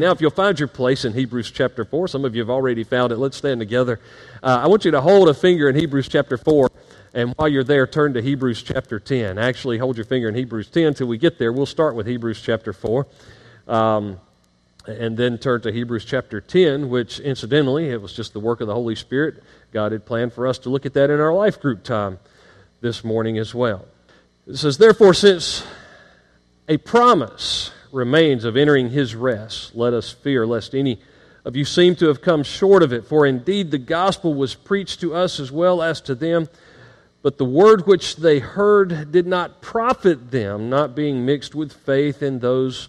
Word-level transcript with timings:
Now, 0.00 0.12
if 0.12 0.22
you'll 0.22 0.30
find 0.30 0.58
your 0.58 0.66
place 0.66 1.04
in 1.04 1.12
Hebrews 1.12 1.50
chapter 1.50 1.84
4, 1.84 2.08
some 2.08 2.24
of 2.24 2.34
you 2.34 2.40
have 2.40 2.48
already 2.48 2.84
found 2.84 3.12
it. 3.12 3.18
Let's 3.18 3.36
stand 3.36 3.60
together. 3.60 4.00
Uh, 4.42 4.60
I 4.62 4.66
want 4.66 4.86
you 4.86 4.92
to 4.92 5.02
hold 5.02 5.28
a 5.28 5.34
finger 5.34 5.68
in 5.68 5.76
Hebrews 5.76 6.08
chapter 6.08 6.38
4, 6.38 6.70
and 7.12 7.34
while 7.36 7.48
you're 7.48 7.64
there, 7.64 7.86
turn 7.86 8.14
to 8.14 8.22
Hebrews 8.22 8.62
chapter 8.62 8.98
10. 8.98 9.36
Actually, 9.36 9.76
hold 9.76 9.98
your 9.98 10.06
finger 10.06 10.30
in 10.30 10.34
Hebrews 10.34 10.68
10 10.70 10.84
until 10.84 11.06
we 11.06 11.18
get 11.18 11.38
there. 11.38 11.52
We'll 11.52 11.66
start 11.66 11.96
with 11.96 12.06
Hebrews 12.06 12.40
chapter 12.40 12.72
4. 12.72 13.06
Um, 13.68 14.18
and 14.86 15.18
then 15.18 15.36
turn 15.36 15.60
to 15.60 15.70
Hebrews 15.70 16.06
chapter 16.06 16.40
10, 16.40 16.88
which 16.88 17.20
incidentally, 17.20 17.90
it 17.90 18.00
was 18.00 18.14
just 18.14 18.32
the 18.32 18.40
work 18.40 18.62
of 18.62 18.68
the 18.68 18.74
Holy 18.74 18.94
Spirit. 18.94 19.42
God 19.70 19.92
had 19.92 20.06
planned 20.06 20.32
for 20.32 20.46
us 20.46 20.58
to 20.60 20.70
look 20.70 20.86
at 20.86 20.94
that 20.94 21.10
in 21.10 21.20
our 21.20 21.34
life 21.34 21.60
group 21.60 21.84
time 21.84 22.18
this 22.80 23.04
morning 23.04 23.36
as 23.36 23.54
well. 23.54 23.84
It 24.46 24.56
says, 24.56 24.78
Therefore, 24.78 25.12
since 25.12 25.62
a 26.70 26.78
promise 26.78 27.70
remains 27.92 28.44
of 28.44 28.56
entering 28.56 28.90
his 28.90 29.14
rest, 29.14 29.74
let 29.74 29.92
us 29.92 30.10
fear 30.10 30.46
lest 30.46 30.74
any 30.74 31.00
of 31.44 31.56
you 31.56 31.64
seem 31.64 31.96
to 31.96 32.08
have 32.08 32.20
come 32.20 32.42
short 32.42 32.82
of 32.82 32.92
it. 32.92 33.06
For 33.06 33.26
indeed 33.26 33.70
the 33.70 33.78
gospel 33.78 34.34
was 34.34 34.54
preached 34.54 35.00
to 35.00 35.14
us 35.14 35.40
as 35.40 35.50
well 35.50 35.82
as 35.82 36.00
to 36.02 36.14
them, 36.14 36.48
but 37.22 37.38
the 37.38 37.44
word 37.44 37.86
which 37.86 38.16
they 38.16 38.38
heard 38.38 39.12
did 39.12 39.26
not 39.26 39.60
profit 39.60 40.30
them, 40.30 40.70
not 40.70 40.94
being 40.94 41.24
mixed 41.24 41.54
with 41.54 41.72
faith 41.72 42.22
in 42.22 42.38
those 42.38 42.88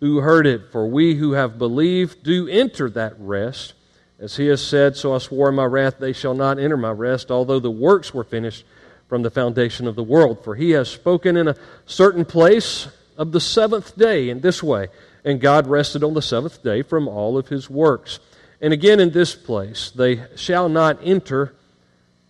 who 0.00 0.18
heard 0.18 0.46
it. 0.46 0.70
For 0.70 0.86
we 0.86 1.14
who 1.14 1.32
have 1.32 1.58
believed 1.58 2.22
do 2.22 2.48
enter 2.48 2.90
that 2.90 3.14
rest. 3.18 3.74
As 4.18 4.36
he 4.36 4.46
has 4.46 4.64
said, 4.64 4.96
So 4.96 5.14
I 5.14 5.18
swore 5.18 5.48
in 5.48 5.54
my 5.54 5.64
wrath, 5.64 5.98
they 5.98 6.12
shall 6.12 6.34
not 6.34 6.58
enter 6.58 6.76
my 6.76 6.90
rest, 6.90 7.30
although 7.30 7.58
the 7.58 7.70
works 7.70 8.14
were 8.14 8.24
finished 8.24 8.64
from 9.08 9.22
the 9.22 9.30
foundation 9.30 9.86
of 9.86 9.96
the 9.96 10.02
world. 10.02 10.42
For 10.44 10.54
he 10.54 10.70
has 10.70 10.88
spoken 10.88 11.36
in 11.36 11.48
a 11.48 11.56
certain 11.86 12.24
place 12.24 12.88
of 13.16 13.32
the 13.32 13.40
seventh 13.40 13.96
day 13.96 14.28
in 14.28 14.40
this 14.40 14.62
way. 14.62 14.88
And 15.24 15.40
God 15.40 15.66
rested 15.66 16.04
on 16.04 16.14
the 16.14 16.22
seventh 16.22 16.62
day 16.62 16.82
from 16.82 17.08
all 17.08 17.38
of 17.38 17.48
his 17.48 17.70
works. 17.70 18.18
And 18.60 18.72
again 18.72 19.00
in 19.00 19.10
this 19.10 19.34
place, 19.34 19.90
they 19.90 20.24
shall 20.36 20.68
not 20.68 20.98
enter 21.02 21.54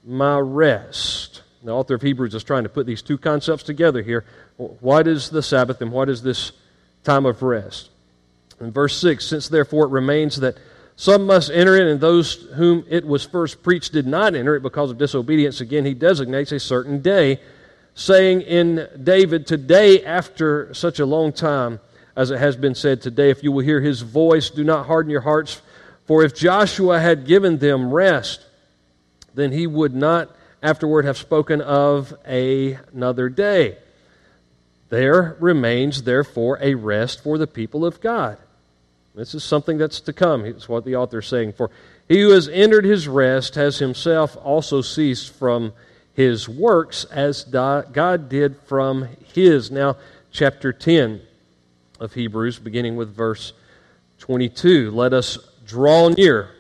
my 0.05 0.39
rest. 0.39 1.43
The 1.63 1.73
author 1.73 1.95
of 1.95 2.03
Hebrews 2.03 2.35
is 2.35 2.45
trying 2.45 2.65
to 2.65 2.69
put 2.69 2.87
these 2.87 3.03
two 3.03 3.19
concepts 3.19 3.63
together 3.63 4.03
here. 4.03 4.25
What 4.57 5.09
is 5.09 5.31
the 5.31 5.43
Sabbath 5.43 5.81
and 5.81 5.91
what 5.91 6.09
is 6.09 6.23
this 6.23 6.53
time 7.03 7.25
of 7.27 7.43
rest? 7.43 7.91
In 8.61 8.71
verse 8.71 8.97
6, 8.99 9.25
since 9.25 9.49
therefore 9.49 9.87
it 9.87 9.91
remains 9.91 10.37
that 10.41 10.59
some 10.97 11.27
must 11.27 11.51
enter 11.51 11.75
it, 11.75 11.89
and 11.89 12.01
those 12.01 12.35
whom 12.55 12.85
it 12.89 13.05
was 13.05 13.25
first 13.25 13.63
preached 13.63 13.93
did 13.93 14.07
not 14.07 14.35
enter 14.35 14.55
it 14.55 14.63
because 14.63 14.91
of 14.91 14.99
disobedience, 14.99 15.61
again, 15.61 15.85
he 15.85 15.95
designates 15.95 16.53
a 16.53 16.61
certain 16.61 17.01
day 17.01 17.41
saying 17.95 18.43
in 18.43 18.89
David, 19.03 19.47
Today, 19.47 20.05
after 20.05 20.73
such 20.75 20.99
a 20.99 21.07
long 21.07 21.33
time, 21.33 21.81
as 22.17 22.31
it 22.31 22.39
has 22.39 22.57
been 22.57 22.75
said 22.75 23.03
today, 23.03 23.31
if 23.31 23.43
you 23.43 23.53
will 23.53 23.65
hear 23.65 23.81
his 23.81 24.03
voice, 24.03 24.51
do 24.51 24.63
not 24.63 24.87
harden 24.87 25.11
your 25.11 25.21
hearts. 25.21 25.61
For 26.07 26.23
if 26.23 26.35
Joshua 26.35 27.01
had 27.01 27.27
given 27.27 27.59
them 27.59 27.93
rest, 27.93 28.45
then 29.35 29.53
he 29.53 29.67
would 29.67 29.95
not 29.95 30.31
afterward 30.63 31.05
have 31.05 31.19
spoken 31.19 31.61
of 31.61 32.15
a, 32.27 32.79
another 32.93 33.29
day. 33.29 33.79
There 34.91 35.37
remains, 35.41 36.03
therefore, 36.03 36.59
a 36.61 36.75
rest 36.75 37.23
for 37.23 37.37
the 37.37 37.47
people 37.47 37.85
of 37.85 38.01
God. 38.01 38.39
This 39.15 39.35
is 39.35 39.45
something 39.45 39.79
that's 39.79 40.01
to 40.01 40.13
come. 40.13 40.45
It's 40.45 40.69
what 40.69 40.85
the 40.85 40.97
author 40.97 41.19
is 41.19 41.27
saying. 41.27 41.53
For 41.53 41.71
he 42.09 42.21
who 42.21 42.31
has 42.31 42.49
entered 42.49 42.85
his 42.85 43.09
rest 43.09 43.55
has 43.55 43.79
himself 43.79 44.37
also 44.37 44.83
ceased 44.83 45.33
from 45.33 45.73
his 46.15 46.49
works 46.49 47.05
as 47.05 47.45
God 47.45 48.29
did 48.29 48.57
from 48.67 49.09
his. 49.35 49.71
Now, 49.71 49.97
chapter 50.31 50.73
10 50.73 51.21
of 52.01 52.15
Hebrews, 52.15 52.59
beginning 52.59 52.97
with 52.97 53.15
verse 53.15 53.53
22. 54.19 54.91
Let 54.91 55.13
us 55.13 55.39
draw 55.67 56.09
near 56.09 56.51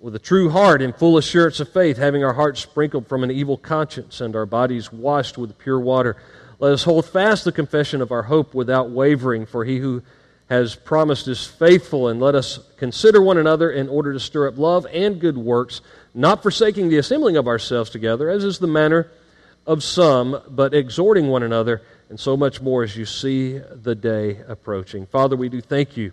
with 0.00 0.14
a 0.14 0.18
true 0.18 0.50
heart 0.50 0.82
and 0.82 0.94
full 0.94 1.16
assurance 1.16 1.60
of 1.60 1.72
faith, 1.72 1.96
having 1.96 2.22
our 2.22 2.34
hearts 2.34 2.60
sprinkled 2.60 3.06
from 3.08 3.24
an 3.24 3.30
evil 3.30 3.56
conscience 3.56 4.20
and 4.20 4.36
our 4.36 4.46
bodies 4.46 4.92
washed 4.92 5.38
with 5.38 5.56
pure 5.58 5.80
water. 5.80 6.16
Let 6.58 6.72
us 6.72 6.84
hold 6.84 7.06
fast 7.06 7.44
the 7.44 7.52
confession 7.52 8.02
of 8.02 8.12
our 8.12 8.22
hope 8.22 8.52
without 8.52 8.90
wavering, 8.90 9.46
for 9.46 9.64
he 9.64 9.78
who 9.78 10.02
has 10.50 10.74
promised 10.74 11.26
is 11.26 11.46
faithful, 11.46 12.08
and 12.08 12.20
let 12.20 12.34
us 12.34 12.60
consider 12.76 13.22
one 13.22 13.38
another 13.38 13.70
in 13.70 13.88
order 13.88 14.12
to 14.12 14.20
stir 14.20 14.48
up 14.48 14.58
love 14.58 14.86
and 14.92 15.20
good 15.20 15.38
works 15.38 15.80
not 16.14 16.42
forsaking 16.42 16.88
the 16.88 16.98
assembling 16.98 17.36
of 17.36 17.48
ourselves 17.48 17.90
together, 17.90 18.30
as 18.30 18.44
is 18.44 18.60
the 18.60 18.66
manner 18.68 19.10
of 19.66 19.82
some, 19.82 20.40
but 20.48 20.72
exhorting 20.72 21.26
one 21.28 21.42
another, 21.42 21.82
and 22.08 22.20
so 22.20 22.36
much 22.36 22.60
more 22.60 22.84
as 22.84 22.96
you 22.96 23.04
see 23.04 23.58
the 23.58 23.94
day 23.94 24.40
approaching. 24.46 25.06
Father, 25.06 25.36
we 25.36 25.48
do 25.48 25.60
thank 25.60 25.96
you 25.96 26.12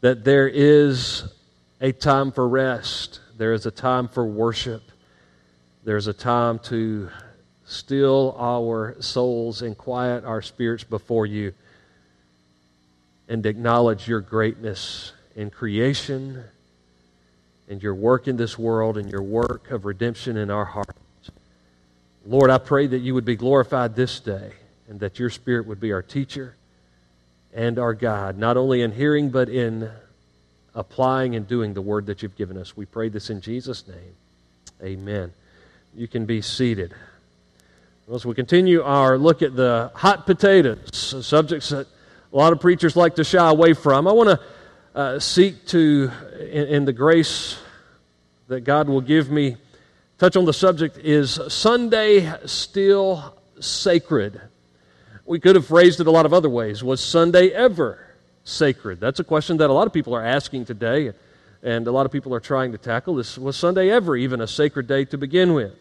that 0.00 0.24
there 0.24 0.48
is 0.48 1.24
a 1.80 1.92
time 1.92 2.32
for 2.32 2.46
rest, 2.46 3.20
there 3.38 3.54
is 3.54 3.64
a 3.64 3.70
time 3.70 4.08
for 4.08 4.26
worship, 4.26 4.82
there's 5.84 6.06
a 6.06 6.12
time 6.12 6.58
to 6.58 7.08
still 7.64 8.36
our 8.38 8.96
souls 9.00 9.62
and 9.62 9.78
quiet 9.78 10.24
our 10.24 10.42
spirits 10.42 10.84
before 10.84 11.24
you 11.24 11.54
and 13.28 13.46
acknowledge 13.46 14.08
your 14.08 14.20
greatness 14.20 15.12
in 15.36 15.48
creation 15.50 16.42
and 17.70 17.80
your 17.82 17.94
work 17.94 18.26
in 18.26 18.36
this 18.36 18.58
world 18.58 18.98
and 18.98 19.10
your 19.10 19.22
work 19.22 19.70
of 19.70 19.84
redemption 19.84 20.36
in 20.36 20.50
our 20.50 20.64
hearts. 20.64 21.30
Lord, 22.26 22.50
I 22.50 22.58
pray 22.58 22.88
that 22.88 22.98
you 22.98 23.14
would 23.14 23.24
be 23.24 23.36
glorified 23.36 23.94
this 23.94 24.18
day 24.18 24.52
and 24.88 24.98
that 25.00 25.20
your 25.20 25.30
Spirit 25.30 25.66
would 25.68 25.80
be 25.80 25.92
our 25.92 26.02
teacher 26.02 26.56
and 27.54 27.78
our 27.78 27.94
guide, 27.94 28.36
not 28.36 28.56
only 28.56 28.82
in 28.82 28.90
hearing, 28.90 29.30
but 29.30 29.48
in 29.48 29.88
applying 30.74 31.36
and 31.36 31.46
doing 31.46 31.72
the 31.72 31.80
word 31.80 32.06
that 32.06 32.22
you've 32.22 32.36
given 32.36 32.58
us. 32.58 32.76
We 32.76 32.86
pray 32.86 33.08
this 33.08 33.30
in 33.30 33.40
Jesus' 33.40 33.86
name. 33.86 34.14
Amen. 34.82 35.32
You 35.94 36.08
can 36.08 36.26
be 36.26 36.42
seated. 36.42 36.92
As 38.12 38.26
we 38.26 38.34
continue 38.34 38.82
our 38.82 39.16
look 39.16 39.42
at 39.42 39.54
the 39.54 39.92
hot 39.94 40.26
potatoes, 40.26 41.24
subjects 41.24 41.68
that 41.68 41.86
a 42.32 42.36
lot 42.36 42.52
of 42.52 42.60
preachers 42.60 42.96
like 42.96 43.14
to 43.16 43.24
shy 43.24 43.48
away 43.48 43.74
from, 43.74 44.08
I 44.08 44.12
want 44.12 44.28
to 44.28 44.40
uh, 44.94 45.18
seek 45.18 45.66
to, 45.66 46.10
in, 46.40 46.66
in 46.66 46.84
the 46.84 46.92
grace 46.92 47.58
that 48.48 48.62
God 48.62 48.88
will 48.88 49.00
give 49.00 49.30
me, 49.30 49.56
touch 50.18 50.36
on 50.36 50.44
the 50.44 50.52
subject 50.52 50.98
is 50.98 51.38
Sunday 51.48 52.32
still 52.46 53.36
sacred? 53.60 54.40
We 55.24 55.38
could 55.38 55.54
have 55.54 55.66
phrased 55.66 56.00
it 56.00 56.06
a 56.06 56.10
lot 56.10 56.26
of 56.26 56.32
other 56.32 56.48
ways. 56.48 56.82
Was 56.82 57.00
Sunday 57.00 57.50
ever 57.50 58.04
sacred? 58.42 58.98
That's 58.98 59.20
a 59.20 59.24
question 59.24 59.58
that 59.58 59.70
a 59.70 59.72
lot 59.72 59.86
of 59.86 59.92
people 59.92 60.14
are 60.14 60.24
asking 60.24 60.64
today, 60.64 61.12
and 61.62 61.86
a 61.86 61.92
lot 61.92 62.06
of 62.06 62.10
people 62.10 62.34
are 62.34 62.40
trying 62.40 62.72
to 62.72 62.78
tackle. 62.78 63.14
This 63.14 63.38
was 63.38 63.56
Sunday 63.56 63.90
ever 63.90 64.16
even 64.16 64.40
a 64.40 64.46
sacred 64.48 64.88
day 64.88 65.04
to 65.06 65.18
begin 65.18 65.54
with? 65.54 65.76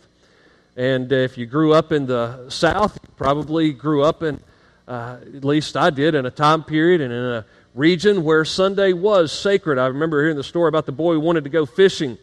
And 0.76 1.12
if 1.12 1.38
you 1.38 1.47
grew 1.47 1.74
up 1.74 1.91
in 1.91 2.06
the 2.06 2.50
South, 2.50 3.00
you 3.02 3.09
probably 3.18 3.74
grew 3.74 4.03
up 4.03 4.22
in, 4.22 4.40
uh, 4.88 5.18
at 5.36 5.44
least 5.44 5.76
I 5.76 5.90
did, 5.90 6.14
in 6.14 6.28
a 6.28 6.31
time 6.31 6.64
period 6.64 7.02
and 7.02 7.12
in 7.12 7.20
a 7.20 7.46
region 7.79 8.25
where 8.25 8.44
Sunday 8.44 8.91
was 8.91 9.31
sacred. 9.31 9.79
I 9.79 9.88
remember 9.88 10.22
hearing 10.22 10.35
the 10.35 10.44
story 10.44 10.67
about 10.67 10.85
the 10.85 10.91
boy 10.91 11.13
who 11.13 11.22
wanted 11.22 11.45
to 11.45 11.50
go 11.50 11.66
fishing, 11.66 12.17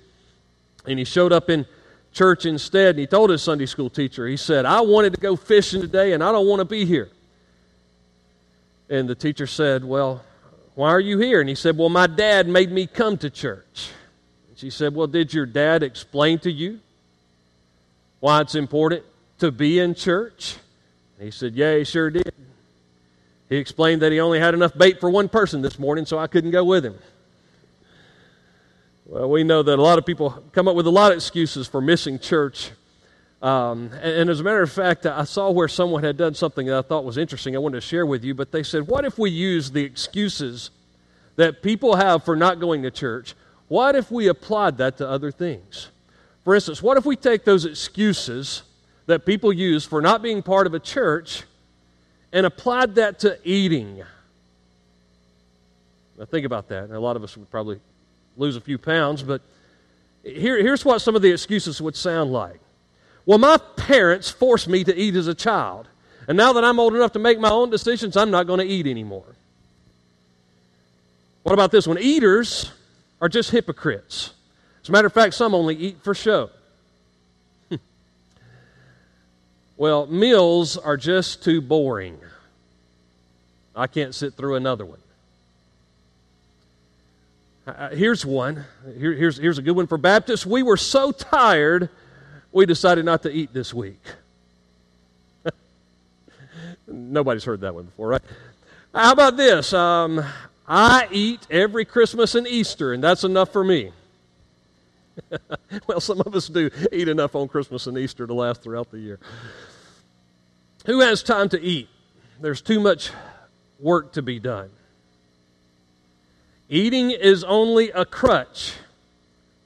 and 0.87 0.99
he 0.99 1.05
showed 1.05 1.33
up 1.33 1.49
in 1.49 1.67
church 2.13 2.45
instead, 2.45 2.91
and 2.91 2.99
he 2.99 3.07
told 3.07 3.31
his 3.31 3.43
Sunday 3.43 3.65
school 3.65 3.89
teacher, 3.89 4.27
he 4.27 4.37
said, 4.37 4.67
I 4.67 4.83
wanted 4.83 5.15
to 5.15 5.21
go 5.21 5.35
fishing 5.35 5.81
today, 5.81 6.13
and 6.13 6.23
I 6.23 6.31
don't 6.31 6.47
want 6.47 6.61
to 6.61 6.67
be 6.67 6.85
here. 6.85 7.09
And 8.91 9.09
the 9.09 9.15
teacher 9.15 9.47
said, 9.47 9.83
Well, 9.83 10.23
why 10.75 10.91
are 10.91 11.01
you 11.01 11.19
here? 11.19 11.41
And 11.41 11.49
he 11.49 11.55
said, 11.55 11.77
Well, 11.77 11.89
my 11.89 12.07
dad 12.07 12.47
made 12.47 12.71
me 12.71 12.87
come 12.87 13.17
to 13.19 13.31
church. 13.31 13.91
And 14.49 14.59
she 14.59 14.69
said, 14.69 14.95
Well, 14.95 15.07
did 15.07 15.33
your 15.33 15.47
dad 15.47 15.83
explain 15.83 16.39
to 16.41 16.53
you 16.53 16.81
why 18.21 18.43
it's 18.43 18.55
important 18.55 19.05
to 19.39 19.51
be 19.51 19.79
in 19.79 19.95
church? 19.95 20.57
And 21.17 21.25
he 21.25 21.31
said, 21.31 21.55
Yeah, 21.55 21.79
he 21.79 21.85
sure 21.85 22.11
did. 22.11 22.33
He 23.49 23.57
explained 23.57 24.03
that 24.03 24.13
he 24.13 24.21
only 24.21 24.41
had 24.41 24.55
enough 24.55 24.77
bait 24.77 25.01
for 25.01 25.09
one 25.09 25.29
person 25.29 25.63
this 25.63 25.79
morning, 25.79 26.05
so 26.05 26.19
I 26.19 26.27
couldn't 26.27 26.51
go 26.51 26.65
with 26.65 26.85
him. 26.85 26.99
Well, 29.05 29.31
we 29.31 29.45
know 29.45 29.63
that 29.63 29.79
a 29.79 29.83
lot 29.83 29.99
of 29.99 30.07
people 30.07 30.31
come 30.51 30.67
up 30.67 30.75
with 30.75 30.87
a 30.87 30.91
lot 30.91 31.13
of 31.13 31.19
excuses 31.19 31.69
for 31.69 31.81
missing 31.81 32.19
church. 32.19 32.73
Um, 33.41 33.91
and, 34.03 34.13
and, 34.21 34.31
as 34.31 34.41
a 34.41 34.43
matter 34.43 34.63
of 34.63 34.73
fact, 34.73 35.07
I 35.07 35.23
saw 35.23 35.51
where 35.51 35.69
someone 35.69 36.03
had 36.03 36.17
done 36.17 36.35
something 36.35 36.67
that 36.67 36.77
I 36.77 36.83
thought 36.83 37.05
was 37.05 37.17
interesting. 37.17 37.55
I 37.55 37.61
wanted 37.61 37.77
to 37.77 37.87
share 37.87 38.05
with 38.05 38.25
you, 38.25 38.35
but 38.35 38.51
they 38.51 38.65
said, 38.65 38.89
What 38.89 39.05
if 39.05 39.17
we 39.17 39.31
use 39.31 39.71
the 39.71 39.85
excuses 39.85 40.71
that 41.37 41.63
people 41.63 41.97
have 41.97 42.25
for 42.25 42.35
not 42.35 42.59
going 42.59 42.83
to 42.83 42.91
church? 42.91 43.35
What 43.69 43.95
if 43.95 44.11
we 44.11 44.27
applied 44.27 44.79
that 44.79 44.97
to 44.97 45.09
other 45.09 45.31
things? 45.31 45.89
For 46.43 46.55
instance, 46.55 46.83
what 46.83 46.97
if 46.97 47.05
we 47.05 47.15
take 47.15 47.45
those 47.45 47.65
excuses 47.65 48.63
that 49.07 49.27
people 49.27 49.53
use 49.53 49.85
for 49.85 50.01
not 50.01 50.23
being 50.23 50.43
part 50.43 50.67
of 50.67 50.75
a 50.75 50.81
church 50.81 51.45
and 52.37 52.45
applied 52.45 52.97
that 52.97 53.21
to 53.21 53.39
eating. 53.45 54.03
Now, 56.19 56.27
think 56.27 56.45
about 56.45 56.69
that. 56.69 56.91
a 56.91 57.01
lot 57.01 57.17
of 57.17 57.25
us 57.25 57.35
would 57.35 57.51
probably 57.51 57.81
lose 58.37 58.57
a 58.57 58.61
few 58.61 58.77
pounds, 58.77 59.23
but 59.23 59.41
here, 60.23 60.59
here's 60.59 60.85
what 60.85 61.01
some 61.01 61.17
of 61.17 61.23
the 61.23 61.33
excuses 61.33 61.81
would 61.81 61.97
sound 61.97 62.35
like. 62.35 62.61
Well, 63.25 63.39
my 63.39 63.57
parents 63.77 64.29
forced 64.29 64.69
me 64.69 64.85
to 64.85 64.95
eat 64.95 65.17
as 65.17 65.29
a 65.29 65.35
child. 65.35 65.89
And 66.29 66.37
now 66.37 66.53
that 66.53 66.63
I'm 66.63 66.79
old 66.79 66.95
enough 66.95 67.13
to 67.13 67.19
make 67.19 67.41
my 67.41 67.49
own 67.49 67.71
decisions, 67.71 68.19
I'm 68.19 68.31
not 68.31 68.47
going 68.47 68.61
to 68.61 68.67
eat 68.67 68.87
anymore. 68.87 69.35
What 71.43 71.55
about 71.55 71.71
this 71.71 71.87
one? 71.87 71.99
Eaters 71.99 72.71
are 73.19 73.31
just 73.31 73.51
hypocrites. 73.51 74.35
As 74.83 74.91
a 74.91 74.93
matter 74.93 75.07
of 75.07 75.15
fact, 75.15 75.33
some 75.33 75.55
only 75.55 75.75
eat 75.75 76.03
for 76.03 76.15
show. 76.15 76.51
Well, 79.77 80.07
meals 80.07 80.77
are 80.77 80.97
just 80.97 81.43
too 81.45 81.61
boring. 81.61 82.19
I 83.75 83.87
can't 83.87 84.15
sit 84.15 84.35
through 84.35 84.55
another 84.55 84.87
one. 84.87 84.99
Uh, 87.67 87.71
uh, 87.71 87.89
here's 87.91 88.25
one. 88.25 88.65
Here, 88.99 89.13
here's, 89.13 89.37
here's 89.37 89.59
a 89.59 89.63
good 89.63 89.77
one 89.77 89.87
for 89.87 89.99
Baptists. 89.99 90.47
We 90.47 90.63
were 90.63 90.79
so 90.79 91.13
tired, 91.13 91.91
we 92.53 92.65
decided 92.65 93.05
not 93.05 93.23
to 93.25 93.31
eat 93.31 93.53
this 93.53 93.75
week. 93.75 94.01
Nobody's 96.87 97.45
heard 97.45 97.61
that 97.61 97.75
one 97.75 97.85
before, 97.85 98.09
right? 98.09 98.23
How 98.95 99.13
about 99.13 99.37
this? 99.37 99.75
Um, 99.75 100.25
I 100.67 101.07
eat 101.11 101.47
every 101.51 101.85
Christmas 101.85 102.35
and 102.35 102.47
Easter, 102.47 102.95
and 102.95 103.05
that's 103.05 103.25
enough 103.25 103.53
for 103.53 103.63
me. 103.63 103.93
well, 105.87 106.01
some 106.01 106.21
of 106.21 106.35
us 106.35 106.49
do 106.49 106.71
eat 106.93 107.09
enough 107.09 107.35
on 107.35 107.49
Christmas 107.49 107.87
and 107.87 107.97
Easter 107.99 108.27
to 108.27 108.35
last 108.35 108.63
throughout 108.63 108.91
the 108.91 108.99
year. 108.99 109.19
Who 110.87 111.01
has 111.01 111.23
time 111.23 111.49
to 111.51 111.61
eat? 111.61 111.89
There's 112.41 112.61
too 112.61 112.81
much 112.81 113.11
work 113.81 114.13
to 114.13 114.23
be 114.23 114.39
done. 114.39 114.71
Eating 116.69 117.11
is 117.11 117.45
only 117.45 117.91
a 117.91 118.05
crutch 118.05 118.75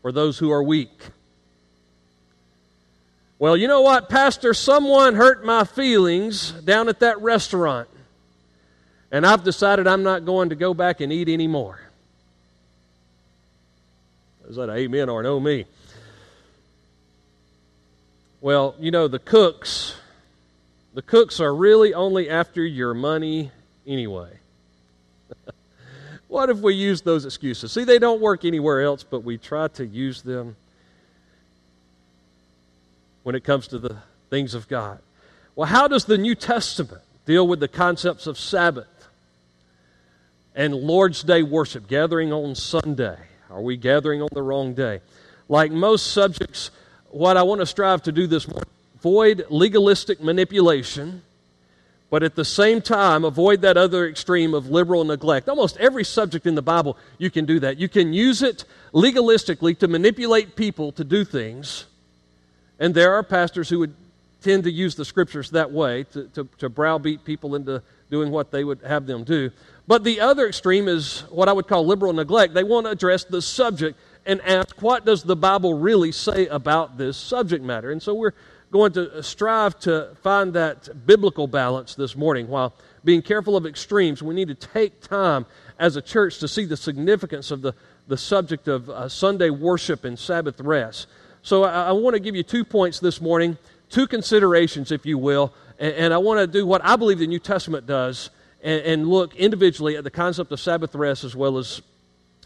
for 0.03 0.13
those 0.13 0.39
who 0.39 0.51
are 0.51 0.63
weak. 0.63 1.11
Well, 3.39 3.57
you 3.57 3.69
know 3.69 3.81
what, 3.81 4.11
Pastor? 4.11 4.53
Someone 4.53 5.15
hurt 5.15 5.45
my 5.45 5.65
feelings 5.65 6.53
down 6.53 6.89
at 6.91 7.01
that 7.01 7.21
restaurant, 7.23 7.89
and 9.11 9.27
I've 9.27 9.45
decided 9.45 9.87
I'm 9.87 10.03
not 10.03 10.27
going 10.27 10.51
to 10.51 10.55
go 10.55 10.75
back 10.75 11.01
and 11.01 11.11
eat 11.11 11.29
anymore. 11.29 11.81
Is 14.51 14.57
that 14.57 14.69
amen 14.69 15.09
or 15.09 15.23
no 15.23 15.39
me? 15.39 15.65
Well, 18.41 18.75
you 18.81 18.91
know, 18.91 19.07
the 19.07 19.21
cooks, 19.21 19.95
the 20.93 21.03
cooks 21.03 21.39
are 21.39 21.55
really 21.55 21.95
only 21.95 22.29
after 22.29 22.67
your 22.67 22.93
money 22.93 23.53
anyway. 23.87 24.41
what 26.27 26.51
if 26.51 26.59
we 26.59 26.75
use 26.75 27.03
those 27.03 27.25
excuses? 27.25 27.71
See, 27.71 27.85
they 27.85 28.01
don't 28.01 28.21
work 28.21 28.45
anywhere 28.45 28.83
else, 28.83 29.05
but 29.05 29.23
we 29.23 29.39
try 29.39 29.69
to 29.69 29.87
use 29.87 30.23
them 30.23 30.57
when 33.23 33.37
it 33.37 33.45
comes 33.45 33.69
to 33.69 33.79
the 33.79 33.99
things 34.31 34.55
of 34.55 34.67
God. 34.67 34.99
Well, 35.55 35.69
how 35.69 35.87
does 35.87 36.07
the 36.07 36.19
New 36.19 36.35
Testament 36.35 37.03
deal 37.25 37.47
with 37.47 37.61
the 37.61 37.69
concepts 37.69 38.27
of 38.27 38.37
Sabbath 38.37 39.07
and 40.57 40.75
Lord's 40.75 41.23
Day 41.23 41.45
worship, 41.45 41.87
gathering 41.87 42.33
on 42.33 42.57
Sunday? 42.57 43.30
Are 43.51 43.61
we 43.61 43.77
gathering 43.77 44.23
on 44.23 44.29
the 44.33 44.43
wrong 44.43 44.75
day? 44.75 45.01
Like 45.49 45.73
most 45.73 46.13
subjects, 46.13 46.71
what 47.11 47.37
I 47.37 47.43
want 47.43 47.61
to 47.61 47.67
strive 47.67 48.03
to 48.03 48.13
do 48.13 48.27
this 48.27 48.47
morning, 48.47 48.69
avoid 48.95 49.47
legalistic 49.51 50.23
manipulation 50.23 51.23
but 52.11 52.25
at 52.25 52.35
the 52.35 52.45
same 52.45 52.83
time, 52.83 53.25
avoid 53.25 53.63
that 53.63 53.77
other 53.77 54.09
extreme 54.09 54.53
of 54.53 54.69
liberal 54.69 55.05
neglect. 55.05 55.49
Almost 55.49 55.77
every 55.77 56.03
subject 56.03 56.45
in 56.45 56.57
the 56.57 56.63
Bible, 56.63 56.99
you 57.19 57.31
can 57.31 57.47
do 57.47 57.61
that. 57.61 57.79
You 57.79 57.89
can 57.89 58.13
use 58.13 58.43
it 58.43 58.65
legalistically 58.93 59.79
to 59.79 59.87
manipulate 59.87 60.57
people 60.57 60.91
to 60.93 61.05
do 61.05 61.25
things. 61.25 61.87
And 62.81 62.95
there 62.95 63.15
are 63.15 63.23
pastors 63.23 63.69
who 63.69 63.79
would 63.79 63.95
tend 64.43 64.65
to 64.65 64.73
use 64.73 64.97
the 64.97 65.05
scriptures 65.05 65.51
that 65.51 65.71
way 65.71 66.03
to, 66.05 66.27
to, 66.29 66.49
to 66.59 66.69
browbeat 66.69 67.25
people 67.25 67.55
into 67.55 67.81
doing 68.11 68.33
what 68.33 68.51
they 68.51 68.65
would 68.65 68.81
have 68.81 69.07
them 69.07 69.23
do. 69.23 69.51
But 69.91 70.05
the 70.05 70.21
other 70.21 70.47
extreme 70.47 70.87
is 70.87 71.23
what 71.31 71.49
I 71.49 71.53
would 71.53 71.67
call 71.67 71.85
liberal 71.85 72.13
neglect. 72.13 72.55
They 72.55 72.63
want 72.63 72.87
to 72.87 72.93
address 72.93 73.25
the 73.25 73.43
subject 73.43 73.99
and 74.25 74.41
ask, 74.43 74.81
what 74.81 75.05
does 75.05 75.25
the 75.25 75.35
Bible 75.35 75.75
really 75.75 76.13
say 76.13 76.47
about 76.47 76.97
this 76.97 77.17
subject 77.17 77.65
matter? 77.65 77.91
And 77.91 78.01
so 78.01 78.15
we're 78.15 78.35
going 78.71 78.93
to 78.93 79.21
strive 79.21 79.81
to 79.81 80.15
find 80.23 80.53
that 80.53 81.05
biblical 81.07 81.49
balance 81.49 81.97
this 81.97 82.15
morning 82.15 82.47
while 82.47 82.73
being 83.03 83.21
careful 83.21 83.57
of 83.57 83.67
extremes. 83.67 84.23
We 84.23 84.33
need 84.33 84.47
to 84.47 84.55
take 84.55 85.01
time 85.01 85.45
as 85.77 85.97
a 85.97 86.03
church 86.03 86.39
to 86.39 86.47
see 86.47 86.67
the 86.67 86.77
significance 86.77 87.51
of 87.51 87.61
the, 87.61 87.75
the 88.07 88.17
subject 88.17 88.69
of 88.69 88.89
uh, 88.89 89.09
Sunday 89.09 89.51
worship 89.51 90.05
and 90.05 90.17
Sabbath 90.17 90.61
rest. 90.61 91.09
So 91.43 91.65
I, 91.65 91.89
I 91.89 91.93
want 91.93 92.15
to 92.15 92.21
give 92.21 92.37
you 92.37 92.45
two 92.45 92.65
points 92.65 93.01
this 93.01 93.21
morning, 93.21 93.59
two 93.89 94.07
considerations, 94.07 94.93
if 94.93 95.05
you 95.05 95.19
will, 95.19 95.53
and, 95.81 95.93
and 95.95 96.15
I 96.15 96.19
want 96.19 96.39
to 96.39 96.47
do 96.47 96.65
what 96.65 96.81
I 96.85 96.95
believe 96.95 97.19
the 97.19 97.27
New 97.27 97.41
Testament 97.41 97.89
does 97.89 98.31
and, 98.63 98.83
and 98.83 99.09
look 99.09 99.35
individually 99.37 99.97
at 99.97 100.05
the 100.05 100.11
concept 100.11 100.53
of 100.53 100.61
Sabbath 100.61 100.95
rest 100.95 101.25
as 101.25 101.35
well 101.35 101.59
as 101.59 101.83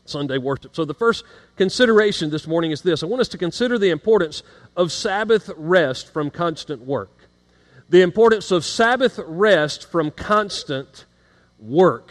Sunday 0.06 0.38
worship. 0.38 0.74
So, 0.76 0.84
the 0.84 0.94
first 0.94 1.24
consideration 1.56 2.30
this 2.30 2.46
morning 2.46 2.70
is 2.70 2.82
this 2.82 3.02
I 3.02 3.06
want 3.06 3.20
us 3.20 3.28
to 3.28 3.38
consider 3.38 3.78
the 3.78 3.90
importance 3.90 4.42
of 4.76 4.92
Sabbath 4.92 5.50
rest 5.56 6.12
from 6.12 6.30
constant 6.30 6.82
work. 6.82 7.10
The 7.88 8.02
importance 8.02 8.50
of 8.50 8.64
Sabbath 8.64 9.18
rest 9.26 9.90
from 9.90 10.10
constant 10.10 11.04
work. 11.58 12.10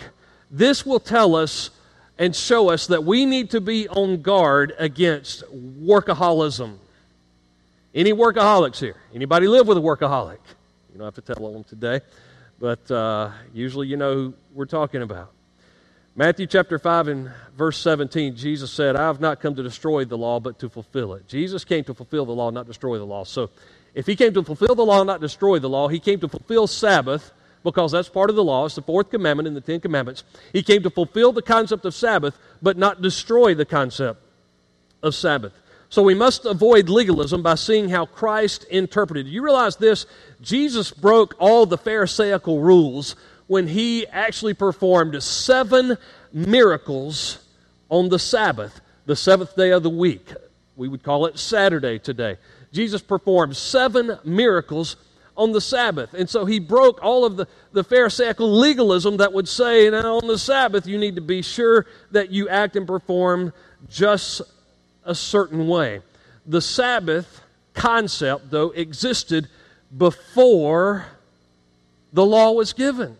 This 0.50 0.85
will 0.85 1.00
tell 1.00 1.35
us 1.35 1.71
and 2.17 2.35
show 2.35 2.69
us 2.69 2.88
that 2.88 3.03
we 3.03 3.25
need 3.25 3.50
to 3.51 3.61
be 3.61 3.89
on 3.89 4.21
guard 4.21 4.73
against 4.77 5.44
workaholism. 5.51 6.77
Any 7.94 8.13
workaholics 8.13 8.79
here? 8.79 8.95
Anybody 9.13 9.47
live 9.47 9.67
with 9.67 9.77
a 9.77 9.81
workaholic? 9.81 10.39
You 10.91 11.00
don't 11.00 11.05
have 11.05 11.15
to 11.15 11.33
tell 11.33 11.51
them 11.51 11.63
today, 11.63 12.01
but 12.59 12.89
uh, 12.91 13.31
usually 13.53 13.88
you 13.88 13.97
know 13.97 14.13
who 14.13 14.33
we're 14.53 14.65
talking 14.65 15.01
about. 15.01 15.31
Matthew 16.15 16.45
chapter 16.45 16.77
5 16.77 17.07
and 17.07 17.31
verse 17.57 17.77
17, 17.79 18.35
Jesus 18.35 18.71
said, 18.71 18.95
I 18.95 19.07
have 19.07 19.19
not 19.19 19.39
come 19.39 19.55
to 19.55 19.63
destroy 19.63 20.05
the 20.05 20.17
law, 20.17 20.39
but 20.39 20.59
to 20.59 20.69
fulfill 20.69 21.15
it. 21.15 21.27
Jesus 21.27 21.65
came 21.65 21.83
to 21.85 21.94
fulfill 21.95 22.25
the 22.25 22.35
law, 22.35 22.51
not 22.51 22.67
destroy 22.67 23.00
the 23.00 23.05
law. 23.05 23.23
So 23.23 23.50
if 23.95 24.05
he 24.05 24.15
came 24.15 24.33
to 24.35 24.44
fulfill 24.44 24.75
the 24.75 24.85
law, 24.85 25.03
not 25.03 25.21
destroy 25.21 25.57
the 25.57 25.69
law, 25.69 25.88
he 25.88 26.00
came 26.00 26.19
to 26.19 26.27
fulfill 26.27 26.67
Sabbath 26.67 27.31
because 27.63 27.91
that's 27.91 28.09
part 28.09 28.29
of 28.29 28.35
the 28.35 28.44
law. 28.44 28.65
It's 28.65 28.75
the 28.75 28.83
fourth 28.83 29.09
commandment 29.09 29.47
in 29.47 29.55
the 29.55 29.61
Ten 29.61 29.79
Commandments. 29.79 30.23
He 30.51 30.61
came 30.61 30.83
to 30.83 30.89
fulfill 30.91 31.31
the 31.31 31.41
concept 31.41 31.85
of 31.85 31.95
Sabbath, 31.95 32.38
but 32.61 32.77
not 32.77 33.01
destroy 33.01 33.55
the 33.55 33.65
concept 33.65 34.21
of 35.01 35.15
Sabbath. 35.15 35.53
So 35.94 36.01
we 36.01 36.16
must 36.16 36.45
avoid 36.45 36.90
legalism 36.90 37.44
by 37.44 37.54
seeing 37.54 37.88
how 37.88 38.07
Christ 38.07 38.63
interpreted. 38.63 39.28
You 39.28 39.44
realize 39.44 39.75
this? 39.75 40.07
Jesus 40.42 40.90
broke 40.90 41.36
all 41.38 41.68
the 41.68 41.78
Pharisaical 41.78 42.62
rules 42.62 43.16
when 43.45 43.68
he 43.68 44.07
actually 44.07 44.56
performed 44.56 45.22
seven 45.22 46.00
miracles 46.31 47.48
on 47.90 48.10
the 48.10 48.17
Sabbath, 48.17 48.82
the 49.06 49.15
seventh 49.15 49.56
day 49.56 49.70
of 49.70 49.84
the 49.84 49.89
week. 49.91 50.34
We 50.75 50.88
would 50.88 51.03
call 51.03 51.27
it 51.27 51.38
Saturday 51.38 52.00
today. 52.00 52.38
Jesus 52.72 53.03
performed 53.03 53.56
seven 53.56 54.17
miracles 54.24 54.96
on 55.38 55.51
the 55.51 55.62
Sabbath. 55.62 56.15
And 56.15 56.27
so 56.27 56.46
he 56.46 56.58
broke 56.58 57.03
all 57.03 57.24
of 57.24 57.38
the, 57.38 57.48
the 57.72 57.84
Pharisaical 57.84 58.51
legalism 58.51 59.17
that 59.17 59.32
would 59.32 59.48
say, 59.48 59.91
now 59.91 60.17
on 60.17 60.25
the 60.25 60.39
Sabbath, 60.39 60.88
you 60.88 60.98
need 60.98 61.17
to 61.17 61.22
be 61.22 61.44
sure 61.44 61.86
that 62.10 62.32
you 62.32 62.50
act 62.50 62.75
and 62.75 62.88
perform 62.88 63.53
just 63.88 64.41
a 65.05 65.15
certain 65.15 65.67
way. 65.67 66.01
The 66.45 66.62
Sabbath 66.62 67.41
concept, 67.74 68.51
though, 68.51 68.72
existed 68.72 69.48
before 69.95 71.05
the 72.12 72.25
law 72.25 72.51
was 72.51 72.74
given 72.74 73.17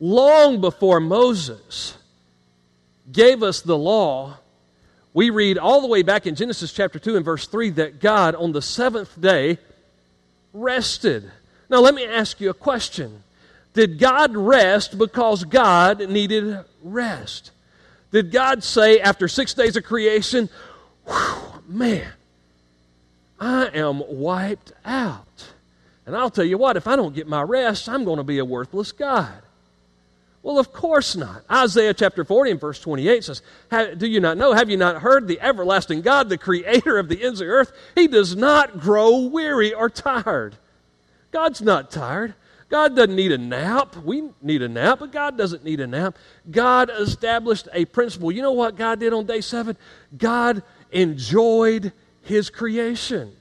long 0.00 0.60
before 0.60 1.00
Moses 1.00 1.96
gave 3.10 3.42
us 3.42 3.60
the 3.60 3.78
law, 3.78 4.38
we 5.14 5.30
read 5.30 5.58
all 5.58 5.80
the 5.80 5.86
way 5.86 6.02
back 6.02 6.26
in 6.26 6.34
Genesis 6.34 6.72
chapter 6.72 6.98
2 6.98 7.16
and 7.16 7.24
verse 7.24 7.46
3 7.46 7.70
that 7.70 8.00
God 8.00 8.34
on 8.34 8.52
the 8.52 8.62
seventh 8.62 9.18
day 9.20 9.58
rested. 10.52 11.30
Now, 11.70 11.80
let 11.80 11.94
me 11.94 12.04
ask 12.04 12.40
you 12.40 12.50
a 12.50 12.54
question. 12.54 13.22
Did 13.72 13.98
God 13.98 14.36
rest 14.36 14.98
because 14.98 15.44
God 15.44 16.08
needed 16.08 16.58
rest? 16.82 17.50
Did 18.12 18.30
God 18.30 18.62
say 18.62 19.00
after 19.00 19.28
six 19.28 19.52
days 19.52 19.76
of 19.76 19.84
creation, 19.84 20.48
man, 21.68 22.12
I 23.38 23.66
am 23.74 24.02
wiped 24.08 24.72
out? 24.84 25.48
And 26.06 26.16
I'll 26.16 26.30
tell 26.30 26.44
you 26.44 26.58
what, 26.58 26.76
if 26.76 26.86
I 26.86 26.96
don't 26.96 27.14
get 27.14 27.26
my 27.26 27.42
rest, 27.42 27.88
I'm 27.88 28.04
going 28.04 28.18
to 28.18 28.24
be 28.24 28.38
a 28.38 28.44
worthless 28.44 28.92
God. 28.92 29.42
Well, 30.42 30.60
of 30.60 30.72
course 30.72 31.16
not. 31.16 31.42
Isaiah 31.50 31.92
chapter 31.92 32.24
40 32.24 32.52
and 32.52 32.60
verse 32.60 32.78
28 32.78 33.24
says, 33.24 33.42
Do 33.96 34.06
you 34.06 34.20
not 34.20 34.36
know? 34.36 34.52
Have 34.52 34.70
you 34.70 34.76
not 34.76 35.02
heard 35.02 35.26
the 35.26 35.40
everlasting 35.40 36.02
God, 36.02 36.28
the 36.28 36.38
creator 36.38 36.98
of 36.98 37.08
the 37.08 37.24
ends 37.24 37.40
of 37.40 37.48
the 37.48 37.52
earth? 37.52 37.72
He 37.96 38.06
does 38.06 38.36
not 38.36 38.78
grow 38.78 39.26
weary 39.26 39.74
or 39.74 39.90
tired. 39.90 40.54
God's 41.32 41.60
not 41.60 41.90
tired. 41.90 42.34
God 42.68 42.94
doesn't 42.94 43.16
need 43.16 43.32
a 43.32 43.38
nap. 43.38 43.96
We 43.96 44.30
need 44.40 44.62
a 44.62 44.68
nap, 44.68 45.00
but 45.00 45.10
God 45.10 45.36
doesn't 45.36 45.64
need 45.64 45.80
a 45.80 45.86
nap. 45.86 46.16
God 46.48 46.90
established 46.96 47.68
a 47.72 47.84
principle. 47.84 48.30
You 48.30 48.42
know 48.42 48.52
what 48.52 48.76
God 48.76 49.00
did 49.00 49.12
on 49.12 49.26
day 49.26 49.40
seven? 49.40 49.76
God 50.16 50.62
enjoyed 50.96 51.92
his 52.22 52.50
creation. 52.50 53.32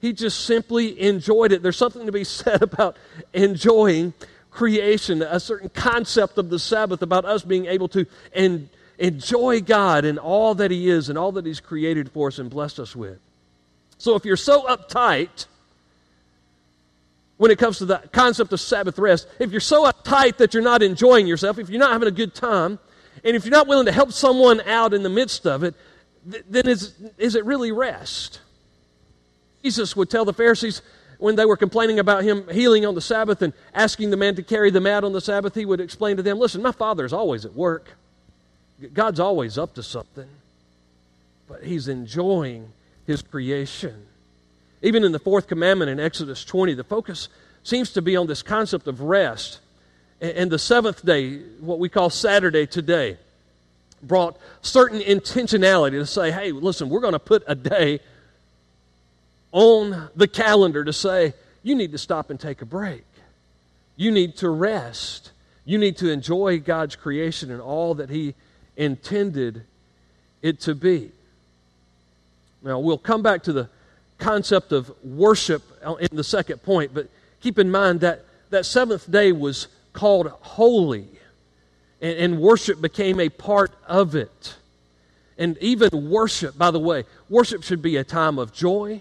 He 0.00 0.12
just 0.12 0.46
simply 0.46 0.98
enjoyed 1.00 1.52
it. 1.52 1.62
There's 1.62 1.76
something 1.76 2.06
to 2.06 2.12
be 2.12 2.24
said 2.24 2.62
about 2.62 2.96
enjoying 3.34 4.14
creation, 4.50 5.22
a 5.22 5.40
certain 5.40 5.68
concept 5.68 6.38
of 6.38 6.48
the 6.48 6.58
Sabbath 6.58 7.02
about 7.02 7.24
us 7.24 7.42
being 7.42 7.66
able 7.66 7.88
to 7.88 8.06
and 8.34 8.68
enjoy 8.98 9.60
God 9.60 10.04
and 10.04 10.18
all 10.18 10.54
that 10.56 10.70
He 10.70 10.88
is 10.88 11.08
and 11.08 11.18
all 11.18 11.32
that 11.32 11.46
He's 11.46 11.60
created 11.60 12.10
for 12.10 12.28
us 12.28 12.38
and 12.38 12.50
blessed 12.50 12.78
us 12.78 12.96
with. 12.96 13.18
So 13.98 14.14
if 14.14 14.24
you're 14.24 14.36
so 14.36 14.62
uptight 14.62 15.46
when 17.36 17.50
it 17.50 17.58
comes 17.58 17.78
to 17.78 17.86
the 17.86 17.98
concept 18.12 18.52
of 18.52 18.60
Sabbath 18.60 18.98
rest, 18.98 19.26
if 19.38 19.50
you're 19.50 19.60
so 19.60 19.90
uptight 19.90 20.36
that 20.38 20.52
you're 20.54 20.62
not 20.62 20.82
enjoying 20.82 21.26
yourself, 21.26 21.58
if 21.58 21.70
you're 21.70 21.78
not 21.78 21.92
having 21.92 22.08
a 22.08 22.12
good 22.12 22.34
time, 22.34 22.78
and 23.24 23.36
if 23.36 23.44
you're 23.44 23.52
not 23.52 23.66
willing 23.66 23.86
to 23.86 23.92
help 23.92 24.12
someone 24.12 24.60
out 24.62 24.94
in 24.94 25.02
the 25.02 25.08
midst 25.08 25.46
of 25.46 25.62
it, 25.62 25.74
th- 26.28 26.44
then 26.48 26.68
is, 26.68 26.94
is 27.18 27.34
it 27.34 27.44
really 27.44 27.72
rest? 27.72 28.40
Jesus 29.62 29.94
would 29.94 30.10
tell 30.10 30.24
the 30.24 30.32
Pharisees 30.32 30.82
when 31.18 31.36
they 31.36 31.44
were 31.44 31.56
complaining 31.56 31.98
about 31.98 32.24
him 32.24 32.48
healing 32.48 32.86
on 32.86 32.94
the 32.94 33.00
Sabbath 33.00 33.42
and 33.42 33.52
asking 33.74 34.10
the 34.10 34.16
man 34.16 34.34
to 34.36 34.42
carry 34.42 34.70
them 34.70 34.86
out 34.86 35.04
on 35.04 35.12
the 35.12 35.20
Sabbath, 35.20 35.54
he 35.54 35.66
would 35.66 35.80
explain 35.80 36.16
to 36.16 36.22
them, 36.22 36.38
Listen, 36.38 36.62
my 36.62 36.72
father 36.72 37.04
is 37.04 37.12
always 37.12 37.44
at 37.44 37.54
work. 37.54 37.96
God's 38.94 39.20
always 39.20 39.58
up 39.58 39.74
to 39.74 39.82
something, 39.82 40.28
but 41.46 41.62
he's 41.62 41.88
enjoying 41.88 42.72
his 43.06 43.20
creation. 43.20 44.06
Even 44.82 45.04
in 45.04 45.12
the 45.12 45.18
fourth 45.18 45.46
commandment 45.46 45.90
in 45.90 46.00
Exodus 46.00 46.44
20, 46.44 46.72
the 46.72 46.84
focus 46.84 47.28
seems 47.62 47.92
to 47.92 48.02
be 48.02 48.16
on 48.16 48.26
this 48.26 48.42
concept 48.42 48.88
of 48.88 49.02
rest. 49.02 49.60
And 50.22 50.50
the 50.50 50.58
seventh 50.58 51.04
day, 51.04 51.38
what 51.60 51.78
we 51.78 51.90
call 51.90 52.08
Saturday 52.08 52.66
today, 52.66 53.18
brought 54.02 54.38
certain 54.62 55.00
intentionality 55.00 55.92
to 55.92 56.06
say, 56.06 56.30
hey, 56.30 56.52
listen, 56.52 56.88
we're 56.88 57.00
going 57.00 57.12
to 57.12 57.18
put 57.18 57.42
a 57.46 57.54
day 57.54 58.00
on 59.52 60.08
the 60.14 60.28
calendar 60.28 60.84
to 60.84 60.92
say, 60.92 61.34
you 61.62 61.74
need 61.74 61.92
to 61.92 61.98
stop 61.98 62.30
and 62.30 62.40
take 62.40 62.62
a 62.62 62.66
break. 62.66 63.04
You 63.96 64.10
need 64.10 64.36
to 64.36 64.48
rest. 64.48 65.32
You 65.64 65.78
need 65.78 65.98
to 65.98 66.10
enjoy 66.10 66.60
God's 66.60 66.96
creation 66.96 67.50
and 67.50 67.60
all 67.60 67.94
that 67.94 68.10
He 68.10 68.34
intended 68.76 69.64
it 70.42 70.60
to 70.60 70.74
be. 70.74 71.10
Now, 72.62 72.78
we'll 72.78 72.98
come 72.98 73.22
back 73.22 73.42
to 73.44 73.52
the 73.52 73.68
concept 74.18 74.72
of 74.72 74.92
worship 75.04 75.62
in 76.00 76.16
the 76.16 76.24
second 76.24 76.62
point, 76.62 76.92
but 76.94 77.08
keep 77.40 77.58
in 77.58 77.70
mind 77.70 78.00
that 78.00 78.24
that 78.50 78.66
seventh 78.66 79.10
day 79.10 79.32
was 79.32 79.68
called 79.92 80.28
holy, 80.28 81.08
and, 82.00 82.18
and 82.18 82.40
worship 82.40 82.80
became 82.80 83.20
a 83.20 83.28
part 83.28 83.72
of 83.86 84.14
it. 84.14 84.56
And 85.38 85.56
even 85.58 86.10
worship, 86.10 86.58
by 86.58 86.70
the 86.70 86.78
way, 86.78 87.04
worship 87.28 87.62
should 87.62 87.80
be 87.80 87.96
a 87.96 88.04
time 88.04 88.38
of 88.38 88.52
joy. 88.52 89.00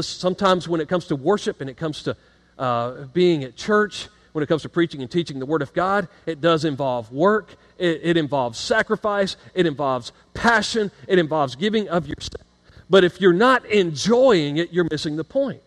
Sometimes 0.00 0.68
when 0.68 0.80
it 0.80 0.88
comes 0.88 1.06
to 1.06 1.16
worship 1.16 1.60
and 1.60 1.68
it 1.68 1.76
comes 1.76 2.02
to 2.04 2.16
uh, 2.58 3.04
being 3.12 3.42
at 3.42 3.56
church, 3.56 4.08
when 4.32 4.42
it 4.42 4.46
comes 4.46 4.62
to 4.62 4.68
preaching 4.68 5.00
and 5.00 5.10
teaching 5.10 5.38
the 5.38 5.46
Word 5.46 5.62
of 5.62 5.72
God, 5.72 6.08
it 6.26 6.40
does 6.40 6.64
involve 6.64 7.10
work, 7.10 7.56
it, 7.78 8.00
it 8.02 8.16
involves 8.16 8.58
sacrifice, 8.58 9.36
it 9.54 9.66
involves 9.66 10.12
passion, 10.34 10.90
it 11.08 11.18
involves 11.18 11.56
giving 11.56 11.88
of 11.88 12.06
yourself. 12.06 12.46
But 12.88 13.02
if 13.02 13.20
you're 13.20 13.32
not 13.32 13.64
enjoying 13.66 14.58
it, 14.58 14.72
you're 14.72 14.86
missing 14.90 15.16
the 15.16 15.24
point. 15.24 15.60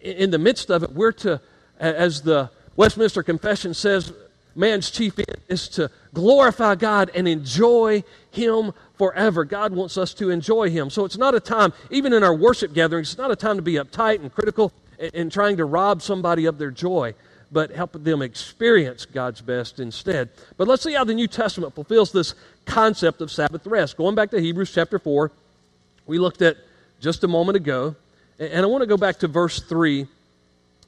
In 0.00 0.30
the 0.30 0.38
midst 0.38 0.70
of 0.70 0.82
it, 0.82 0.92
we're 0.92 1.12
to, 1.12 1.40
as 1.78 2.22
the 2.22 2.50
Westminster 2.74 3.22
Confession 3.22 3.74
says, 3.74 4.12
man's 4.54 4.90
chief 4.90 5.18
end 5.18 5.38
is 5.48 5.68
to 5.70 5.90
glorify 6.14 6.74
God 6.74 7.10
and 7.14 7.26
enjoy 7.28 8.04
Him 8.30 8.72
forever. 8.96 9.44
God 9.44 9.72
wants 9.72 9.96
us 9.96 10.14
to 10.14 10.30
enjoy 10.30 10.70
Him. 10.70 10.90
So 10.90 11.04
it's 11.04 11.18
not 11.18 11.34
a 11.34 11.40
time, 11.40 11.72
even 11.90 12.12
in 12.12 12.22
our 12.22 12.34
worship 12.34 12.72
gatherings, 12.72 13.12
it's 13.12 13.18
not 13.18 13.30
a 13.30 13.36
time 13.36 13.56
to 13.56 13.62
be 13.62 13.74
uptight 13.74 14.20
and 14.20 14.32
critical 14.32 14.72
and 15.14 15.32
trying 15.32 15.56
to 15.56 15.64
rob 15.64 16.02
somebody 16.02 16.46
of 16.46 16.58
their 16.58 16.70
joy 16.70 17.14
but 17.52 17.70
help 17.70 17.92
them 17.92 18.22
experience 18.22 19.04
God's 19.04 19.40
best 19.40 19.80
instead. 19.80 20.28
But 20.56 20.68
let's 20.68 20.82
see 20.82 20.94
how 20.94 21.04
the 21.04 21.14
New 21.14 21.26
Testament 21.26 21.74
fulfills 21.74 22.12
this 22.12 22.34
concept 22.64 23.20
of 23.20 23.30
Sabbath 23.30 23.66
rest. 23.66 23.96
Going 23.96 24.14
back 24.14 24.30
to 24.30 24.40
Hebrews 24.40 24.72
chapter 24.72 24.98
4, 24.98 25.32
we 26.06 26.18
looked 26.18 26.42
at 26.42 26.56
just 27.00 27.24
a 27.24 27.28
moment 27.28 27.56
ago, 27.56 27.96
and 28.38 28.64
I 28.64 28.66
want 28.66 28.82
to 28.82 28.86
go 28.86 28.96
back 28.96 29.18
to 29.20 29.28
verse 29.28 29.60
3. 29.60 30.06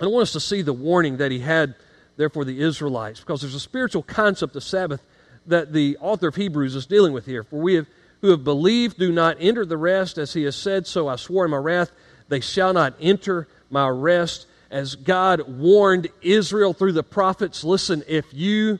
I 0.01 0.07
want 0.07 0.23
us 0.23 0.33
to 0.33 0.41
see 0.41 0.63
the 0.63 0.73
warning 0.73 1.17
that 1.19 1.31
he 1.31 1.41
had 1.41 1.75
there 2.17 2.29
for 2.29 2.45
the 2.45 2.61
Israelites, 2.61 3.21
because 3.21 3.41
there's 3.41 3.55
a 3.55 3.61
spiritual 3.61 4.03
concept 4.03 4.57
of 4.57 4.63
Sabbath 4.63 5.03
that 5.47 5.73
the 5.73 5.97
author 6.01 6.29
of 6.29 6.37
Hebrews 6.37 6.75
is 6.75 6.87
dealing 6.87 7.13
with 7.13 7.27
here. 7.27 7.43
For 7.43 7.61
we 7.61 7.75
have, 7.75 7.87
who 8.21 8.31
have 8.31 8.45
believed 8.45 8.99
do 8.99 9.11
not 9.11 9.37
enter 9.41 9.65
the 9.65 9.77
rest, 9.77 10.19
as 10.19 10.33
he 10.33 10.45
has 10.45 10.57
said, 10.57 10.87
so 10.87 11.09
I 11.09 11.17
swore 11.17 11.45
in 11.45 11.51
my 11.51 11.57
wrath, 11.57 11.91
they 12.29 12.41
shall 12.41 12.73
not 12.73 12.95
enter 13.01 13.49
my 13.71 13.89
rest 13.89 14.47
as 14.71 14.95
God 14.95 15.43
warned 15.47 16.09
Israel 16.23 16.73
through 16.73 16.93
the 16.93 17.03
prophets 17.03 17.63
listen, 17.63 18.03
if 18.09 18.25
you 18.33 18.79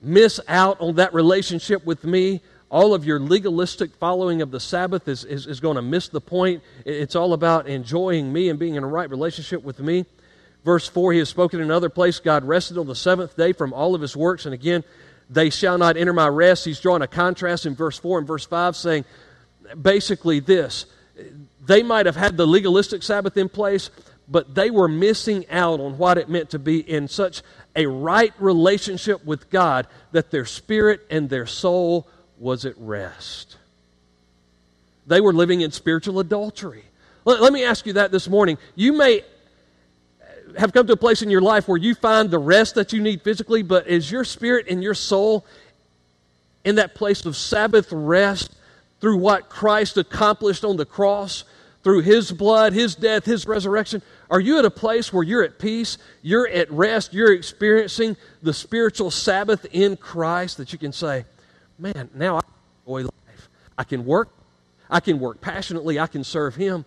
miss 0.00 0.40
out 0.48 0.80
on 0.80 0.96
that 0.96 1.14
relationship 1.14 1.84
with 1.84 2.04
me, 2.04 2.40
all 2.70 2.94
of 2.94 3.04
your 3.04 3.20
legalistic 3.20 3.94
following 3.96 4.40
of 4.40 4.50
the 4.50 4.60
Sabbath 4.60 5.06
is, 5.06 5.24
is, 5.24 5.46
is 5.46 5.60
going 5.60 5.76
to 5.76 5.82
miss 5.82 6.08
the 6.08 6.20
point. 6.20 6.62
It's 6.86 7.14
all 7.14 7.34
about 7.34 7.66
enjoying 7.66 8.32
me 8.32 8.48
and 8.48 8.58
being 8.58 8.76
in 8.76 8.82
a 8.82 8.86
right 8.86 9.10
relationship 9.10 9.62
with 9.62 9.78
me. 9.78 10.06
Verse 10.64 10.88
4, 10.88 11.12
he 11.12 11.18
has 11.18 11.28
spoken 11.28 11.60
in 11.60 11.66
another 11.66 11.88
place 11.88 12.20
God 12.20 12.44
rested 12.44 12.78
on 12.78 12.86
the 12.86 12.94
seventh 12.94 13.36
day 13.36 13.52
from 13.52 13.72
all 13.72 13.94
of 13.94 14.00
his 14.00 14.16
works. 14.16 14.44
And 14.44 14.54
again, 14.54 14.84
they 15.28 15.50
shall 15.50 15.78
not 15.78 15.96
enter 15.96 16.12
my 16.12 16.28
rest. 16.28 16.64
He's 16.64 16.80
drawing 16.80 17.02
a 17.02 17.06
contrast 17.06 17.66
in 17.66 17.74
verse 17.74 17.98
4 17.98 18.18
and 18.18 18.26
verse 18.26 18.44
5, 18.44 18.76
saying 18.76 19.04
basically 19.80 20.40
this 20.40 20.86
they 21.64 21.82
might 21.82 22.06
have 22.06 22.16
had 22.16 22.36
the 22.36 22.46
legalistic 22.46 23.02
Sabbath 23.02 23.36
in 23.36 23.48
place, 23.48 23.90
but 24.28 24.54
they 24.54 24.70
were 24.70 24.88
missing 24.88 25.48
out 25.48 25.80
on 25.80 25.96
what 25.98 26.18
it 26.18 26.28
meant 26.28 26.50
to 26.50 26.58
be 26.58 26.78
in 26.78 27.08
such 27.08 27.42
a 27.76 27.86
right 27.86 28.32
relationship 28.38 29.24
with 29.24 29.48
God 29.50 29.86
that 30.10 30.30
their 30.30 30.44
spirit 30.44 31.06
and 31.10 31.30
their 31.30 31.46
soul 31.46 32.08
was 32.38 32.64
at 32.64 32.74
rest. 32.78 33.56
They 35.06 35.20
were 35.20 35.32
living 35.32 35.60
in 35.60 35.70
spiritual 35.70 36.18
adultery. 36.18 36.84
Let, 37.24 37.52
me 37.52 37.64
ask 37.64 37.86
you 37.86 37.92
that 37.94 38.10
this 38.10 38.28
morning. 38.28 38.58
You 38.74 38.92
may 38.92 39.22
have 40.58 40.72
come 40.72 40.86
to 40.86 40.92
a 40.92 40.96
place 40.96 41.22
in 41.22 41.30
your 41.30 41.40
life 41.40 41.68
where 41.68 41.78
you 41.78 41.94
find 41.94 42.30
the 42.30 42.38
rest 42.38 42.74
that 42.74 42.92
you 42.92 43.00
need 43.00 43.22
physically, 43.22 43.62
but 43.62 43.86
is 43.86 44.10
your 44.10 44.24
spirit 44.24 44.66
and 44.68 44.82
your 44.82 44.94
soul 44.94 45.46
in 46.64 46.76
that 46.76 46.94
place 46.94 47.24
of 47.26 47.36
Sabbath 47.36 47.90
rest 47.92 48.54
through 49.00 49.18
what 49.18 49.48
Christ 49.48 49.96
accomplished 49.96 50.64
on 50.64 50.76
the 50.76 50.86
cross? 50.86 51.44
through 51.82 52.00
His 52.00 52.30
blood, 52.32 52.72
His 52.72 52.94
death, 52.94 53.24
His 53.24 53.46
resurrection? 53.46 54.02
Are 54.30 54.40
you 54.40 54.58
at 54.58 54.64
a 54.64 54.70
place 54.70 55.12
where 55.12 55.22
you're 55.22 55.42
at 55.42 55.58
peace, 55.58 55.98
you're 56.22 56.48
at 56.48 56.70
rest, 56.70 57.12
you're 57.12 57.32
experiencing 57.32 58.16
the 58.42 58.54
spiritual 58.54 59.10
Sabbath 59.10 59.66
in 59.72 59.96
Christ 59.96 60.56
that 60.58 60.72
you 60.72 60.78
can 60.78 60.92
say, 60.92 61.24
man, 61.78 62.08
now 62.14 62.36
I 62.36 62.40
enjoy 62.86 63.02
life. 63.02 63.48
I 63.76 63.84
can 63.84 64.04
work, 64.04 64.30
I 64.88 65.00
can 65.00 65.18
work 65.18 65.40
passionately, 65.40 65.98
I 65.98 66.06
can 66.06 66.24
serve 66.24 66.54
Him, 66.54 66.84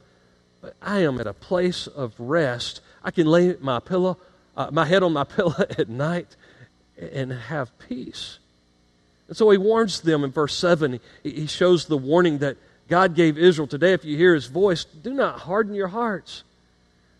but 0.61 0.75
I 0.81 0.99
am 0.99 1.19
at 1.19 1.27
a 1.27 1.33
place 1.33 1.87
of 1.87 2.13
rest. 2.19 2.81
I 3.05 3.11
can 3.11 3.27
lay 3.27 3.55
my 3.61 3.79
pillow, 3.79 4.17
uh, 4.57 4.69
my 4.71 4.83
head 4.83 5.03
on 5.03 5.13
my 5.13 5.23
pillow 5.35 5.55
at 5.59 5.87
night 5.87 6.35
and 6.97 7.31
have 7.31 7.77
peace. 7.77 8.39
And 9.27 9.37
so 9.37 9.49
he 9.51 9.57
warns 9.57 10.01
them 10.01 10.23
in 10.23 10.31
verse 10.31 10.55
7. 10.55 10.99
He 11.23 11.47
shows 11.47 11.85
the 11.85 11.97
warning 11.97 12.39
that 12.39 12.57
God 12.87 13.15
gave 13.15 13.37
Israel 13.37 13.67
today, 13.67 13.93
if 13.93 14.05
you 14.05 14.17
hear 14.17 14.33
his 14.33 14.45
voice, 14.47 14.83
do 14.85 15.13
not 15.13 15.39
harden 15.39 15.73
your 15.73 15.87
hearts. 15.87 16.43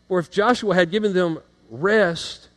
For 0.08 0.20
if 0.20 0.30
Joshua 0.30 0.76
had 0.76 0.92
given 0.92 1.14
them 1.14 1.40
rest, 1.72 2.50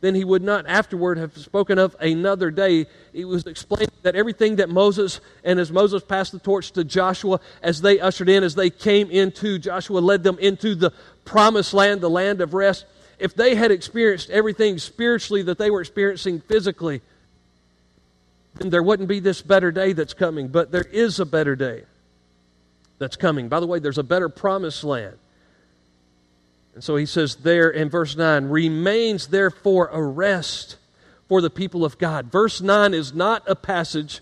then 0.00 0.14
he 0.14 0.24
would 0.24 0.42
not 0.42 0.66
afterward 0.66 1.18
have 1.18 1.36
spoken 1.36 1.78
of 1.78 1.94
another 2.00 2.50
day. 2.50 2.86
It 3.12 3.26
was 3.26 3.46
explained 3.46 3.90
that 4.02 4.16
everything 4.16 4.56
that 4.56 4.70
Moses, 4.70 5.20
and 5.44 5.58
as 5.58 5.70
Moses 5.70 6.02
passed 6.02 6.32
the 6.32 6.38
torch 6.38 6.72
to 6.72 6.84
Joshua, 6.84 7.40
as 7.62 7.82
they 7.82 8.00
ushered 8.00 8.30
in, 8.30 8.42
as 8.42 8.54
they 8.54 8.70
came 8.70 9.10
into, 9.10 9.58
Joshua 9.58 9.98
led 9.98 10.22
them 10.22 10.38
into 10.38 10.74
the 10.74 10.92
promised 11.26 11.74
land, 11.74 12.00
the 12.00 12.08
land 12.08 12.40
of 12.40 12.54
rest. 12.54 12.86
If 13.18 13.34
they 13.34 13.54
had 13.54 13.70
experienced 13.70 14.30
everything 14.30 14.78
spiritually 14.78 15.42
that 15.42 15.58
they 15.58 15.70
were 15.70 15.80
experiencing 15.80 16.40
physically, 16.40 17.02
then 18.54 18.70
there 18.70 18.82
wouldn't 18.82 19.08
be 19.08 19.20
this 19.20 19.42
better 19.42 19.70
day 19.70 19.92
that's 19.92 20.14
coming. 20.14 20.48
But 20.48 20.70
there 20.70 20.86
is 20.90 21.20
a 21.20 21.26
better 21.26 21.56
day 21.56 21.84
that's 22.98 23.16
coming. 23.16 23.48
By 23.48 23.60
the 23.60 23.66
way, 23.66 23.78
there's 23.78 23.98
a 23.98 24.02
better 24.02 24.28
promised 24.28 24.84
land. 24.84 25.18
And 26.74 26.84
so 26.84 26.96
he 26.96 27.06
says 27.06 27.36
there 27.36 27.70
in 27.70 27.88
verse 27.88 28.16
9, 28.16 28.46
remains 28.46 29.28
therefore 29.28 29.88
a 29.88 30.02
rest 30.02 30.76
for 31.28 31.40
the 31.40 31.50
people 31.50 31.84
of 31.84 31.98
God. 31.98 32.30
Verse 32.30 32.60
9 32.60 32.94
is 32.94 33.14
not 33.14 33.42
a 33.46 33.56
passage, 33.56 34.20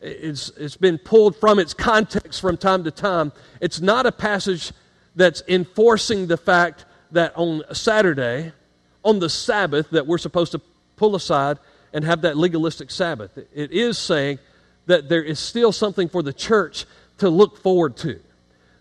it's, 0.00 0.48
it's 0.56 0.76
been 0.76 0.98
pulled 0.98 1.36
from 1.36 1.58
its 1.58 1.74
context 1.74 2.40
from 2.40 2.56
time 2.56 2.84
to 2.84 2.90
time. 2.90 3.32
It's 3.60 3.80
not 3.80 4.06
a 4.06 4.12
passage 4.12 4.72
that's 5.14 5.42
enforcing 5.48 6.26
the 6.26 6.36
fact 6.36 6.84
that 7.10 7.32
on 7.36 7.62
Saturday, 7.72 8.52
on 9.04 9.18
the 9.18 9.28
Sabbath, 9.28 9.90
that 9.90 10.06
we're 10.06 10.18
supposed 10.18 10.52
to 10.52 10.60
pull 10.96 11.14
aside 11.14 11.58
and 11.92 12.04
have 12.04 12.22
that 12.22 12.36
legalistic 12.36 12.90
Sabbath. 12.90 13.36
It 13.54 13.72
is 13.72 13.98
saying 13.98 14.38
that 14.86 15.08
there 15.08 15.22
is 15.22 15.38
still 15.38 15.72
something 15.72 16.08
for 16.08 16.22
the 16.22 16.32
church 16.32 16.86
to 17.18 17.28
look 17.28 17.58
forward 17.62 17.96
to. 17.98 18.20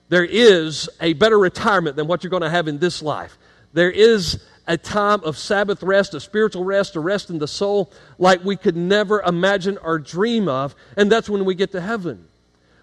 There 0.10 0.26
is 0.26 0.90
a 1.00 1.14
better 1.14 1.38
retirement 1.38 1.96
than 1.96 2.08
what 2.08 2.24
you're 2.24 2.32
going 2.32 2.42
to 2.42 2.50
have 2.50 2.68
in 2.68 2.80
this 2.80 3.02
life. 3.02 3.38
There 3.74 3.92
is 3.92 4.44
a 4.68 4.78
time 4.78 5.24
of 5.24 5.38
Sabbath 5.38 5.82
rest, 5.84 6.14
a 6.14 6.20
spiritual 6.20 6.64
rest, 6.64 6.96
a 6.96 7.00
rest 7.00 7.30
in 7.30 7.40
the 7.40 7.48
soul 7.48 7.92
like 8.18 8.44
we 8.44 8.56
could 8.56 8.76
never 8.76 9.22
imagine 9.22 9.78
or 9.78 10.00
dream 10.00 10.48
of. 10.48 10.76
And 10.98 11.12
that's 11.12 11.30
when 11.30 11.46
we 11.46 11.56
get 11.56 11.72
to 11.72 11.82
heaven. 11.82 12.28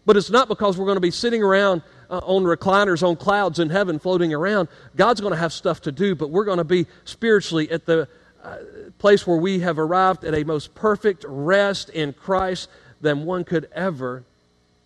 But 0.07 0.17
it's 0.17 0.31
not 0.31 0.49
because 0.49 0.78
we're 0.78 0.87
going 0.87 0.97
to 0.97 1.00
be 1.00 1.11
sitting 1.11 1.43
around 1.43 1.83
uh, 2.10 2.18
on 2.18 2.44
recliners 2.44 3.06
on 3.06 3.16
clouds 3.16 3.58
in 3.58 3.70
heaven 3.70 3.98
floating 3.98 4.32
around. 4.32 4.68
God's 4.96 5.20
going 5.20 5.32
to 5.32 5.38
have 5.38 5.52
stuff 5.52 5.82
to 5.82 5.92
do, 5.92 6.14
but 6.14 6.30
we're 6.30 6.44
going 6.44 6.58
to 6.58 6.64
be 6.64 6.86
spiritually 7.04 7.70
at 7.70 7.86
the 7.86 8.08
uh, 8.42 8.56
place 8.98 9.26
where 9.26 9.36
we 9.36 9.60
have 9.60 9.78
arrived 9.78 10.24
at 10.24 10.34
a 10.34 10.44
most 10.44 10.74
perfect 10.74 11.24
rest 11.28 11.90
in 11.90 12.12
Christ 12.12 12.68
than 13.00 13.24
one 13.24 13.44
could 13.44 13.68
ever 13.72 14.24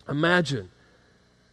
imagine. 0.08 0.70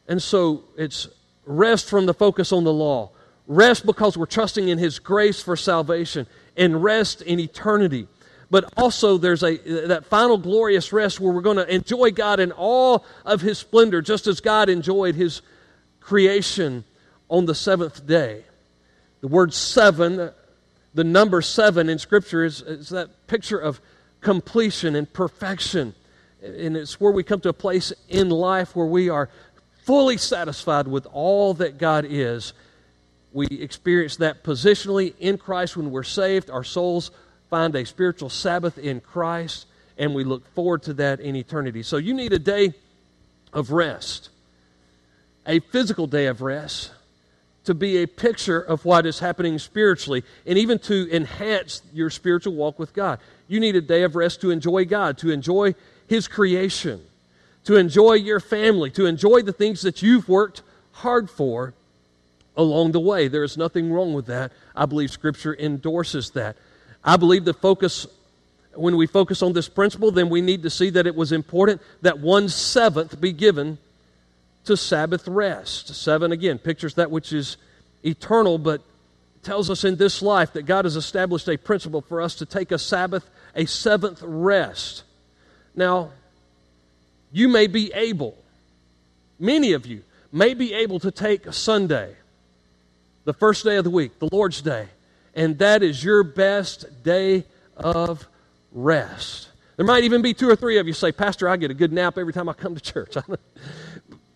And 0.07 0.21
so 0.21 0.63
it's 0.77 1.07
rest 1.45 1.89
from 1.89 2.05
the 2.05 2.13
focus 2.13 2.51
on 2.51 2.63
the 2.63 2.73
law, 2.73 3.11
rest 3.47 3.85
because 3.85 4.17
we're 4.17 4.25
trusting 4.25 4.67
in 4.67 4.77
His 4.77 4.99
grace 4.99 5.41
for 5.41 5.55
salvation, 5.55 6.25
and 6.57 6.83
rest 6.83 7.21
in 7.21 7.39
eternity. 7.39 8.07
But 8.51 8.73
also, 8.75 9.17
there's 9.17 9.43
a 9.43 9.57
that 9.87 10.05
final 10.05 10.37
glorious 10.37 10.91
rest 10.91 11.19
where 11.19 11.31
we're 11.31 11.41
going 11.41 11.57
to 11.57 11.73
enjoy 11.73 12.11
God 12.11 12.39
in 12.39 12.51
all 12.51 13.05
of 13.23 13.41
His 13.41 13.59
splendor, 13.59 14.01
just 14.01 14.25
as 14.25 14.41
God 14.41 14.69
enjoyed 14.69 15.15
His 15.15 15.41
creation 16.09 16.83
on 17.29 17.45
the 17.45 17.53
seventh 17.53 18.07
day. 18.07 18.43
The 19.21 19.27
word 19.27 19.53
seven, 19.53 20.31
the 20.95 21.03
number 21.03 21.39
seven 21.43 21.87
in 21.87 21.99
Scripture, 21.99 22.43
is, 22.43 22.61
is 22.61 22.89
that 22.89 23.27
picture 23.27 23.59
of 23.59 23.79
completion 24.19 24.95
and 24.95 25.11
perfection. 25.13 25.93
And 26.43 26.75
it's 26.75 26.99
where 26.99 27.11
we 27.11 27.21
come 27.21 27.41
to 27.41 27.49
a 27.49 27.53
place 27.53 27.93
in 28.07 28.31
life 28.31 28.75
where 28.75 28.87
we 28.87 29.09
are 29.09 29.29
fully 29.83 30.17
satisfied 30.17 30.87
with 30.87 31.05
all 31.13 31.53
that 31.55 31.77
God 31.77 32.07
is. 32.09 32.53
We 33.31 33.45
experience 33.45 34.15
that 34.15 34.43
positionally 34.43 35.13
in 35.19 35.37
Christ 35.37 35.77
when 35.77 35.91
we're 35.91 36.01
saved. 36.01 36.49
Our 36.49 36.63
souls 36.63 37.11
find 37.51 37.75
a 37.75 37.85
spiritual 37.85 38.31
Sabbath 38.31 38.79
in 38.79 38.99
Christ, 38.99 39.67
and 39.95 40.15
we 40.15 40.23
look 40.23 40.47
forward 40.55 40.81
to 40.83 40.93
that 40.95 41.19
in 41.19 41.35
eternity. 41.35 41.83
So 41.83 41.97
you 41.97 42.15
need 42.15 42.33
a 42.33 42.39
day 42.39 42.73
of 43.53 43.71
rest, 43.71 44.29
a 45.49 45.59
physical 45.59 46.05
day 46.05 46.27
of 46.27 46.41
rest, 46.41 46.91
to 47.65 47.73
be 47.73 47.97
a 47.97 48.07
picture 48.07 48.61
of 48.61 48.85
what 48.85 49.05
is 49.05 49.19
happening 49.19 49.57
spiritually, 49.57 50.23
and 50.45 50.57
even 50.57 50.77
to 50.77 51.09
enhance 51.11 51.81
your 51.91 52.11
spiritual 52.11 52.53
walk 52.53 52.77
with 52.77 52.93
God. 52.93 53.19
You 53.47 53.59
need 53.59 53.75
a 53.75 53.81
day 53.81 54.03
of 54.03 54.15
rest 54.15 54.41
to 54.41 54.51
enjoy 54.51 54.85
God, 54.85 55.17
to 55.17 55.31
enjoy 55.31 55.73
His 56.07 56.27
creation, 56.27 57.01
to 57.65 57.77
enjoy 57.77 58.13
your 58.13 58.39
family, 58.39 58.91
to 58.91 59.07
enjoy 59.07 59.41
the 59.41 59.51
things 59.51 59.81
that 59.81 60.03
you've 60.03 60.29
worked 60.29 60.61
hard 60.91 61.31
for 61.31 61.73
along 62.55 62.91
the 62.91 62.99
way. 62.99 63.27
There 63.27 63.43
is 63.43 63.57
nothing 63.57 63.91
wrong 63.91 64.13
with 64.13 64.27
that. 64.27 64.51
I 64.75 64.85
believe 64.85 65.09
Scripture 65.09 65.55
endorses 65.55 66.29
that. 66.31 66.57
I 67.03 67.17
believe 67.17 67.43
the 67.43 67.53
focus, 67.55 68.05
when 68.75 68.97
we 68.97 69.07
focus 69.07 69.41
on 69.41 69.53
this 69.53 69.67
principle, 69.67 70.11
then 70.11 70.29
we 70.29 70.41
need 70.41 70.61
to 70.61 70.69
see 70.69 70.91
that 70.91 71.07
it 71.07 71.15
was 71.15 71.31
important 71.31 71.81
that 72.03 72.19
one 72.19 72.49
seventh 72.49 73.19
be 73.19 73.31
given 73.31 73.79
to 74.65 74.77
Sabbath 74.77 75.27
rest. 75.27 75.95
Seven, 75.95 76.31
again, 76.31 76.57
pictures 76.57 76.95
that 76.95 77.11
which 77.11 77.33
is 77.33 77.57
eternal, 78.03 78.57
but 78.57 78.81
tells 79.43 79.69
us 79.69 79.83
in 79.83 79.95
this 79.95 80.21
life 80.21 80.53
that 80.53 80.63
God 80.63 80.85
has 80.85 80.95
established 80.95 81.47
a 81.47 81.57
principle 81.57 82.01
for 82.01 82.21
us 82.21 82.35
to 82.35 82.45
take 82.45 82.71
a 82.71 82.77
Sabbath, 82.77 83.29
a 83.55 83.65
seventh 83.65 84.21
rest. 84.21 85.03
Now, 85.75 86.11
you 87.31 87.47
may 87.47 87.67
be 87.67 87.91
able, 87.93 88.37
many 89.39 89.73
of 89.73 89.85
you 89.85 90.03
may 90.31 90.53
be 90.53 90.73
able 90.73 90.99
to 90.99 91.11
take 91.11 91.51
Sunday, 91.53 92.15
the 93.25 93.33
first 93.33 93.63
day 93.63 93.77
of 93.77 93.83
the 93.83 93.89
week, 93.89 94.19
the 94.19 94.29
Lord's 94.31 94.61
Day, 94.61 94.87
and 95.35 95.57
that 95.59 95.83
is 95.83 96.03
your 96.03 96.23
best 96.23 97.03
day 97.03 97.45
of 97.77 98.27
rest. 98.71 99.49
There 99.77 99.85
might 99.85 100.03
even 100.03 100.21
be 100.21 100.33
two 100.33 100.49
or 100.49 100.55
three 100.55 100.77
of 100.77 100.87
you 100.87 100.93
say, 100.93 101.11
Pastor, 101.11 101.47
I 101.47 101.55
get 101.55 101.71
a 101.71 101.73
good 101.73 101.93
nap 101.93 102.17
every 102.17 102.33
time 102.33 102.49
I 102.49 102.53
come 102.53 102.75
to 102.75 102.81
church. 102.81 103.15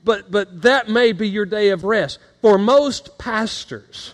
but, 0.03 0.29
but 0.31 0.61
that 0.63 0.89
may 0.89 1.11
be 1.11 1.27
your 1.27 1.45
day 1.45 1.69
of 1.69 1.83
rest. 1.83 2.19
For 2.41 2.57
most 2.57 3.17
pastors, 3.17 4.13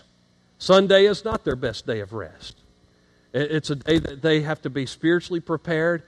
Sunday 0.58 1.06
is 1.06 1.24
not 1.24 1.44
their 1.44 1.56
best 1.56 1.86
day 1.86 2.00
of 2.00 2.12
rest. 2.12 2.56
It's 3.32 3.70
a 3.70 3.76
day 3.76 3.98
that 3.98 4.22
they 4.22 4.42
have 4.42 4.62
to 4.62 4.70
be 4.70 4.86
spiritually 4.86 5.40
prepared 5.40 6.02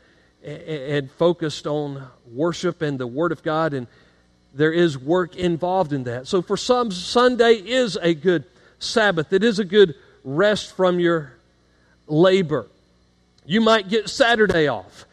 and 0.45 1.11
focused 1.12 1.66
on 1.66 2.09
worship 2.33 2.83
and 2.83 2.99
the 2.99 3.07
Word 3.07 3.31
of 3.31 3.42
God, 3.42 3.75
and 3.75 3.87
there 4.53 4.73
is 4.73 4.99
work 4.99 5.37
involved 5.37 5.92
in 5.92 6.05
that. 6.05 6.27
So 6.27 6.42
for 6.42 6.57
some, 6.57 6.90
Sunday 6.90 7.55
is 7.55 7.97
a 7.97 8.14
good 8.14 8.45
Sabbath. 8.81 9.33
It 9.33 9.45
is 9.45 9.61
a 9.61 9.64
good 9.64 9.95
rest 10.25 10.75
from 10.75 10.99
your 10.99 11.35
labor. 12.09 12.66
You 13.47 13.61
might 13.61 13.88
get 13.88 14.09
Saturday 14.09 14.66
off, 14.66 15.07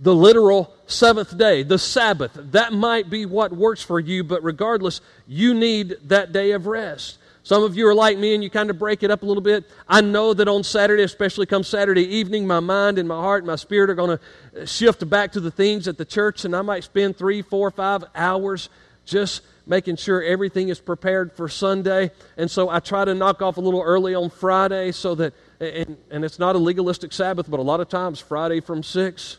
the 0.00 0.14
literal 0.14 0.73
seventh 0.86 1.36
day, 1.36 1.62
the 1.62 1.78
Sabbath. 1.78 2.32
That 2.34 2.72
might 2.72 3.10
be 3.10 3.26
what 3.26 3.52
works 3.52 3.82
for 3.82 4.00
you, 4.00 4.24
but 4.24 4.42
regardless, 4.42 5.00
you 5.26 5.54
need 5.54 5.96
that 6.04 6.32
day 6.32 6.52
of 6.52 6.66
rest. 6.66 7.18
Some 7.42 7.62
of 7.62 7.76
you 7.76 7.86
are 7.86 7.94
like 7.94 8.16
me 8.16 8.34
and 8.34 8.42
you 8.42 8.48
kind 8.48 8.70
of 8.70 8.78
break 8.78 9.02
it 9.02 9.10
up 9.10 9.22
a 9.22 9.26
little 9.26 9.42
bit. 9.42 9.70
I 9.86 10.00
know 10.00 10.32
that 10.32 10.48
on 10.48 10.64
Saturday, 10.64 11.02
especially 11.02 11.44
come 11.44 11.62
Saturday 11.62 12.02
evening, 12.16 12.46
my 12.46 12.60
mind 12.60 12.98
and 12.98 13.06
my 13.06 13.20
heart 13.20 13.42
and 13.42 13.46
my 13.46 13.56
spirit 13.56 13.90
are 13.90 13.94
going 13.94 14.18
to 14.18 14.66
shift 14.66 15.08
back 15.10 15.32
to 15.32 15.40
the 15.40 15.50
things 15.50 15.86
at 15.86 15.98
the 15.98 16.06
church, 16.06 16.46
and 16.46 16.56
I 16.56 16.62
might 16.62 16.84
spend 16.84 17.18
three, 17.18 17.42
four, 17.42 17.70
five 17.70 18.02
hours 18.14 18.70
just 19.04 19.42
making 19.66 19.96
sure 19.96 20.22
everything 20.22 20.70
is 20.70 20.80
prepared 20.80 21.34
for 21.34 21.48
Sunday. 21.50 22.10
And 22.38 22.50
so 22.50 22.70
I 22.70 22.80
try 22.80 23.04
to 23.04 23.14
knock 23.14 23.42
off 23.42 23.58
a 23.58 23.60
little 23.60 23.82
early 23.82 24.14
on 24.14 24.30
Friday 24.30 24.92
so 24.92 25.14
that, 25.16 25.34
and, 25.60 25.98
and 26.10 26.24
it's 26.24 26.38
not 26.38 26.56
a 26.56 26.58
legalistic 26.58 27.12
Sabbath, 27.12 27.50
but 27.50 27.60
a 27.60 27.62
lot 27.62 27.80
of 27.80 27.90
times 27.90 28.20
Friday 28.20 28.60
from 28.60 28.82
6 28.82 29.38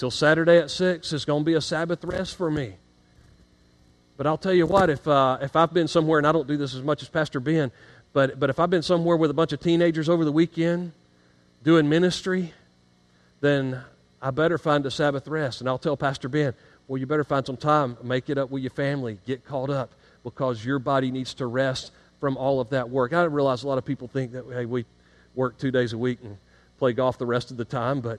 till 0.00 0.10
Saturday 0.10 0.56
at 0.56 0.70
6 0.70 1.12
is 1.12 1.26
going 1.26 1.42
to 1.42 1.44
be 1.44 1.54
a 1.54 1.60
Sabbath 1.60 2.02
rest 2.04 2.34
for 2.34 2.50
me. 2.50 2.72
But 4.16 4.26
I'll 4.26 4.38
tell 4.38 4.54
you 4.54 4.66
what, 4.66 4.88
if, 4.88 5.06
uh, 5.06 5.36
if 5.42 5.54
I've 5.54 5.74
been 5.74 5.88
somewhere, 5.88 6.16
and 6.16 6.26
I 6.26 6.32
don't 6.32 6.48
do 6.48 6.56
this 6.56 6.74
as 6.74 6.82
much 6.82 7.02
as 7.02 7.10
Pastor 7.10 7.38
Ben, 7.38 7.70
but, 8.14 8.40
but 8.40 8.48
if 8.48 8.58
I've 8.58 8.70
been 8.70 8.82
somewhere 8.82 9.18
with 9.18 9.30
a 9.30 9.34
bunch 9.34 9.52
of 9.52 9.60
teenagers 9.60 10.08
over 10.08 10.24
the 10.24 10.32
weekend 10.32 10.92
doing 11.62 11.86
ministry, 11.86 12.54
then 13.42 13.82
I 14.22 14.30
better 14.30 14.56
find 14.56 14.86
a 14.86 14.90
Sabbath 14.90 15.28
rest. 15.28 15.60
And 15.60 15.68
I'll 15.68 15.78
tell 15.78 15.98
Pastor 15.98 16.30
Ben, 16.30 16.54
well, 16.88 16.96
you 16.96 17.06
better 17.06 17.22
find 17.22 17.44
some 17.44 17.58
time, 17.58 17.98
make 18.02 18.30
it 18.30 18.38
up 18.38 18.50
with 18.50 18.62
your 18.62 18.70
family, 18.70 19.18
get 19.26 19.44
caught 19.44 19.68
up, 19.68 19.92
because 20.24 20.64
your 20.64 20.78
body 20.78 21.10
needs 21.10 21.34
to 21.34 21.46
rest 21.46 21.92
from 22.20 22.38
all 22.38 22.58
of 22.58 22.70
that 22.70 22.88
work. 22.88 23.12
I 23.12 23.24
realize 23.24 23.64
a 23.64 23.68
lot 23.68 23.76
of 23.76 23.84
people 23.84 24.08
think 24.08 24.32
that, 24.32 24.46
hey, 24.50 24.64
we 24.64 24.86
work 25.34 25.58
two 25.58 25.70
days 25.70 25.92
a 25.92 25.98
week 25.98 26.20
and 26.24 26.38
play 26.78 26.94
golf 26.94 27.18
the 27.18 27.26
rest 27.26 27.50
of 27.50 27.58
the 27.58 27.66
time, 27.66 28.00
but 28.00 28.18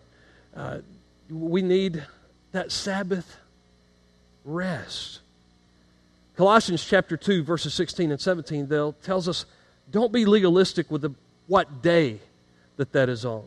uh, 0.56 0.78
we 1.32 1.62
need 1.62 2.04
that 2.52 2.72
Sabbath 2.72 3.38
rest. 4.44 5.20
Colossians 6.36 6.84
chapter 6.84 7.16
2, 7.16 7.44
verses 7.44 7.74
16 7.74 8.12
and 8.12 8.20
17, 8.20 8.68
they'll 8.68 8.94
tells 8.94 9.28
us, 9.28 9.46
don't 9.90 10.12
be 10.12 10.26
legalistic 10.26 10.90
with 10.92 11.02
the, 11.02 11.12
what 11.48 11.82
day 11.82 12.20
that 12.78 12.92
that 12.94 13.10
is 13.10 13.26
on. 13.26 13.44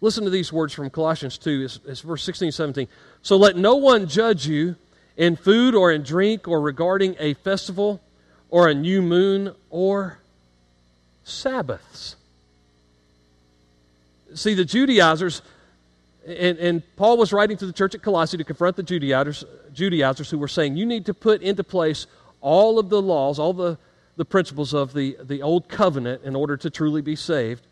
Listen 0.00 0.24
to 0.24 0.30
these 0.30 0.52
words 0.52 0.72
from 0.72 0.90
Colossians 0.90 1.38
2, 1.38 1.62
it's, 1.64 1.80
it's 1.86 2.00
verse 2.00 2.22
16 2.22 2.46
and 2.46 2.54
17. 2.54 2.88
So 3.22 3.36
let 3.36 3.56
no 3.56 3.76
one 3.76 4.06
judge 4.08 4.46
you 4.46 4.76
in 5.16 5.36
food 5.36 5.74
or 5.74 5.92
in 5.92 6.02
drink 6.02 6.46
or 6.46 6.60
regarding 6.60 7.16
a 7.18 7.34
festival 7.34 8.00
or 8.50 8.68
a 8.68 8.74
new 8.74 9.02
moon 9.02 9.54
or 9.70 10.18
Sabbaths. 11.24 12.16
See, 14.34 14.54
the 14.54 14.64
Judaizers, 14.64 15.42
and, 16.28 16.58
and, 16.58 16.96
Paul 16.96 17.16
was 17.16 17.32
writing 17.32 17.56
to 17.56 17.66
the 17.66 17.72
church 17.72 17.94
at 17.94 18.02
Colossae 18.02 18.36
to 18.36 18.44
confront 18.44 18.76
the 18.76 18.82
Judaizers, 18.82 19.44
Judaizers 19.72 20.30
who 20.30 20.38
were 20.38 20.48
saying, 20.48 20.76
you 20.76 20.86
need 20.86 21.06
to 21.06 21.14
put 21.14 21.42
into 21.42 21.64
place 21.64 22.06
all 22.40 22.78
of 22.78 22.88
the 22.88 23.00
laws, 23.00 23.38
all 23.38 23.52
the, 23.52 23.78
the 24.16 24.24
principles 24.24 24.74
of 24.74 24.92
the, 24.92 25.16
the 25.22 25.42
old 25.42 25.68
covenant 25.68 26.22
in 26.24 26.36
order 26.36 26.56
to 26.56 26.70
truly 26.70 27.02
be 27.02 27.16
saved. 27.16 27.66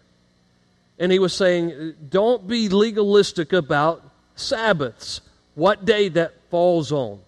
And 0.98 1.12
he 1.12 1.18
was 1.18 1.34
saying, 1.34 1.94
don't 2.08 2.48
be 2.48 2.68
legalistic 2.68 3.52
about 3.52 4.02
Sabbaths, 4.36 5.20
what 5.54 5.84
day 5.84 6.08
that 6.08 6.32
falls 6.50 6.92
on. 6.92 7.20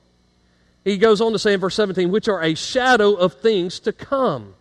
He 0.84 0.96
goes 0.96 1.20
on 1.20 1.32
to 1.32 1.38
say 1.38 1.52
in 1.52 1.60
verse 1.60 1.74
17, 1.74 2.10
which 2.10 2.28
are 2.28 2.42
a 2.42 2.54
shadow 2.54 3.12
of 3.14 3.34
things 3.34 3.80
to 3.80 3.92
come. 3.92 4.54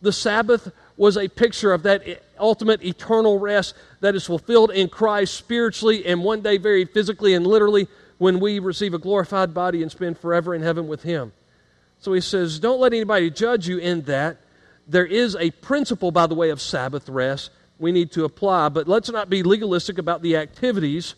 The 0.00 0.12
Sabbath 0.12 0.72
was 0.96 1.18
a 1.18 1.28
picture 1.28 1.72
of 1.72 1.82
that 1.82 2.22
ultimate 2.38 2.84
eternal 2.84 3.38
rest 3.38 3.74
that 4.00 4.14
is 4.14 4.26
fulfilled 4.26 4.70
in 4.70 4.88
Christ 4.88 5.34
spiritually 5.34 6.06
and 6.06 6.22
one 6.22 6.40
day 6.40 6.56
very 6.56 6.84
physically 6.84 7.34
and 7.34 7.46
literally 7.46 7.88
when 8.18 8.40
we 8.40 8.58
receive 8.58 8.94
a 8.94 8.98
glorified 8.98 9.52
body 9.54 9.82
and 9.82 9.90
spend 9.90 10.18
forever 10.18 10.54
in 10.54 10.62
heaven 10.62 10.86
with 10.86 11.02
Him. 11.02 11.32
So 12.00 12.12
he 12.12 12.20
says, 12.20 12.58
Don't 12.58 12.80
let 12.80 12.92
anybody 12.92 13.30
judge 13.30 13.66
you 13.68 13.78
in 13.78 14.02
that. 14.02 14.38
There 14.86 15.06
is 15.06 15.36
a 15.36 15.50
principle, 15.50 16.10
by 16.10 16.26
the 16.26 16.34
way, 16.34 16.50
of 16.50 16.60
Sabbath 16.60 17.08
rest 17.08 17.50
we 17.78 17.92
need 17.92 18.12
to 18.12 18.24
apply. 18.24 18.68
But 18.68 18.88
let's 18.88 19.10
not 19.10 19.30
be 19.30 19.42
legalistic 19.42 19.98
about 19.98 20.22
the 20.22 20.36
activities 20.36 21.14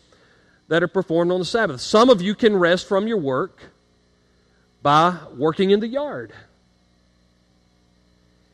that 0.67 0.83
are 0.83 0.87
performed 0.87 1.31
on 1.31 1.39
the 1.39 1.45
Sabbath. 1.45 1.81
Some 1.81 2.09
of 2.09 2.21
you 2.21 2.35
can 2.35 2.55
rest 2.55 2.87
from 2.87 3.07
your 3.07 3.17
work 3.17 3.59
by 4.81 5.17
working 5.35 5.71
in 5.71 5.79
the 5.79 5.87
yard. 5.87 6.33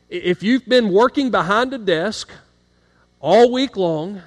if 0.10 0.43
you've 0.43 0.65
been 0.67 0.89
working 0.89 1.32
behind 1.32 1.73
a 1.73 1.78
desk 1.78 2.32
all 3.23 3.49
week 3.49 3.77
long, 3.77 4.21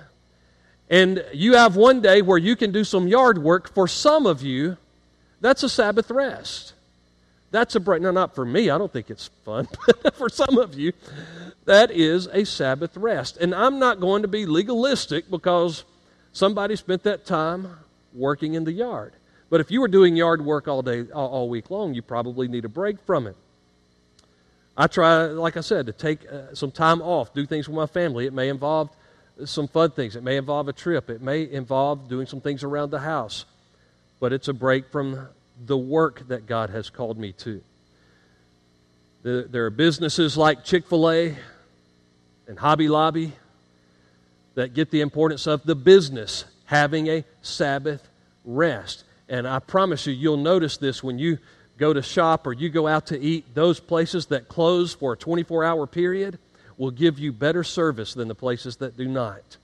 and 0.88 1.22
you 1.34 1.54
have 1.54 1.76
one 1.76 2.00
day 2.00 2.22
where 2.22 2.38
you 2.38 2.56
can 2.56 2.72
do 2.72 2.82
some 2.82 3.06
yard 3.06 3.36
work, 3.36 3.72
for 3.74 3.86
some 3.86 4.24
of 4.24 4.42
you, 4.42 4.78
that's 5.42 5.62
a 5.62 5.68
Sabbath 5.68 6.10
rest. 6.10 6.72
That's 7.50 7.74
a 7.74 7.80
break. 7.80 8.00
No, 8.00 8.10
not 8.10 8.34
for 8.34 8.46
me. 8.46 8.70
I 8.70 8.78
don't 8.78 8.90
think 8.90 9.10
it's 9.10 9.28
fun. 9.44 9.68
For 10.14 10.28
some 10.28 10.58
of 10.58 10.74
you, 10.74 10.92
that 11.64 11.90
is 11.92 12.26
a 12.32 12.44
Sabbath 12.44 12.96
rest. 12.96 13.36
And 13.36 13.54
I'm 13.54 13.78
not 13.78 14.00
going 14.00 14.22
to 14.22 14.28
be 14.28 14.46
legalistic 14.46 15.30
because 15.30 15.84
somebody 16.32 16.74
spent 16.74 17.04
that 17.04 17.24
time 17.24 17.68
working 18.12 18.54
in 18.54 18.64
the 18.64 18.72
yard. 18.72 19.12
But 19.48 19.60
if 19.60 19.70
you 19.70 19.80
were 19.80 19.88
doing 19.88 20.16
yard 20.16 20.44
work 20.44 20.66
all 20.66 20.82
day, 20.82 21.04
all 21.12 21.48
week 21.48 21.70
long, 21.70 21.94
you 21.94 22.02
probably 22.02 22.48
need 22.48 22.64
a 22.64 22.68
break 22.68 22.98
from 23.06 23.28
it. 23.28 23.36
I 24.76 24.86
try, 24.86 25.26
like 25.26 25.56
I 25.56 25.60
said, 25.60 25.86
to 25.86 25.92
take 25.92 26.30
uh, 26.30 26.54
some 26.54 26.70
time 26.70 27.00
off, 27.00 27.32
do 27.32 27.46
things 27.46 27.68
with 27.68 27.76
my 27.76 27.86
family. 27.86 28.26
It 28.26 28.32
may 28.32 28.48
involve 28.50 28.90
some 29.44 29.68
fun 29.68 29.90
things. 29.90 30.16
It 30.16 30.22
may 30.22 30.36
involve 30.36 30.68
a 30.68 30.72
trip. 30.72 31.08
It 31.08 31.22
may 31.22 31.50
involve 31.50 32.08
doing 32.08 32.26
some 32.26 32.40
things 32.40 32.62
around 32.62 32.90
the 32.90 33.00
house. 33.00 33.46
But 34.20 34.32
it's 34.32 34.48
a 34.48 34.52
break 34.52 34.90
from 34.90 35.28
the 35.64 35.76
work 35.76 36.28
that 36.28 36.46
God 36.46 36.70
has 36.70 36.90
called 36.90 37.18
me 37.18 37.32
to. 37.32 37.62
There 39.22 39.64
are 39.64 39.70
businesses 39.70 40.36
like 40.36 40.62
Chick 40.62 40.86
fil 40.86 41.10
A 41.10 41.36
and 42.46 42.58
Hobby 42.58 42.88
Lobby 42.88 43.32
that 44.54 44.72
get 44.72 44.90
the 44.90 45.00
importance 45.00 45.46
of 45.46 45.64
the 45.64 45.74
business 45.74 46.44
having 46.66 47.08
a 47.08 47.24
Sabbath 47.42 48.08
rest. 48.44 49.04
And 49.28 49.48
I 49.48 49.58
promise 49.58 50.06
you, 50.06 50.12
you'll 50.12 50.36
notice 50.36 50.76
this 50.76 51.02
when 51.02 51.18
you 51.18 51.38
go 51.78 51.92
to 51.92 52.02
shop 52.02 52.46
or 52.46 52.52
you 52.52 52.68
go 52.68 52.86
out 52.86 53.06
to 53.06 53.20
eat. 53.20 53.54
Those 53.54 53.80
places 53.80 54.26
that 54.26 54.48
close 54.48 54.94
for 54.94 55.12
a 55.12 55.16
24 55.16 55.64
hour 55.64 55.86
period 55.86 56.38
will 56.76 56.90
give 56.90 57.18
you 57.18 57.32
better 57.32 57.64
service 57.64 58.14
than 58.14 58.28
the 58.28 58.34
places 58.34 58.76
that 58.76 58.96
do 58.96 59.06
not. 59.06 59.56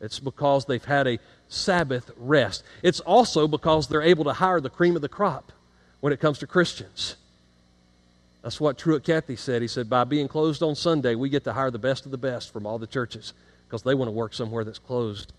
It's 0.00 0.20
because 0.20 0.66
they've 0.66 0.84
had 0.84 1.06
a 1.06 1.18
Sabbath 1.48 2.10
rest. 2.16 2.62
It's 2.82 3.00
also 3.00 3.48
because 3.48 3.88
they're 3.88 4.02
able 4.02 4.24
to 4.24 4.32
hire 4.32 4.60
the 4.60 4.70
cream 4.70 4.96
of 4.96 5.02
the 5.02 5.08
crop 5.08 5.52
when 6.00 6.12
it 6.12 6.20
comes 6.20 6.38
to 6.38 6.46
Christians. 6.46 7.16
That's 8.42 8.60
what 8.60 8.78
Truett 8.78 9.04
Cathy 9.04 9.36
said. 9.36 9.62
He 9.62 9.68
said, 9.68 9.90
by 9.90 10.04
being 10.04 10.28
closed 10.28 10.62
on 10.62 10.74
Sunday, 10.74 11.14
we 11.14 11.28
get 11.28 11.44
to 11.44 11.52
hire 11.52 11.70
the 11.70 11.78
best 11.78 12.04
of 12.04 12.12
the 12.12 12.18
best 12.18 12.52
from 12.52 12.66
all 12.66 12.78
the 12.78 12.86
churches 12.86 13.32
because 13.66 13.82
they 13.82 13.94
want 13.94 14.08
to 14.08 14.12
work 14.12 14.34
somewhere 14.34 14.64
that's 14.64 14.78
closed 14.78 15.32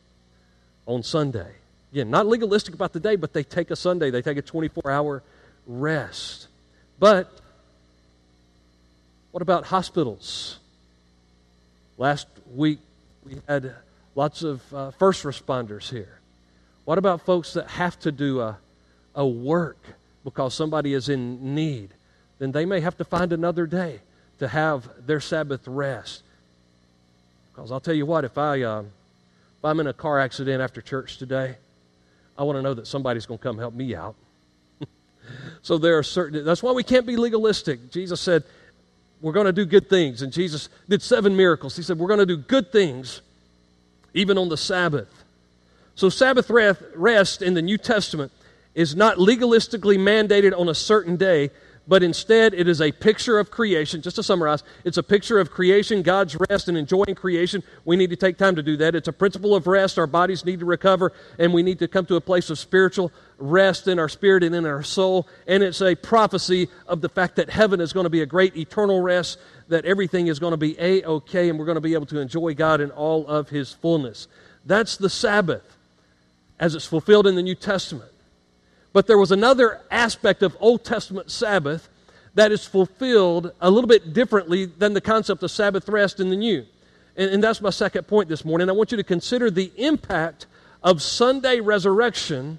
on 0.85 1.03
Sunday. 1.03 1.51
Again, 1.91 2.09
not 2.09 2.27
legalistic 2.27 2.73
about 2.73 2.93
the 2.93 2.99
day, 2.99 3.15
but 3.15 3.33
they 3.33 3.43
take 3.43 3.71
a 3.71 3.75
Sunday, 3.75 4.09
they 4.09 4.21
take 4.21 4.37
a 4.37 4.41
24 4.41 4.91
hour 4.91 5.23
rest. 5.67 6.47
But 6.99 7.31
what 9.31 9.41
about 9.41 9.65
hospitals? 9.65 10.57
Last 11.97 12.27
week 12.55 12.79
we 13.25 13.41
had 13.47 13.73
lots 14.15 14.43
of 14.43 14.73
uh, 14.73 14.91
first 14.91 15.23
responders 15.23 15.89
here. 15.89 16.19
What 16.85 16.97
about 16.97 17.21
folks 17.21 17.53
that 17.53 17.67
have 17.67 17.99
to 17.99 18.11
do 18.11 18.39
a, 18.39 18.57
a 19.13 19.27
work 19.27 19.77
because 20.23 20.53
somebody 20.53 20.93
is 20.93 21.09
in 21.09 21.53
need? 21.53 21.89
Then 22.39 22.51
they 22.51 22.65
may 22.65 22.79
have 22.79 22.97
to 22.97 23.03
find 23.03 23.33
another 23.33 23.65
day 23.65 23.99
to 24.39 24.47
have 24.47 24.87
their 25.05 25.19
Sabbath 25.19 25.67
rest. 25.67 26.23
Because 27.53 27.71
I'll 27.71 27.79
tell 27.79 27.95
you 27.95 28.05
what, 28.05 28.23
if, 28.23 28.37
I, 28.37 28.61
uh, 28.61 28.81
if 28.81 29.65
I'm 29.65 29.79
in 29.79 29.87
a 29.87 29.93
car 29.93 30.19
accident 30.19 30.61
after 30.61 30.81
church 30.81 31.17
today, 31.17 31.57
I 32.37 32.43
want 32.43 32.57
to 32.57 32.61
know 32.61 32.75
that 32.75 32.87
somebody's 32.87 33.25
going 33.25 33.39
to 33.39 33.43
come 33.43 33.57
help 33.57 33.73
me 33.73 33.95
out. 33.95 34.15
So 35.67 35.77
there 35.77 35.97
are 35.97 36.03
certain, 36.03 36.45
that's 36.45 36.63
why 36.63 36.71
we 36.71 36.81
can't 36.81 37.05
be 37.05 37.17
legalistic. 37.17 37.91
Jesus 37.91 38.21
said, 38.21 38.45
we're 39.21 39.33
going 39.33 39.47
to 39.47 39.51
do 39.51 39.65
good 39.65 39.89
things. 39.89 40.21
And 40.21 40.31
Jesus 40.31 40.69
did 40.87 41.01
seven 41.01 41.35
miracles. 41.35 41.75
He 41.75 41.83
said, 41.83 41.99
We're 41.99 42.07
going 42.07 42.19
to 42.19 42.25
do 42.25 42.37
good 42.37 42.71
things 42.71 43.21
even 44.13 44.37
on 44.37 44.47
the 44.47 44.55
Sabbath. 44.55 45.09
So, 45.95 46.07
Sabbath 46.07 46.49
rest 46.49 47.41
in 47.41 47.53
the 47.53 47.61
New 47.61 47.77
Testament 47.77 48.31
is 48.75 48.95
not 48.95 49.17
legalistically 49.17 49.97
mandated 49.97 50.57
on 50.57 50.69
a 50.69 50.73
certain 50.73 51.17
day, 51.17 51.49
but 51.87 52.03
instead 52.03 52.53
it 52.53 52.67
is 52.67 52.81
a 52.81 52.91
picture 52.91 53.39
of 53.39 53.49
creation. 53.49 54.01
Just 54.01 54.17
to 54.17 54.23
summarize, 54.23 54.63
it's 54.83 54.97
a 54.97 55.03
picture 55.03 55.39
of 55.39 55.51
creation, 55.51 56.01
God's 56.01 56.35
rest 56.49 56.67
and 56.67 56.77
enjoying 56.77 57.15
creation. 57.15 57.63
We 57.85 57.95
need 57.95 58.09
to 58.09 58.15
take 58.15 58.37
time 58.37 58.55
to 58.55 58.63
do 58.63 58.77
that. 58.77 58.95
It's 58.95 59.07
a 59.07 59.13
principle 59.13 59.55
of 59.55 59.67
rest. 59.67 59.97
Our 59.97 60.07
bodies 60.07 60.43
need 60.43 60.59
to 60.59 60.65
recover, 60.65 61.13
and 61.39 61.53
we 61.53 61.63
need 61.63 61.79
to 61.79 61.87
come 61.87 62.05
to 62.07 62.15
a 62.15 62.21
place 62.21 62.49
of 62.49 62.59
spiritual 62.59 63.11
rest 63.37 63.87
in 63.87 63.99
our 63.99 64.09
spirit 64.09 64.43
and 64.43 64.53
in 64.53 64.65
our 64.65 64.83
soul. 64.83 65.27
And 65.47 65.63
it's 65.63 65.81
a 65.81 65.95
prophecy 65.95 66.67
of 66.87 67.01
the 67.01 67.09
fact 67.09 67.37
that 67.37 67.49
heaven 67.49 67.79
is 67.79 67.93
going 67.93 68.05
to 68.05 68.09
be 68.09 68.21
a 68.21 68.25
great 68.25 68.57
eternal 68.57 69.01
rest, 69.01 69.39
that 69.69 69.85
everything 69.85 70.27
is 70.27 70.39
going 70.39 70.51
to 70.51 70.57
be 70.57 70.75
A 70.79 71.03
OK, 71.03 71.49
and 71.49 71.57
we're 71.57 71.65
going 71.65 71.75
to 71.75 71.81
be 71.81 71.93
able 71.93 72.05
to 72.07 72.19
enjoy 72.19 72.53
God 72.53 72.81
in 72.81 72.91
all 72.91 73.25
of 73.27 73.49
His 73.49 73.71
fullness. 73.71 74.27
That's 74.65 74.97
the 74.97 75.09
Sabbath 75.09 75.77
as 76.59 76.75
it's 76.75 76.85
fulfilled 76.85 77.27
in 77.27 77.35
the 77.35 77.43
New 77.43 77.55
Testament. 77.55 78.11
But 78.97 79.05
there 79.05 79.19
was 79.19 79.31
another 79.31 79.81
aspect 79.91 80.41
of 80.41 80.57
Old 80.59 80.83
Testament 80.83 81.29
Sabbath 81.29 81.87
that 82.33 82.51
is 82.51 82.65
fulfilled 82.65 83.51
a 83.61 83.69
little 83.69 83.87
bit 83.87 84.11
differently 84.11 84.65
than 84.65 84.93
the 84.93 85.01
concept 85.01 85.43
of 85.43 85.51
Sabbath 85.51 85.87
rest 85.87 86.19
in 86.19 86.31
the 86.31 86.35
New. 86.35 86.65
And, 87.15 87.29
and 87.29 87.43
that's 87.43 87.61
my 87.61 87.69
second 87.69 88.07
point 88.07 88.27
this 88.27 88.43
morning. 88.43 88.69
I 88.69 88.71
want 88.71 88.89
you 88.89 88.97
to 88.97 89.03
consider 89.03 89.51
the 89.51 89.71
impact 89.77 90.47
of 90.81 91.03
Sunday 91.03 91.59
resurrection, 91.59 92.57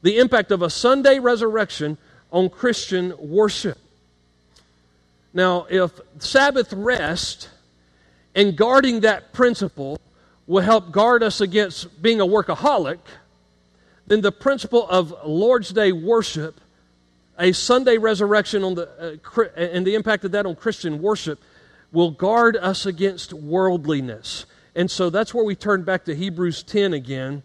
the 0.00 0.16
impact 0.16 0.52
of 0.52 0.62
a 0.62 0.70
Sunday 0.70 1.18
resurrection 1.18 1.98
on 2.32 2.48
Christian 2.48 3.12
worship. 3.18 3.76
Now, 5.34 5.66
if 5.68 6.00
Sabbath 6.18 6.72
rest 6.72 7.50
and 8.34 8.56
guarding 8.56 9.00
that 9.00 9.34
principle 9.34 10.00
will 10.46 10.62
help 10.62 10.92
guard 10.92 11.22
us 11.22 11.42
against 11.42 12.00
being 12.00 12.22
a 12.22 12.26
workaholic, 12.26 13.00
then 14.08 14.22
the 14.22 14.32
principle 14.32 14.88
of 14.88 15.14
Lord's 15.24 15.70
Day 15.70 15.92
worship, 15.92 16.60
a 17.38 17.52
Sunday 17.52 17.98
resurrection 17.98 18.64
on 18.64 18.74
the, 18.74 19.20
uh, 19.36 19.42
and 19.54 19.86
the 19.86 19.94
impact 19.94 20.24
of 20.24 20.32
that 20.32 20.46
on 20.46 20.56
Christian 20.56 21.00
worship 21.00 21.40
will 21.92 22.10
guard 22.10 22.56
us 22.56 22.86
against 22.86 23.32
worldliness. 23.32 24.46
And 24.74 24.90
so 24.90 25.10
that's 25.10 25.32
where 25.34 25.44
we 25.44 25.54
turn 25.54 25.82
back 25.82 26.04
to 26.06 26.14
Hebrews 26.14 26.62
10 26.62 26.92
again, 26.92 27.42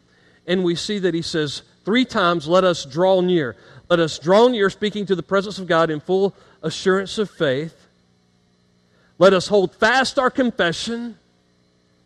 and 0.48 0.64
we 0.64 0.76
see 0.76 1.00
that 1.00 1.14
he 1.14 1.22
says, 1.22 1.64
Three 1.86 2.06
times, 2.06 2.48
let 2.48 2.64
us 2.64 2.86
draw 2.86 3.20
near. 3.20 3.58
Let 3.90 4.00
us 4.00 4.18
draw 4.18 4.48
near, 4.48 4.70
speaking 4.70 5.06
to 5.08 5.16
the 5.16 5.24
presence 5.24 5.60
of 5.60 5.68
God 5.68 5.90
in 5.90 6.00
full 6.00 6.34
assurance 6.62 7.18
of 7.18 7.30
faith. 7.30 7.88
Let 9.20 9.34
us 9.34 9.48
hold 9.48 9.76
fast 9.76 10.18
our 10.18 10.30
confession. 10.30 11.18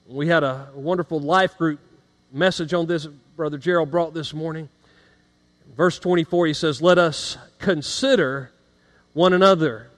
We 0.07 0.27
had 0.27 0.43
a 0.43 0.69
wonderful 0.73 1.19
life 1.19 1.57
group 1.57 1.79
message 2.31 2.73
on 2.73 2.87
this 2.87 3.07
Brother 3.37 3.59
Gerald 3.59 3.91
brought 3.91 4.15
this 4.15 4.33
morning. 4.33 4.67
Verse 5.75 5.99
24, 5.99 6.47
he 6.47 6.53
says, 6.55 6.81
Let 6.81 6.97
us 6.97 7.37
consider 7.59 8.49
one 9.13 9.31
another 9.31 9.91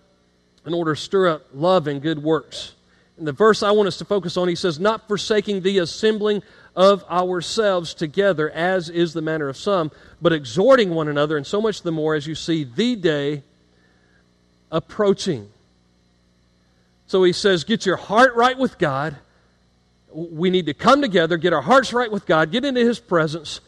in 0.66 0.74
order 0.74 0.94
to 0.94 1.00
stir 1.00 1.30
up 1.30 1.46
love 1.54 1.88
and 1.88 2.02
good 2.02 2.22
works. 2.22 2.74
In 3.18 3.24
the 3.24 3.32
verse 3.32 3.64
I 3.64 3.72
want 3.72 3.88
us 3.88 3.98
to 4.00 4.06
focus 4.06 4.36
on, 4.36 4.50
he 4.50 4.56
says, 4.56 4.78
Not 4.78 5.08
forsaking 5.08 5.62
the 5.62 5.78
assembling 5.78 6.44
of 6.76 7.06
ourselves 7.06 7.94
together, 7.94 8.50
as 8.50 8.90
is 8.90 9.14
the 9.14 9.22
manner 9.22 9.48
of 9.48 9.56
some, 9.56 9.90
but 10.22 10.34
exhorting 10.34 10.90
one 10.90 11.08
another, 11.08 11.38
and 11.38 11.48
so 11.48 11.62
much 11.62 11.82
the 11.82 11.94
more 11.94 12.16
as 12.16 12.28
you 12.28 12.36
see 12.36 12.66
the 12.66 12.98
day 12.98 13.44
approaching. 14.70 15.50
So 17.08 17.24
he 17.24 17.32
says, 17.32 17.64
Get 17.64 17.86
your 17.86 17.96
heart 17.96 18.36
right 18.36 18.58
with 18.58 18.78
God 18.78 19.16
we 20.12 20.50
need 20.50 20.66
to 20.66 20.74
come 20.74 21.02
together, 21.02 21.38
get 21.38 21.54
our 21.54 21.62
hearts 21.62 21.94
right 21.94 22.12
with 22.12 22.26
God, 22.26 22.52
get 22.52 22.66
into 22.66 22.82
His 22.82 23.00
presence, 23.00 23.62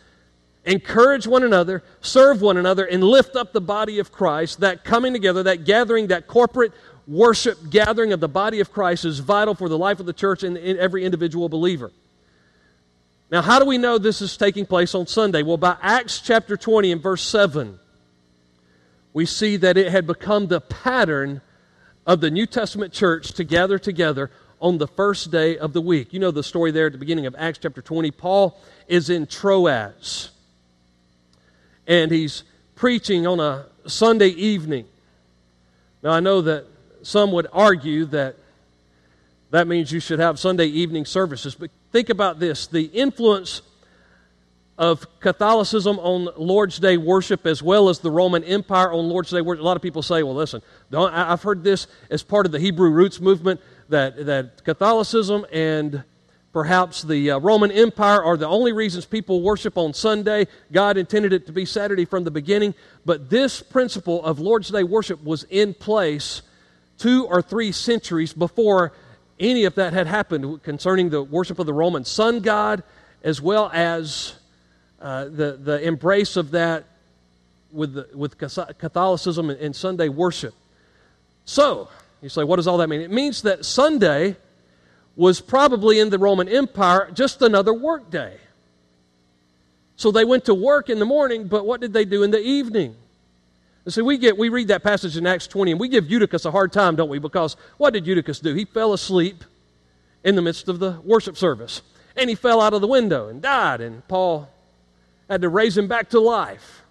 encourage 0.66 1.28
one 1.28 1.44
another, 1.44 1.84
serve 2.02 2.42
one 2.42 2.58
another, 2.58 2.86
and 2.86 3.04
lift 3.04 3.36
up 3.36 3.54
the 3.54 3.62
body 3.62 4.00
of 4.00 4.12
Christ. 4.12 4.60
That 4.60 4.84
coming 4.84 5.14
together, 5.14 5.44
that 5.44 5.66
gathering, 5.66 6.08
that 6.08 6.28
corporate 6.28 6.74
worship 7.08 7.70
gathering 7.70 8.14
of 8.14 8.20
the 8.20 8.28
body 8.28 8.60
of 8.60 8.72
Christ 8.72 9.06
is 9.06 9.20
vital 9.20 9.56
for 9.56 9.70
the 9.70 9.78
life 9.78 10.00
of 10.00 10.06
the 10.06 10.14
church 10.14 10.44
and 10.44 10.58
every 10.58 11.04
individual 11.04 11.50
believer. 11.50 11.92
Now, 13.32 13.42
how 13.42 13.60
do 13.60 13.66
we 13.66 13.78
know 13.78 13.98
this 13.98 14.22
is 14.22 14.36
taking 14.36 14.66
place 14.66 14.94
on 14.94 15.08
Sunday? 15.08 15.42
Well, 15.42 15.58
by 15.58 15.78
Acts 15.82 16.20
chapter 16.20 16.58
20 16.58 16.92
and 16.92 17.02
verse 17.02 17.22
7, 17.22 17.80
we 19.14 19.26
see 19.26 19.58
that 19.58 19.78
it 19.78 19.92
had 19.92 20.06
become 20.06 20.48
the 20.48 20.62
pattern 20.62 21.42
of 22.06 22.20
the 22.20 22.30
New 22.32 22.46
Testament 22.46 22.92
church 22.94 23.32
to 23.34 23.44
gather 23.44 23.80
together 23.80 24.32
on 24.62 24.78
the 24.78 24.88
first 24.88 25.32
day 25.32 25.58
of 25.58 25.74
the 25.74 25.82
week. 25.82 26.14
You 26.14 26.20
know 26.20 26.32
the 26.32 26.44
story 26.44 26.72
there 26.72 26.86
at 26.86 26.92
the 26.92 26.98
beginning 26.98 27.26
of 27.26 27.36
Acts 27.38 27.60
chapter 27.62 27.82
20. 27.82 28.12
Paul 28.12 28.58
is 28.88 29.10
in 29.10 29.26
Troas, 29.26 30.30
and 31.88 32.12
he's 32.12 32.44
preaching 32.76 33.26
on 33.26 33.40
a 33.40 33.66
Sunday 33.88 34.30
evening. 34.30 34.86
Now, 36.04 36.12
I 36.12 36.20
know 36.20 36.42
that 36.42 36.66
some 37.02 37.32
would 37.32 37.48
argue 37.52 38.06
that 38.06 38.36
that 39.50 39.68
means 39.68 39.92
you 39.92 40.00
should 40.00 40.20
have 40.20 40.40
Sunday 40.40 40.68
evening 40.68 41.06
services, 41.06 41.56
but 41.56 41.72
think 41.92 42.10
about 42.10 42.40
this 42.40 42.68
the 42.68 42.84
influence 42.84 43.64
of 44.78 45.06
Catholicism 45.20 46.00
on 46.00 46.30
Lord's 46.38 46.80
Day 46.80 46.98
worship 46.98 47.46
as 47.46 47.62
well 47.62 47.90
as 47.90 48.00
the 48.00 48.10
Roman 48.10 48.44
Empire 48.44 48.92
on 48.92 49.10
Lord's 49.10 49.30
Day 49.30 49.42
worship. 49.42 49.62
A 49.62 49.66
lot 49.66 49.76
of 49.76 49.84
people 49.84 50.02
say, 50.02 50.24
well, 50.24 50.34
listen, 50.34 50.62
I've 50.92 51.44
heard 51.44 51.64
this 51.64 51.86
as 52.10 52.24
part 52.24 52.46
of 52.46 52.52
the 52.52 52.60
Hebrew 52.60 52.90
roots 52.90 53.20
movement 53.20 53.60
that, 53.92 54.26
that 54.26 54.64
Catholicism 54.64 55.46
and 55.52 56.04
perhaps 56.52 57.04
the 57.04 57.32
uh, 57.32 57.40
Roman 57.40 57.72
Empire 57.72 58.22
are 58.24 58.36
the 58.36 58.48
only 58.48 58.74
reasons 58.74 59.06
people 59.06 59.42
worship 59.42 59.78
on 59.78 59.94
Sunday. 59.94 60.48
God 60.72 60.98
intended 60.98 61.32
it 61.32 61.46
to 61.46 61.52
be 61.52 61.66
Saturday 61.66 62.06
from 62.06 62.24
the 62.24 62.32
beginning. 62.32 62.74
But 63.06 63.30
this 63.30 63.62
principle 63.62 64.24
of 64.26 64.40
Lord's 64.40 64.70
Day 64.70 64.84
worship 64.84 65.24
was 65.24 65.44
in 65.46 65.74
place 65.74 66.42
two 66.98 67.26
or 67.26 67.42
three 67.42 67.72
centuries 67.72 68.34
before 68.34 68.94
any 69.40 69.64
of 69.64 69.76
that 69.76 69.94
had 69.94 70.08
happened 70.08 70.62
concerning 70.64 71.10
the 71.10 71.24
worship 71.24 71.58
of 71.58 71.66
the 71.66 71.74
Roman 71.74 72.06
sun 72.06 72.42
god, 72.42 72.84
as 73.24 73.42
well 73.42 73.72
as 73.74 74.34
uh, 75.02 75.26
the, 75.26 75.58
the 75.62 75.82
embrace 75.82 76.38
of 76.38 76.52
that 76.52 76.86
with, 77.72 77.94
the, 77.94 78.08
with 78.14 78.38
Catholicism 78.38 79.50
and, 79.50 79.60
and 79.60 79.76
Sunday 79.76 80.10
worship. 80.10 80.54
So, 81.46 81.90
you 82.22 82.30
say, 82.30 82.44
what 82.44 82.58
does 82.58 82.68
all 82.68 82.78
that 82.78 82.90
mean? 82.90 83.02
It 83.02 83.12
means 83.12 83.42
that 83.44 83.66
Sunday 83.66 84.36
was 85.16 85.42
probably 85.42 86.00
in 86.00 86.10
the 86.10 86.20
Roman 86.20 86.48
Empire 86.48 87.10
just 87.14 87.42
another 87.42 87.74
work 87.74 88.10
day. 88.10 88.38
So 89.96 90.12
they 90.12 90.26
went 90.26 90.46
to 90.46 90.54
work 90.54 90.90
in 90.90 91.00
the 91.00 91.06
morning, 91.06 91.48
but 91.48 91.66
what 91.66 91.82
did 91.82 91.94
they 91.94 92.06
do 92.06 92.24
in 92.24 92.32
the 92.32 92.40
evening? 92.40 92.96
And 93.86 93.94
so 93.94 94.04
we 94.04 94.18
get 94.18 94.38
we 94.38 94.50
read 94.50 94.68
that 94.70 94.84
passage 94.84 95.18
in 95.18 95.26
Acts 95.26 95.48
20, 95.48 95.72
and 95.72 95.80
we 95.80 95.88
give 95.88 96.10
Eutychus 96.10 96.46
a 96.46 96.52
hard 96.52 96.72
time, 96.72 96.96
don't 96.96 97.10
we? 97.10 97.20
Because 97.20 97.56
what 97.78 97.94
did 97.94 98.06
Eutychus 98.06 98.40
do? 98.40 98.54
He 98.54 98.66
fell 98.66 98.94
asleep 98.94 99.44
in 100.24 100.36
the 100.36 100.42
midst 100.42 100.68
of 100.70 100.80
the 100.80 101.00
worship 101.04 101.38
service. 101.38 101.82
And 102.16 102.30
he 102.30 102.36
fell 102.36 102.62
out 102.62 102.74
of 102.74 102.82
the 102.82 102.88
window 102.88 103.28
and 103.28 103.42
died, 103.42 103.82
and 103.82 104.08
Paul 104.08 104.50
had 105.30 105.42
to 105.42 105.50
raise 105.50 105.78
him 105.78 105.88
back 105.88 106.10
to 106.10 106.20
life. 106.20 106.84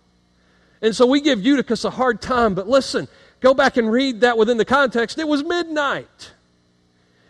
And 0.83 0.97
so 0.97 1.07
we 1.07 1.21
give 1.21 1.41
Eutychus 1.43 1.85
a 1.85 1.91
hard 1.91 2.23
time, 2.23 2.55
but 2.55 2.67
listen, 2.67 3.07
go 3.41 3.55
back 3.55 3.77
and 3.77 3.91
read 3.91 4.21
that 4.23 4.39
within 4.39 4.57
the 4.57 4.65
context. 4.65 5.19
It 5.19 5.29
was 5.29 5.43
midnight. 5.45 6.33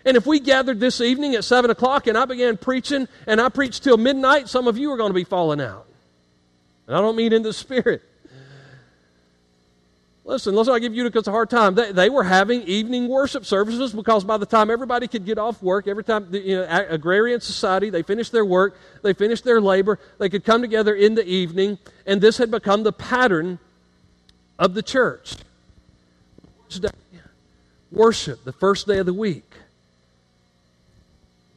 And 0.05 0.16
if 0.16 0.27
we 0.27 0.40
gathered 0.40 0.81
this 0.81 1.01
evening 1.01 1.35
at 1.35 1.44
7 1.44 1.70
o'clock 1.70 2.07
and 2.07 2.16
I 2.16 2.25
began 2.25 2.57
preaching 2.57 3.07
and 3.27 3.40
I 3.40 3.49
preached 3.49 3.85
till 3.85 3.96
midnight, 3.96 4.49
some 4.49 4.66
of 4.66 4.79
you 4.79 4.90
are 4.92 4.96
going 4.96 5.11
to 5.11 5.14
be 5.14 5.25
falling 5.25 5.61
out. 5.61 5.87
And 6.87 6.96
I 6.96 7.01
don't 7.01 7.16
mean 7.16 7.33
in 7.33 7.42
the 7.42 7.53
spirit. 7.53 8.03
Listen, 10.25 10.55
let's 10.55 10.68
not 10.68 10.81
give 10.81 10.94
Eutychus 10.94 11.27
a 11.27 11.31
hard 11.31 11.51
time. 11.51 11.75
They, 11.75 11.92
they 11.92 12.09
were 12.09 12.23
having 12.23 12.62
evening 12.62 13.09
worship 13.09 13.44
services 13.44 13.92
because 13.92 14.23
by 14.23 14.37
the 14.37 14.46
time 14.46 14.70
everybody 14.70 15.09
could 15.09 15.25
get 15.25 15.38
off 15.38 15.62
work, 15.62 15.88
every 15.88 16.05
time, 16.05 16.31
the, 16.31 16.38
you 16.38 16.57
know, 16.57 16.87
agrarian 16.88 17.40
society, 17.40 17.90
they 17.90 18.03
finished 18.03 18.31
their 18.31 18.44
work, 18.44 18.79
they 19.03 19.12
finished 19.12 19.44
their 19.44 19.61
labor, 19.61 19.99
they 20.18 20.29
could 20.29 20.44
come 20.44 20.61
together 20.61 20.94
in 20.94 21.14
the 21.14 21.27
evening, 21.27 21.79
and 22.07 22.20
this 22.20 22.38
had 22.38 22.51
become 22.51 22.85
the 22.85 22.92
pattern 22.92 23.59
of 24.59 24.75
the 24.75 24.83
church. 24.83 25.37
Worship, 27.92 28.44
the 28.44 28.52
first 28.52 28.87
day 28.87 28.98
of 28.98 29.06
the 29.06 29.14
week. 29.14 29.50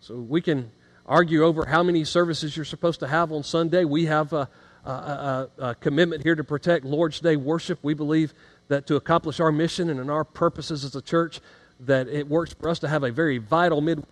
So 0.01 0.15
we 0.15 0.41
can 0.41 0.71
argue 1.05 1.43
over 1.43 1.65
how 1.65 1.83
many 1.83 2.03
services 2.05 2.55
you're 2.55 2.65
supposed 2.65 2.99
to 3.01 3.07
have 3.07 3.31
on 3.31 3.43
Sunday. 3.43 3.85
We 3.85 4.05
have 4.05 4.33
a, 4.33 4.49
a, 4.85 4.89
a, 4.89 5.49
a 5.59 5.75
commitment 5.75 6.23
here 6.23 6.35
to 6.35 6.43
protect 6.43 6.85
Lord's 6.85 7.19
Day 7.19 7.35
worship. 7.35 7.79
We 7.83 7.93
believe 7.93 8.33
that 8.67 8.87
to 8.87 8.95
accomplish 8.95 9.39
our 9.39 9.51
mission 9.51 9.89
and 9.89 9.99
in 9.99 10.09
our 10.09 10.23
purposes 10.23 10.83
as 10.83 10.95
a 10.95 11.01
church, 11.01 11.39
that 11.81 12.07
it 12.07 12.27
works 12.27 12.53
for 12.53 12.69
us 12.69 12.79
to 12.79 12.87
have 12.87 13.03
a 13.03 13.11
very 13.11 13.37
vital 13.37 13.81
mid 13.81 14.03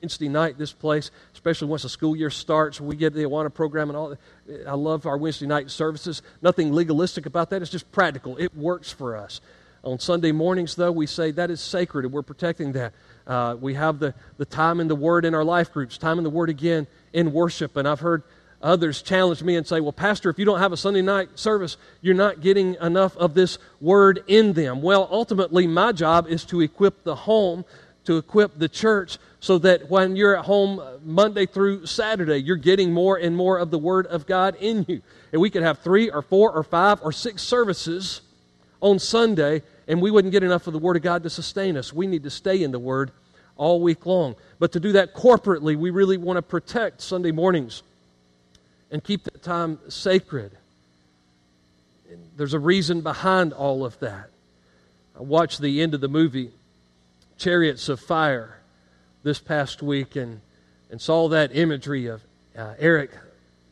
Wednesday 0.00 0.28
night 0.28 0.58
this 0.58 0.72
place, 0.72 1.10
especially 1.34 1.68
once 1.68 1.82
the 1.82 1.88
school 1.88 2.16
year 2.16 2.30
starts. 2.30 2.80
We 2.80 2.96
get 2.96 3.14
the 3.14 3.22
Awana 3.22 3.52
program 3.52 3.90
and 3.90 3.96
all. 3.96 4.16
I 4.66 4.74
love 4.74 5.06
our 5.06 5.16
Wednesday 5.16 5.46
night 5.46 5.70
services. 5.70 6.22
Nothing 6.40 6.72
legalistic 6.72 7.26
about 7.26 7.50
that. 7.50 7.62
It's 7.62 7.70
just 7.70 7.90
practical. 7.92 8.36
It 8.36 8.56
works 8.56 8.90
for 8.90 9.16
us. 9.16 9.40
On 9.84 9.98
Sunday 9.98 10.32
mornings, 10.32 10.76
though, 10.76 10.92
we 10.92 11.06
say 11.06 11.32
that 11.32 11.50
is 11.50 11.60
sacred 11.60 12.04
and 12.04 12.14
we're 12.14 12.22
protecting 12.22 12.72
that. 12.72 12.92
Uh, 13.26 13.56
we 13.60 13.74
have 13.74 13.98
the, 13.98 14.14
the 14.36 14.44
time 14.44 14.80
in 14.80 14.88
the 14.88 14.94
Word 14.94 15.24
in 15.24 15.34
our 15.34 15.44
life 15.44 15.72
groups, 15.72 15.98
time 15.98 16.18
in 16.18 16.24
the 16.24 16.30
Word 16.30 16.50
again 16.50 16.86
in 17.12 17.32
worship. 17.32 17.76
And 17.76 17.86
I've 17.88 18.00
heard 18.00 18.22
Others 18.62 19.02
challenge 19.02 19.42
me 19.42 19.56
and 19.56 19.66
say, 19.66 19.80
Well, 19.80 19.92
Pastor, 19.92 20.30
if 20.30 20.38
you 20.38 20.44
don't 20.44 20.60
have 20.60 20.72
a 20.72 20.76
Sunday 20.76 21.02
night 21.02 21.30
service, 21.34 21.76
you're 22.00 22.14
not 22.14 22.40
getting 22.40 22.76
enough 22.80 23.16
of 23.16 23.34
this 23.34 23.58
word 23.80 24.22
in 24.28 24.52
them. 24.52 24.82
Well, 24.82 25.08
ultimately, 25.10 25.66
my 25.66 25.90
job 25.90 26.28
is 26.28 26.44
to 26.46 26.60
equip 26.60 27.02
the 27.02 27.16
home, 27.16 27.64
to 28.04 28.18
equip 28.18 28.56
the 28.56 28.68
church, 28.68 29.18
so 29.40 29.58
that 29.58 29.90
when 29.90 30.14
you're 30.14 30.36
at 30.38 30.44
home 30.44 30.80
Monday 31.04 31.46
through 31.46 31.86
Saturday, 31.86 32.36
you're 32.36 32.56
getting 32.56 32.92
more 32.92 33.16
and 33.16 33.36
more 33.36 33.58
of 33.58 33.72
the 33.72 33.78
Word 33.78 34.06
of 34.06 34.26
God 34.26 34.54
in 34.60 34.86
you. 34.88 35.02
And 35.32 35.40
we 35.40 35.50
could 35.50 35.64
have 35.64 35.80
three 35.80 36.08
or 36.08 36.22
four 36.22 36.52
or 36.52 36.62
five 36.62 37.00
or 37.02 37.10
six 37.10 37.42
services 37.42 38.20
on 38.82 38.98
Sunday, 38.98 39.62
and 39.88 40.02
we 40.02 40.10
wouldn't 40.10 40.32
get 40.32 40.42
enough 40.42 40.66
of 40.66 40.74
the 40.74 40.78
Word 40.78 40.96
of 40.96 41.02
God 41.02 41.22
to 41.22 41.30
sustain 41.30 41.78
us. 41.78 41.92
We 41.92 42.06
need 42.06 42.24
to 42.24 42.30
stay 42.30 42.62
in 42.62 42.72
the 42.72 42.78
Word 42.78 43.12
all 43.56 43.80
week 43.80 44.04
long. 44.04 44.34
But 44.58 44.72
to 44.72 44.80
do 44.80 44.92
that 44.92 45.14
corporately, 45.14 45.76
we 45.76 45.90
really 45.90 46.18
want 46.18 46.36
to 46.36 46.42
protect 46.42 47.00
Sunday 47.00 47.30
mornings 47.30 47.82
and 48.90 49.02
keep 49.02 49.24
that 49.24 49.42
time 49.42 49.78
sacred. 49.88 50.52
And 52.10 52.28
there's 52.36 52.54
a 52.54 52.58
reason 52.58 53.00
behind 53.00 53.52
all 53.52 53.84
of 53.84 53.98
that. 54.00 54.28
I 55.16 55.22
watched 55.22 55.60
the 55.60 55.80
end 55.80 55.94
of 55.94 56.00
the 56.00 56.08
movie 56.08 56.50
Chariots 57.38 57.88
of 57.88 58.00
Fire 58.00 58.58
this 59.22 59.38
past 59.38 59.82
week 59.82 60.16
and, 60.16 60.40
and 60.90 61.00
saw 61.00 61.28
that 61.28 61.54
imagery 61.54 62.06
of 62.06 62.22
uh, 62.58 62.74
Eric 62.78 63.10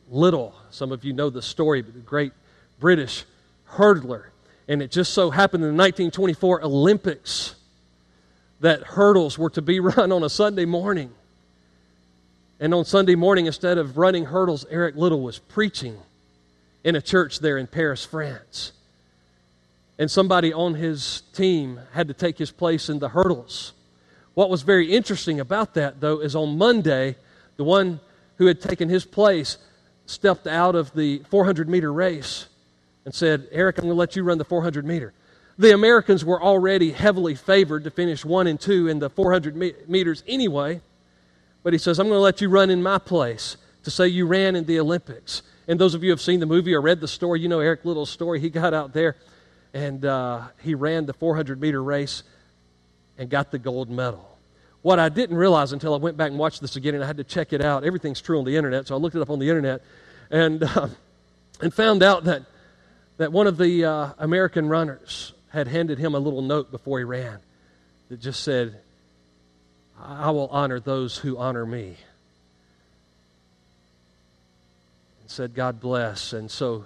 Liddell. 0.09 0.55
Some 0.69 0.91
of 0.91 1.03
you 1.03 1.11
know 1.13 1.29
the 1.29 1.41
story, 1.41 1.81
but 1.81 1.93
the 1.93 1.99
great 1.99 2.31
British 2.79 3.25
hurdler. 3.71 4.30
And 4.71 4.81
it 4.81 4.89
just 4.89 5.13
so 5.13 5.31
happened 5.31 5.65
in 5.65 5.75
the 5.75 5.83
1924 5.83 6.63
Olympics 6.63 7.55
that 8.61 8.81
hurdles 8.83 9.37
were 9.37 9.49
to 9.49 9.61
be 9.61 9.79
run 9.81 10.13
on 10.13 10.23
a 10.23 10.29
Sunday 10.29 10.63
morning. 10.63 11.11
And 12.57 12.73
on 12.73 12.85
Sunday 12.85 13.15
morning, 13.15 13.47
instead 13.47 13.77
of 13.77 13.97
running 13.97 14.23
hurdles, 14.23 14.65
Eric 14.69 14.95
Liddell 14.95 15.19
was 15.19 15.39
preaching 15.39 15.97
in 16.85 16.95
a 16.95 17.01
church 17.01 17.39
there 17.39 17.57
in 17.57 17.67
Paris, 17.67 18.05
France. 18.05 18.71
And 19.99 20.09
somebody 20.09 20.53
on 20.53 20.75
his 20.75 21.23
team 21.33 21.81
had 21.91 22.07
to 22.07 22.13
take 22.13 22.37
his 22.37 22.49
place 22.49 22.87
in 22.87 22.99
the 22.99 23.09
hurdles. 23.09 23.73
What 24.35 24.49
was 24.49 24.61
very 24.61 24.89
interesting 24.89 25.41
about 25.41 25.73
that, 25.73 25.99
though, 25.99 26.21
is 26.21 26.33
on 26.33 26.57
Monday, 26.57 27.17
the 27.57 27.65
one 27.65 27.99
who 28.37 28.45
had 28.45 28.61
taken 28.61 28.87
his 28.87 29.03
place 29.03 29.57
stepped 30.05 30.47
out 30.47 30.75
of 30.75 30.93
the 30.93 31.23
400 31.29 31.67
meter 31.67 31.91
race 31.91 32.47
and 33.05 33.13
said, 33.13 33.47
Eric, 33.51 33.77
I'm 33.77 33.85
going 33.85 33.95
to 33.95 33.99
let 33.99 34.15
you 34.15 34.23
run 34.23 34.37
the 34.37 34.45
400 34.45 34.85
meter. 34.85 35.13
The 35.57 35.73
Americans 35.73 36.23
were 36.23 36.41
already 36.41 36.91
heavily 36.91 37.35
favored 37.35 37.83
to 37.83 37.91
finish 37.91 38.23
one 38.25 38.47
and 38.47 38.59
two 38.59 38.87
in 38.87 38.99
the 38.99 39.09
400 39.09 39.55
meters 39.87 40.23
anyway. 40.27 40.81
But 41.63 41.73
he 41.73 41.79
says, 41.79 41.99
I'm 41.99 42.07
going 42.07 42.17
to 42.17 42.21
let 42.21 42.41
you 42.41 42.49
run 42.49 42.69
in 42.69 42.81
my 42.81 42.97
place 42.97 43.57
to 43.83 43.91
say 43.91 44.07
you 44.07 44.25
ran 44.25 44.55
in 44.55 44.65
the 44.65 44.79
Olympics. 44.79 45.43
And 45.67 45.79
those 45.79 45.93
of 45.93 46.03
you 46.03 46.09
who 46.09 46.13
have 46.13 46.21
seen 46.21 46.39
the 46.39 46.45
movie 46.45 46.73
or 46.73 46.81
read 46.81 46.99
the 46.99 47.07
story, 47.07 47.39
you 47.39 47.47
know 47.47 47.59
Eric 47.59 47.85
Liddell's 47.85 48.09
story. 48.09 48.39
He 48.39 48.49
got 48.49 48.73
out 48.73 48.93
there 48.93 49.15
and 49.73 50.03
uh, 50.03 50.47
he 50.61 50.75
ran 50.75 51.05
the 51.05 51.13
400 51.13 51.61
meter 51.61 51.81
race 51.81 52.23
and 53.17 53.29
got 53.29 53.51
the 53.51 53.59
gold 53.59 53.89
medal. 53.89 54.27
What 54.81 54.99
I 54.99 55.09
didn't 55.09 55.37
realize 55.37 55.73
until 55.73 55.93
I 55.93 55.97
went 55.97 56.17
back 56.17 56.31
and 56.31 56.39
watched 56.39 56.59
this 56.61 56.75
again, 56.75 56.95
and 56.95 57.03
I 57.03 57.07
had 57.07 57.17
to 57.17 57.23
check 57.23 57.53
it 57.53 57.61
out. 57.61 57.83
Everything's 57.83 58.19
true 58.19 58.39
on 58.39 58.45
the 58.45 58.57
internet, 58.57 58.87
so 58.87 58.95
I 58.95 58.97
looked 58.97 59.15
it 59.15 59.21
up 59.21 59.29
on 59.29 59.37
the 59.37 59.47
internet 59.47 59.81
and, 60.31 60.63
uh, 60.63 60.87
and 61.61 61.73
found 61.73 62.01
out 62.01 62.23
that, 62.23 62.43
that 63.21 63.31
one 63.31 63.45
of 63.45 63.55
the 63.55 63.85
uh, 63.85 64.09
American 64.17 64.67
runners 64.67 65.31
had 65.49 65.67
handed 65.67 65.99
him 65.99 66.15
a 66.15 66.19
little 66.19 66.41
note 66.41 66.71
before 66.71 66.97
he 66.97 67.03
ran 67.03 67.37
that 68.09 68.19
just 68.19 68.41
said, 68.41 68.79
I 70.03 70.31
will 70.31 70.47
honor 70.47 70.79
those 70.79 71.19
who 71.19 71.37
honor 71.37 71.63
me. 71.63 71.97
And 75.21 75.29
said, 75.29 75.53
God 75.53 75.79
bless. 75.79 76.33
And 76.33 76.49
so 76.49 76.85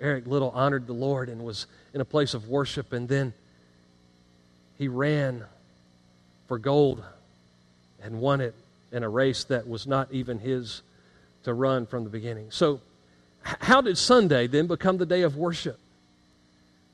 Eric 0.00 0.28
Liddell 0.28 0.52
honored 0.54 0.86
the 0.86 0.92
Lord 0.92 1.28
and 1.28 1.42
was 1.42 1.66
in 1.92 2.00
a 2.00 2.04
place 2.04 2.32
of 2.32 2.46
worship. 2.46 2.92
And 2.92 3.08
then 3.08 3.32
he 4.78 4.86
ran 4.86 5.42
for 6.46 6.58
gold 6.58 7.02
and 8.00 8.20
won 8.20 8.40
it 8.40 8.54
in 8.92 9.02
a 9.02 9.08
race 9.08 9.42
that 9.44 9.66
was 9.66 9.88
not 9.88 10.12
even 10.12 10.38
his 10.38 10.82
to 11.42 11.52
run 11.52 11.86
from 11.86 12.04
the 12.04 12.10
beginning. 12.10 12.52
So, 12.52 12.80
how 13.42 13.80
did 13.80 13.98
Sunday 13.98 14.46
then 14.46 14.66
become 14.66 14.98
the 14.98 15.06
day 15.06 15.22
of 15.22 15.36
worship? 15.36 15.78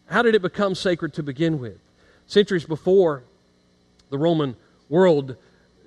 How 0.06 0.22
did 0.22 0.34
it 0.34 0.42
become 0.42 0.74
sacred 0.74 1.14
to 1.14 1.22
begin 1.22 1.58
with? 1.58 1.78
Centuries 2.26 2.64
before, 2.64 3.22
the 4.10 4.18
Roman 4.18 4.56
world 4.88 5.36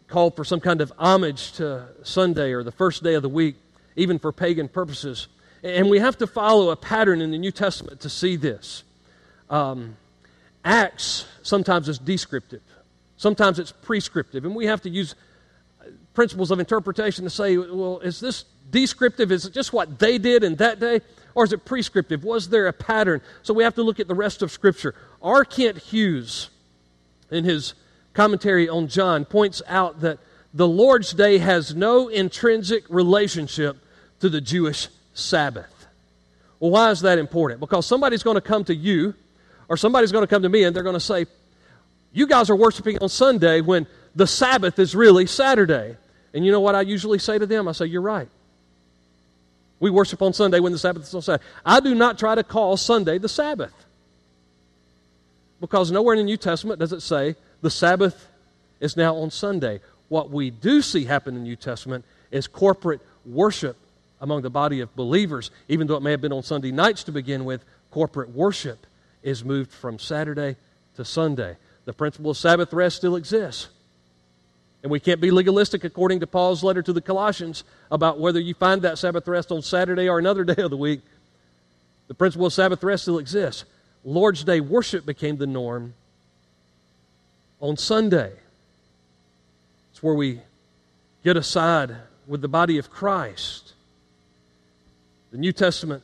called 0.07 0.35
for 0.35 0.43
some 0.43 0.59
kind 0.59 0.81
of 0.81 0.91
homage 0.97 1.53
to 1.53 1.87
Sunday 2.03 2.51
or 2.51 2.63
the 2.63 2.71
first 2.71 3.03
day 3.03 3.15
of 3.15 3.21
the 3.21 3.29
week, 3.29 3.55
even 3.95 4.19
for 4.19 4.31
pagan 4.31 4.67
purposes. 4.67 5.27
And 5.63 5.89
we 5.89 5.99
have 5.99 6.17
to 6.17 6.27
follow 6.27 6.69
a 6.69 6.75
pattern 6.75 7.21
in 7.21 7.31
the 7.31 7.37
New 7.37 7.51
Testament 7.51 8.01
to 8.01 8.09
see 8.09 8.35
this. 8.35 8.83
Um, 9.49 9.97
Acts 10.63 11.25
sometimes 11.41 11.89
is 11.89 11.97
descriptive, 11.97 12.61
sometimes 13.17 13.57
it's 13.57 13.71
prescriptive, 13.71 14.45
and 14.45 14.55
we 14.55 14.67
have 14.67 14.81
to 14.81 14.89
use 14.89 15.15
principles 16.13 16.51
of 16.51 16.59
interpretation 16.59 17.23
to 17.23 17.29
say, 17.29 17.57
well, 17.57 17.99
is 17.99 18.19
this 18.19 18.45
descriptive? 18.71 19.31
Is 19.31 19.45
it 19.45 19.53
just 19.53 19.73
what 19.73 19.99
they 19.99 20.17
did 20.17 20.43
in 20.43 20.55
that 20.55 20.79
day? 20.79 21.01
Or 21.35 21.43
is 21.43 21.53
it 21.53 21.65
prescriptive? 21.65 22.23
Was 22.23 22.49
there 22.49 22.67
a 22.67 22.73
pattern? 22.73 23.21
So 23.43 23.53
we 23.53 23.63
have 23.63 23.75
to 23.75 23.83
look 23.83 23.99
at 23.99 24.07
the 24.07 24.15
rest 24.15 24.41
of 24.41 24.51
Scripture. 24.51 24.95
R. 25.21 25.45
Kent 25.45 25.77
Hughes, 25.77 26.49
in 27.29 27.43
his 27.43 27.73
commentary 28.13 28.67
on 28.67 28.87
John, 28.87 29.25
points 29.25 29.61
out 29.67 30.01
that 30.01 30.19
the 30.53 30.67
Lord's 30.67 31.13
Day 31.13 31.37
has 31.37 31.73
no 31.73 32.09
intrinsic 32.09 32.83
relationship 32.89 33.77
to 34.19 34.29
the 34.29 34.41
Jewish 34.41 34.89
Sabbath. 35.13 35.87
Well, 36.59 36.71
why 36.71 36.91
is 36.91 37.01
that 37.01 37.17
important? 37.17 37.59
Because 37.59 37.85
somebody's 37.85 38.23
going 38.23 38.35
to 38.35 38.41
come 38.41 38.63
to 38.65 38.75
you, 38.75 39.15
or 39.69 39.77
somebody's 39.77 40.11
going 40.11 40.23
to 40.23 40.27
come 40.27 40.43
to 40.43 40.49
me, 40.49 40.63
and 40.63 40.75
they're 40.75 40.83
going 40.83 40.93
to 40.93 40.99
say, 40.99 41.25
You 42.11 42.27
guys 42.27 42.49
are 42.49 42.55
worshiping 42.55 42.99
on 42.99 43.09
Sunday 43.09 43.61
when 43.61 43.87
the 44.15 44.27
Sabbath 44.27 44.77
is 44.77 44.93
really 44.93 45.25
Saturday. 45.25 45.95
And 46.33 46.45
you 46.45 46.51
know 46.51 46.59
what 46.59 46.75
I 46.75 46.81
usually 46.81 47.19
say 47.19 47.39
to 47.39 47.45
them? 47.45 47.67
I 47.67 47.71
say, 47.71 47.85
You're 47.85 48.01
right. 48.01 48.27
We 49.81 49.89
worship 49.89 50.21
on 50.21 50.31
Sunday 50.31 50.59
when 50.59 50.71
the 50.71 50.77
Sabbath 50.77 51.03
is 51.03 51.13
on 51.13 51.23
Saturday. 51.23 51.43
I 51.65 51.79
do 51.79 51.95
not 51.95 52.17
try 52.17 52.35
to 52.35 52.43
call 52.43 52.77
Sunday 52.77 53.17
the 53.17 53.27
Sabbath. 53.27 53.73
Because 55.59 55.91
nowhere 55.91 56.13
in 56.13 56.19
the 56.19 56.23
New 56.23 56.37
Testament 56.37 56.79
does 56.79 56.93
it 56.93 57.01
say 57.01 57.35
the 57.61 57.69
Sabbath 57.71 58.27
is 58.79 58.95
now 58.95 59.15
on 59.15 59.31
Sunday. 59.31 59.81
What 60.07 60.29
we 60.29 60.51
do 60.51 60.83
see 60.83 61.05
happen 61.05 61.35
in 61.35 61.41
the 61.41 61.47
New 61.47 61.55
Testament 61.55 62.05
is 62.29 62.47
corporate 62.47 63.01
worship 63.25 63.75
among 64.21 64.43
the 64.43 64.51
body 64.51 64.81
of 64.81 64.95
believers, 64.95 65.49
even 65.67 65.87
though 65.87 65.95
it 65.95 66.03
may 66.03 66.11
have 66.11 66.21
been 66.21 66.31
on 66.31 66.43
Sunday 66.43 66.71
nights 66.71 67.03
to 67.05 67.11
begin 67.11 67.43
with, 67.43 67.65
corporate 67.89 68.29
worship 68.29 68.85
is 69.23 69.43
moved 69.43 69.71
from 69.71 69.97
Saturday 69.97 70.57
to 70.95 71.03
Sunday. 71.03 71.57
The 71.85 71.93
principle 71.93 72.31
of 72.31 72.37
Sabbath 72.37 72.71
rest 72.71 72.97
still 72.97 73.15
exists. 73.15 73.69
And 74.83 74.91
we 74.91 74.99
can't 74.99 75.21
be 75.21 75.29
legalistic 75.29 75.83
according 75.83 76.21
to 76.21 76.27
Paul's 76.27 76.63
letter 76.63 76.81
to 76.81 76.93
the 76.93 77.01
Colossians 77.01 77.63
about 77.91 78.19
whether 78.19 78.39
you 78.39 78.53
find 78.53 78.81
that 78.81 78.97
Sabbath 78.97 79.27
rest 79.27 79.51
on 79.51 79.61
Saturday 79.61 80.09
or 80.09 80.17
another 80.17 80.43
day 80.45 80.61
of 80.61 80.71
the 80.71 80.77
week. 80.77 81.01
The 82.07 82.13
principle 82.13 82.47
of 82.47 82.53
Sabbath 82.53 82.83
rest 82.83 83.03
still 83.03 83.19
exists. 83.19 83.65
Lord's 84.03 84.43
Day 84.43 84.59
worship 84.59 85.05
became 85.05 85.37
the 85.37 85.47
norm 85.47 85.93
on 87.59 87.77
Sunday 87.77 88.33
It's 89.91 90.01
where 90.01 90.15
we 90.15 90.41
get 91.23 91.37
aside 91.37 91.95
with 92.27 92.41
the 92.41 92.47
body 92.47 92.79
of 92.79 92.89
Christ. 92.89 93.73
The 95.31 95.37
New 95.37 95.53
Testament 95.53 96.03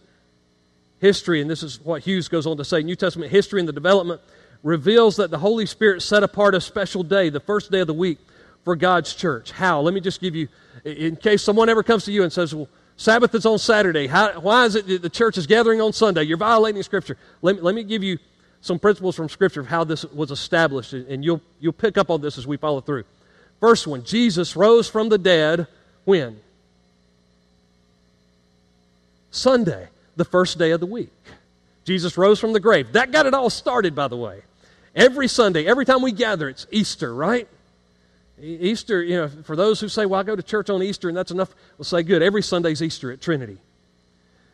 history, 1.02 1.42
and 1.42 1.50
this 1.50 1.64
is 1.64 1.84
what 1.84 2.04
Hughes 2.04 2.28
goes 2.28 2.46
on 2.46 2.58
to 2.58 2.66
say 2.66 2.84
New 2.84 2.96
Testament 2.96 3.32
history 3.32 3.60
and 3.60 3.68
the 3.68 3.74
development 3.74 4.22
reveals 4.64 5.16
that 5.18 5.32
the 5.32 5.40
Holy 5.40 5.66
Spirit 5.66 6.02
set 6.02 6.24
apart 6.24 6.56
a 6.56 6.62
special 6.62 7.04
day, 7.04 7.30
the 7.30 7.40
first 7.40 7.72
day 7.72 7.80
of 7.80 7.88
the 7.88 7.94
week, 7.94 8.20
for 8.68 8.76
God's 8.76 9.16
church. 9.16 9.52
How? 9.52 9.80
Let 9.80 9.94
me 9.94 10.02
just 10.02 10.20
give 10.20 10.36
you, 10.36 10.50
in 10.84 11.16
case 11.16 11.42
someone 11.42 11.70
ever 11.70 11.84
comes 11.84 12.04
to 12.04 12.12
you 12.12 12.24
and 12.24 12.34
says, 12.34 12.54
Well, 12.54 12.68
Sabbath 12.98 13.34
is 13.34 13.46
on 13.46 13.60
Saturday. 13.60 14.08
How, 14.08 14.42
why 14.42 14.66
is 14.66 14.76
it 14.76 14.86
that 14.88 15.02
the 15.02 15.10
church 15.10 15.38
is 15.38 15.48
gathering 15.48 15.80
on 15.80 15.94
Sunday? 15.94 16.24
You're 16.24 16.36
violating 16.36 16.84
Scripture. 16.84 17.16
Let 17.42 17.56
me, 17.56 17.62
let 17.62 17.76
me 17.76 17.84
give 17.86 18.04
you 18.04 18.18
some 18.60 18.78
principles 18.78 19.16
from 19.16 19.30
Scripture 19.30 19.62
of 19.62 19.68
how 19.68 19.86
this 19.86 20.04
was 20.04 20.32
established, 20.32 20.92
and 20.92 21.24
you'll, 21.24 21.40
you'll 21.62 21.72
pick 21.72 21.98
up 21.98 22.10
on 22.10 22.20
this 22.20 22.38
as 22.38 22.46
we 22.46 22.58
follow 22.58 22.82
through. 22.82 23.06
First 23.62 23.88
one 23.88 24.04
Jesus 24.04 24.58
rose 24.58 24.90
from 24.90 25.08
the 25.08 25.18
dead 25.18 25.68
when? 26.04 26.38
Sunday, 29.32 29.88
the 30.18 30.26
first 30.26 30.58
day 30.58 30.72
of 30.72 30.82
the 30.82 30.86
week. 30.86 31.14
Jesus 31.86 32.18
rose 32.18 32.38
from 32.38 32.52
the 32.52 32.60
grave. 32.60 32.92
That 32.92 33.14
got 33.14 33.28
it 33.28 33.34
all 33.34 33.50
started, 33.50 33.96
by 33.96 34.10
the 34.10 34.18
way. 34.18 34.42
Every 34.94 35.30
Sunday, 35.30 35.66
every 35.66 35.86
time 35.86 36.02
we 36.02 36.12
gather, 36.12 36.50
it's 36.50 36.68
Easter, 36.70 37.16
right? 37.16 37.48
Easter, 38.42 39.04
you 39.04 39.16
know, 39.16 39.28
for 39.28 39.56
those 39.56 39.80
who 39.80 39.88
say, 39.88 40.06
well, 40.06 40.20
I 40.20 40.24
go 40.24 40.36
to 40.36 40.44
church 40.44 40.70
on 40.70 40.84
Easter 40.84 41.08
and 41.10 41.18
that's 41.18 41.32
enough, 41.32 41.54
we'll 41.78 41.86
say, 41.86 42.04
good. 42.04 42.22
Every 42.22 42.44
Sunday's 42.44 42.82
Easter 42.82 43.12
at 43.12 43.22
Trinity. 43.22 43.58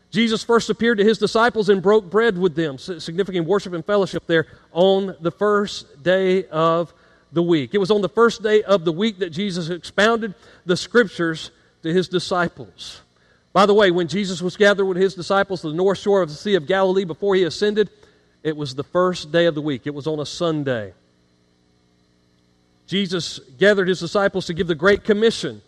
Jesus 0.10 0.44
first 0.44 0.70
appeared 0.70 1.00
to 1.00 1.04
his 1.04 1.18
disciples 1.18 1.70
and 1.70 1.82
broke 1.82 2.10
bread 2.10 2.38
with 2.38 2.56
them, 2.56 2.78
significant 2.78 3.48
worship 3.48 3.74
and 3.74 3.84
fellowship 3.84 4.28
there 4.28 4.46
on 4.72 5.16
the 5.20 5.32
first 5.32 6.04
day 6.04 6.46
of 6.46 6.94
the 7.32 7.42
week. 7.42 7.74
It 7.74 7.80
was 7.80 7.90
on 7.90 8.02
the 8.02 8.10
first 8.10 8.44
day 8.44 8.62
of 8.62 8.86
the 8.86 8.92
week 8.92 9.20
that 9.20 9.32
Jesus 9.32 9.70
expounded 9.70 10.36
the 10.66 10.78
scriptures 10.78 11.50
to 11.82 11.92
his 11.92 12.08
disciples. 12.08 13.02
By 13.54 13.66
the 13.66 13.74
way, 13.74 13.92
when 13.92 14.08
Jesus 14.08 14.42
was 14.42 14.56
gathered 14.56 14.86
with 14.86 14.98
his 14.98 15.16
disciples 15.16 15.62
to 15.62 15.70
the 15.70 15.76
north 15.76 15.98
shore 15.98 16.22
of 16.22 16.30
the 16.30 16.36
Sea 16.36 16.56
of 16.56 16.68
Galilee 16.68 17.06
before 17.06 17.36
he 17.36 17.44
ascended, 17.44 17.90
it 18.44 18.56
was 18.56 18.76
the 18.76 18.84
first 18.84 19.32
day 19.32 19.46
of 19.46 19.56
the 19.56 19.62
week. 19.62 19.88
It 19.88 19.96
was 19.96 20.08
on 20.08 20.20
a 20.20 20.26
Sunday. 20.26 20.94
Jesus 22.88 23.40
gathered 23.58 23.88
his 23.88 24.00
disciples 24.00 24.46
to 24.48 24.54
give 24.54 24.68
the 24.68 24.76
Great 24.76 25.04
Commission 25.04 25.62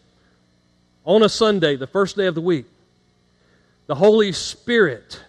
on 1.04 1.24
a 1.24 1.30
Sunday, 1.30 1.76
the 1.76 1.88
first 1.88 2.18
day 2.18 2.26
of 2.26 2.36
the 2.36 2.42
week. 2.42 2.66
The 3.88 3.96
Holy 3.96 4.32
Spirit 4.32 5.22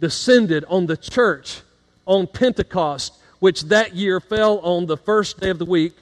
descended 0.00 0.64
on 0.68 0.86
the 0.86 0.96
church 0.96 1.60
on 2.06 2.26
Pentecost 2.26 3.18
which 3.42 3.62
that 3.62 3.96
year 3.96 4.20
fell 4.20 4.60
on 4.60 4.86
the 4.86 4.96
first 4.96 5.40
day 5.40 5.50
of 5.50 5.58
the 5.58 5.64
week 5.64 5.96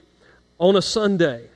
on 0.58 0.76
a 0.76 0.82
Sunday. 0.82 1.48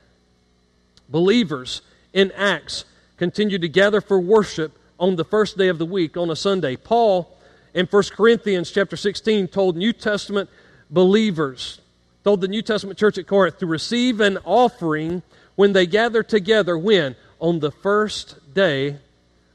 Believers 1.09 1.83
in 2.11 2.31
Acts 2.31 2.85
continued 3.17 3.61
to 3.61 3.69
gather 3.69 4.01
for 4.01 4.19
worship 4.19 4.75
on 4.99 5.15
the 5.15 5.23
first 5.23 5.59
day 5.59 5.67
of 5.67 5.77
the 5.77 5.85
week 5.85 6.17
on 6.17 6.31
a 6.31 6.35
Sunday. 6.35 6.75
Paul 6.75 7.31
in 7.75 7.85
1 7.85 8.03
Corinthians 8.15 8.71
chapter 8.71 8.97
16 8.97 9.47
told 9.49 9.77
New 9.77 9.93
Testament 9.93 10.49
believers, 10.89 11.81
told 12.25 12.41
the 12.41 12.47
New 12.47 12.63
Testament 12.63 12.97
church 12.97 13.19
at 13.19 13.27
Corinth 13.27 13.59
to 13.59 13.67
receive 13.67 14.19
an 14.19 14.39
offering 14.45 15.21
when 15.55 15.73
they 15.73 15.85
gather 15.85 16.23
together 16.23 16.75
when? 16.75 17.15
On 17.39 17.59
the 17.59 17.69
first 17.69 18.53
day 18.55 18.97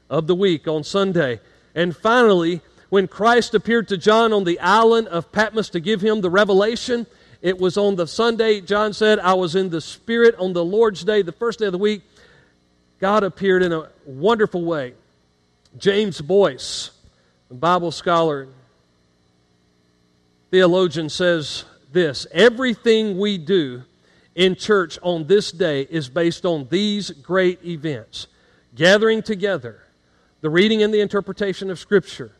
of 0.09 0.25
the 0.25 0.35
week, 0.35 0.69
on 0.69 0.85
Sunday. 0.85 1.41
And 1.75 1.93
finally, 1.95 2.61
when 2.89 3.09
Christ 3.09 3.53
appeared 3.53 3.89
to 3.89 3.97
John 3.97 4.31
on 4.31 4.45
the 4.45 4.57
island 4.61 5.09
of 5.09 5.33
Patmos 5.33 5.69
to 5.71 5.81
give 5.81 5.99
him 5.99 6.21
the 6.21 6.29
revelation, 6.29 7.07
it 7.41 7.59
was 7.59 7.75
on 7.75 7.97
the 7.97 8.07
Sunday, 8.07 8.61
John 8.61 8.93
said, 8.93 9.19
I 9.19 9.33
was 9.33 9.53
in 9.53 9.69
the 9.69 9.81
Spirit 9.81 10.35
on 10.35 10.53
the 10.53 10.63
Lord's 10.63 11.03
Day, 11.03 11.23
the 11.23 11.33
first 11.33 11.59
day 11.59 11.65
of 11.65 11.73
the 11.73 11.77
week. 11.77 12.03
God 13.01 13.23
appeared 13.23 13.63
in 13.63 13.73
a 13.73 13.89
wonderful 14.05 14.63
way. 14.63 14.93
James 15.77 16.21
Boice, 16.21 16.91
a 17.49 17.53
Bible 17.53 17.91
scholar, 17.91 18.47
theologian, 20.51 21.09
says 21.09 21.65
this. 21.91 22.27
Everything 22.31 23.17
we 23.17 23.37
do 23.37 23.83
in 24.35 24.55
church 24.55 24.97
on 25.01 25.27
this 25.27 25.51
day 25.51 25.81
is 25.89 26.09
based 26.09 26.45
on 26.45 26.67
these 26.69 27.11
great 27.11 27.63
events. 27.65 28.27
Gathering 28.75 29.21
together, 29.21 29.83
the 30.41 30.49
reading 30.49 30.81
and 30.81 30.93
the 30.93 31.01
interpretation 31.01 31.69
of 31.69 31.79
Scripture 31.79 32.31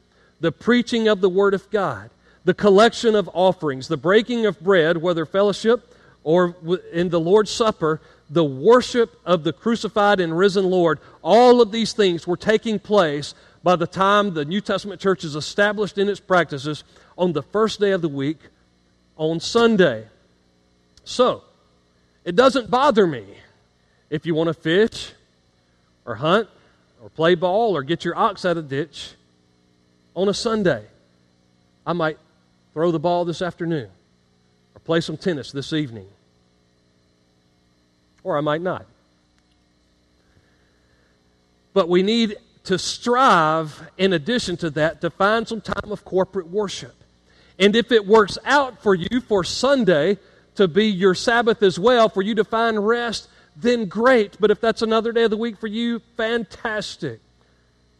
the 0.41 0.51
preaching 0.51 1.07
of 1.07 1.21
the 1.21 1.29
Word 1.29 1.53
of 1.53 1.69
God, 1.69 2.09
the 2.43 2.53
collection 2.53 3.15
of 3.15 3.29
offerings, 3.33 3.87
the 3.87 3.95
breaking 3.95 4.45
of 4.45 4.59
bread, 4.59 4.97
whether 4.97 5.25
fellowship 5.25 5.95
or 6.23 6.55
in 6.91 7.09
the 7.09 7.19
Lord's 7.19 7.51
Supper, 7.51 8.01
the 8.29 8.43
worship 8.43 9.19
of 9.25 9.43
the 9.43 9.53
crucified 9.53 10.19
and 10.19 10.35
risen 10.37 10.65
Lord, 10.65 10.99
all 11.21 11.61
of 11.61 11.71
these 11.71 11.93
things 11.93 12.25
were 12.27 12.37
taking 12.37 12.79
place 12.79 13.33
by 13.63 13.75
the 13.75 13.87
time 13.87 14.33
the 14.33 14.45
New 14.45 14.61
Testament 14.61 14.99
church 14.99 15.23
is 15.23 15.35
established 15.35 15.97
in 15.97 16.09
its 16.09 16.19
practices 16.19 16.83
on 17.17 17.33
the 17.33 17.43
first 17.43 17.79
day 17.79 17.91
of 17.91 18.01
the 18.01 18.09
week, 18.09 18.39
on 19.21 19.39
Sunday. 19.39 20.07
So, 21.03 21.43
it 22.25 22.35
doesn't 22.35 22.71
bother 22.71 23.05
me 23.05 23.23
if 24.09 24.25
you 24.25 24.33
want 24.33 24.47
to 24.47 24.53
fish 24.55 25.11
or 26.05 26.15
hunt 26.15 26.49
or 27.03 27.09
play 27.09 27.35
ball 27.35 27.77
or 27.77 27.83
get 27.83 28.03
your 28.03 28.17
ox 28.17 28.45
out 28.45 28.57
of 28.57 28.67
the 28.67 28.75
ditch 28.77 29.13
on 30.15 30.27
a 30.27 30.33
Sunday. 30.33 30.83
I 31.85 31.93
might 31.93 32.17
throw 32.73 32.89
the 32.89 32.97
ball 32.97 33.23
this 33.23 33.43
afternoon 33.43 33.89
or 34.73 34.79
play 34.79 35.01
some 35.01 35.17
tennis 35.17 35.51
this 35.51 35.71
evening. 35.71 36.07
Or 38.23 38.39
I 38.39 38.41
might 38.41 38.61
not. 38.61 38.87
But 41.75 41.89
we 41.89 42.01
need 42.01 42.37
to 42.63 42.79
strive, 42.79 43.87
in 43.99 44.13
addition 44.13 44.57
to 44.57 44.71
that, 44.71 45.01
to 45.01 45.11
find 45.11 45.47
some 45.47 45.61
time 45.61 45.91
of 45.91 46.03
corporate 46.03 46.47
worship. 46.47 46.95
And 47.61 47.75
if 47.75 47.93
it 47.93 48.05
works 48.05 48.37
out 48.43 48.83
for 48.83 48.93
you 48.93 49.21
for 49.21 49.45
Sunday 49.45 50.17
to 50.55 50.67
be 50.67 50.87
your 50.87 51.15
Sabbath 51.15 51.63
as 51.63 51.79
well, 51.79 52.09
for 52.09 52.21
you 52.21 52.35
to 52.35 52.43
find 52.43 52.85
rest, 52.85 53.29
then 53.55 53.85
great. 53.85 54.35
But 54.39 54.51
if 54.51 54.59
that's 54.59 54.81
another 54.81 55.13
day 55.13 55.23
of 55.23 55.31
the 55.31 55.37
week 55.37 55.57
for 55.57 55.67
you, 55.67 55.99
fantastic. 56.17 57.21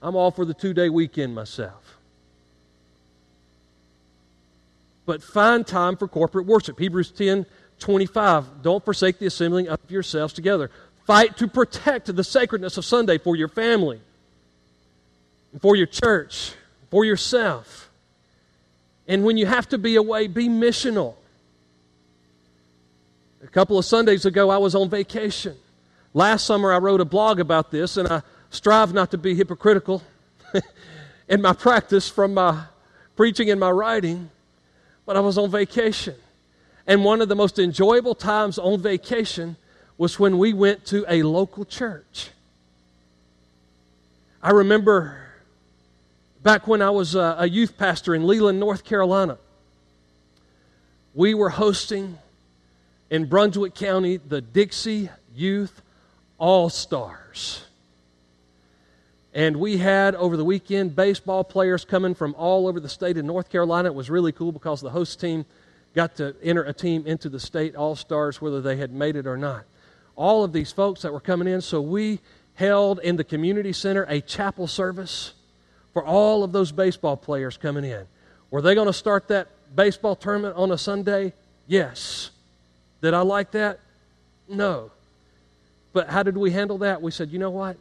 I'm 0.01 0.17
all 0.17 0.31
for 0.31 0.43
the 0.43 0.53
two 0.53 0.73
day 0.73 0.89
weekend 0.89 1.33
myself. 1.33 1.91
but 5.11 5.21
find 5.21 5.65
time 5.65 5.97
for 5.97 6.07
corporate 6.07 6.45
worship. 6.45 6.79
Hebrews 6.79 7.11
10 7.11 7.45
25. 7.79 8.61
Don't 8.61 8.85
forsake 8.85 9.17
the 9.17 9.25
assembling 9.25 9.67
of 9.67 9.79
yourselves 9.89 10.33
together. 10.33 10.69
Fight 11.05 11.35
to 11.37 11.47
protect 11.47 12.15
the 12.15 12.23
sacredness 12.23 12.77
of 12.77 12.85
Sunday 12.85 13.17
for 13.17 13.35
your 13.35 13.47
family, 13.47 13.99
for 15.59 15.75
your 15.75 15.87
church, 15.87 16.53
for 16.91 17.03
yourself. 17.03 17.80
And 19.11 19.25
when 19.25 19.35
you 19.35 19.45
have 19.45 19.67
to 19.69 19.77
be 19.77 19.97
away, 19.97 20.27
be 20.27 20.47
missional. 20.47 21.15
A 23.43 23.47
couple 23.47 23.77
of 23.77 23.83
Sundays 23.83 24.25
ago, 24.25 24.49
I 24.49 24.57
was 24.57 24.73
on 24.73 24.89
vacation. 24.89 25.57
Last 26.13 26.45
summer, 26.45 26.71
I 26.71 26.77
wrote 26.77 27.01
a 27.01 27.05
blog 27.05 27.39
about 27.39 27.71
this, 27.71 27.97
and 27.97 28.07
I 28.07 28.21
strive 28.49 28.93
not 28.93 29.11
to 29.11 29.17
be 29.17 29.35
hypocritical 29.35 30.01
in 31.27 31.41
my 31.41 31.51
practice 31.53 32.07
from 32.07 32.33
my 32.33 32.63
preaching 33.15 33.49
and 33.49 33.59
my 33.59 33.69
writing 33.69 34.29
but 35.05 35.17
I 35.17 35.19
was 35.19 35.37
on 35.37 35.51
vacation. 35.51 36.15
And 36.87 37.03
one 37.03 37.21
of 37.21 37.27
the 37.27 37.35
most 37.35 37.59
enjoyable 37.59 38.15
times 38.15 38.57
on 38.57 38.81
vacation 38.81 39.57
was 39.97 40.19
when 40.19 40.37
we 40.37 40.53
went 40.53 40.85
to 40.85 41.05
a 41.07 41.23
local 41.23 41.65
church. 41.65 42.29
I 44.41 44.51
remember 44.51 45.20
back 46.43 46.67
when 46.67 46.81
I 46.81 46.89
was 46.89 47.15
a, 47.15 47.47
youth 47.49 47.77
pastor 47.77 48.15
in 48.15 48.25
Leland, 48.25 48.59
North 48.59 48.83
Carolina, 48.83 49.37
we 51.13 51.33
were 51.33 51.49
hosting 51.49 52.17
in 53.09 53.25
Brunswick 53.25 53.75
County 53.75 54.17
the 54.17 54.41
Dixie 54.41 55.09
Youth 55.35 55.81
All 56.37 56.69
Stars. 56.69 57.65
And 59.33 59.57
we 59.57 59.77
had 59.77 60.15
over 60.15 60.35
the 60.35 60.43
weekend 60.43 60.95
baseball 60.95 61.43
players 61.43 61.85
coming 61.85 62.15
from 62.15 62.35
all 62.37 62.67
over 62.67 62.79
the 62.79 62.89
state 62.89 63.17
of 63.17 63.25
North 63.25 63.49
Carolina. 63.49 63.89
It 63.89 63.95
was 63.95 64.09
really 64.09 64.31
cool 64.31 64.51
because 64.51 64.81
the 64.81 64.89
host 64.89 65.21
team 65.21 65.45
got 65.93 66.15
to 66.17 66.35
enter 66.41 66.63
a 66.63 66.73
team 66.73 67.05
into 67.05 67.29
the 67.29 67.39
state 67.39 67.75
All 67.75 67.95
Stars, 67.95 68.41
whether 68.41 68.61
they 68.61 68.77
had 68.77 68.91
made 68.91 69.15
it 69.15 69.27
or 69.27 69.37
not. 69.37 69.63
All 70.15 70.43
of 70.43 70.53
these 70.53 70.71
folks 70.71 71.01
that 71.01 71.13
were 71.13 71.21
coming 71.21 71.47
in, 71.47 71.61
so 71.61 71.81
we 71.81 72.19
held 72.55 72.99
in 72.99 73.15
the 73.15 73.23
community 73.23 73.73
center 73.73 74.03
a 74.09 74.19
chapel 74.21 74.67
service 74.67 75.33
for 75.93 76.03
all 76.03 76.43
of 76.43 76.51
those 76.51 76.71
baseball 76.71 77.17
players 77.17 77.57
coming 77.57 77.83
in. 77.83 78.05
Were 78.49 78.61
they 78.61 78.75
going 78.75 78.87
to 78.87 78.93
start 78.93 79.27
that 79.29 79.47
baseball 79.75 80.15
tournament 80.15 80.55
on 80.55 80.71
a 80.71 80.77
Sunday? 80.77 81.33
Yes. 81.67 82.31
Did 83.01 83.13
I 83.13 83.21
like 83.21 83.51
that? 83.51 83.79
No. 84.47 84.91
But 85.93 86.09
how 86.09 86.23
did 86.23 86.37
we 86.37 86.51
handle 86.51 86.79
that? 86.79 87.01
We 87.01 87.11
said, 87.11 87.31
you 87.31 87.39
know 87.39 87.49
what? 87.49 87.77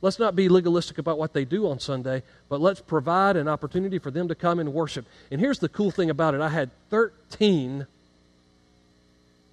Let's 0.00 0.18
not 0.18 0.36
be 0.36 0.48
legalistic 0.48 0.98
about 0.98 1.18
what 1.18 1.32
they 1.32 1.44
do 1.44 1.68
on 1.68 1.80
Sunday, 1.80 2.22
but 2.48 2.60
let's 2.60 2.80
provide 2.80 3.36
an 3.36 3.48
opportunity 3.48 3.98
for 3.98 4.12
them 4.12 4.28
to 4.28 4.34
come 4.34 4.60
and 4.60 4.72
worship. 4.72 5.06
And 5.30 5.40
here's 5.40 5.58
the 5.58 5.68
cool 5.68 5.90
thing 5.90 6.08
about 6.08 6.34
it 6.34 6.40
I 6.40 6.48
had 6.48 6.70
13 6.90 7.86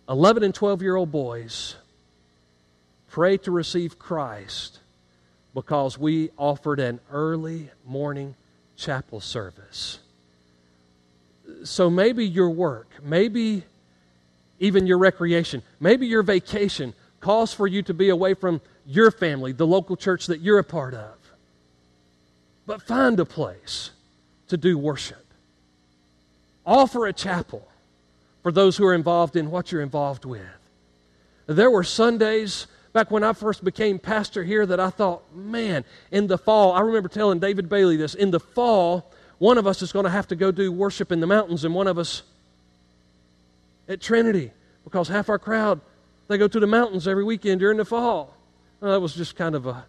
11 0.07 0.43
and 0.43 0.53
12 0.53 0.81
year 0.83 0.95
old 0.95 1.11
boys 1.11 1.75
pray 3.09 3.37
to 3.37 3.49
receive 3.49 3.97
Christ 3.97 4.79
because 5.55 5.97
we 5.97 6.29
offered 6.37 6.79
an 6.81 6.99
early 7.09 7.71
morning 7.85 8.35
chapel 8.75 9.21
service. 9.21 9.99
So 11.63 11.89
maybe 11.89 12.27
your 12.27 12.49
work, 12.49 12.89
maybe 13.01 13.63
even 14.59 14.85
your 14.85 14.97
recreation, 14.97 15.63
maybe 15.79 16.07
your 16.07 16.23
vacation 16.23 16.93
calls 17.21 17.53
for 17.53 17.67
you 17.67 17.81
to 17.83 17.93
be 17.93 18.09
away 18.09 18.33
from 18.33 18.61
your 18.85 19.09
family, 19.09 19.53
the 19.53 19.65
local 19.65 19.95
church 19.95 20.27
that 20.27 20.41
you're 20.41 20.59
a 20.59 20.63
part 20.63 20.93
of. 20.93 21.15
But 22.67 22.81
find 22.81 23.19
a 23.19 23.25
place 23.25 23.91
to 24.49 24.57
do 24.57 24.77
worship. 24.77 25.25
Offer 26.65 27.07
a 27.07 27.13
chapel 27.13 27.67
for 28.43 28.51
those 28.51 28.75
who 28.75 28.85
are 28.85 28.93
involved 28.93 29.37
in 29.37 29.49
what 29.49 29.71
you're 29.71 29.81
involved 29.81 30.25
with. 30.25 30.41
There 31.47 31.71
were 31.71 31.83
Sundays 31.83 32.67
back 32.95 33.11
when 33.11 33.25
I 33.25 33.33
first 33.33 33.61
became 33.61 33.99
pastor 33.99 34.41
here 34.41 34.65
that 34.65 34.79
I 34.79 34.89
thought, 34.89 35.21
man, 35.35 35.83
in 36.11 36.27
the 36.27 36.37
fall, 36.37 36.71
I 36.71 36.79
remember 36.79 37.09
telling 37.09 37.39
David 37.39 37.67
Bailey 37.67 37.97
this, 37.97 38.15
in 38.15 38.31
the 38.31 38.39
fall, 38.39 39.11
one 39.37 39.57
of 39.57 39.67
us 39.67 39.81
is 39.81 39.91
going 39.91 40.05
to 40.05 40.09
have 40.09 40.29
to 40.29 40.35
go 40.37 40.49
do 40.49 40.71
worship 40.71 41.11
in 41.11 41.19
the 41.19 41.27
mountains, 41.27 41.65
and 41.65 41.75
one 41.75 41.87
of 41.87 41.97
us 41.97 42.23
at 43.89 43.99
Trinity, 43.99 44.51
because 44.85 45.09
half 45.09 45.27
our 45.27 45.37
crowd 45.37 45.81
they 46.29 46.37
go 46.37 46.47
to 46.47 46.57
the 46.57 46.67
mountains 46.67 47.05
every 47.05 47.25
weekend 47.25 47.59
during 47.59 47.77
the 47.77 47.83
fall. 47.83 48.33
Well, 48.79 48.93
that 48.93 49.01
was 49.01 49.13
just 49.13 49.35
kind 49.35 49.55
of 49.55 49.67
a, 49.67 49.85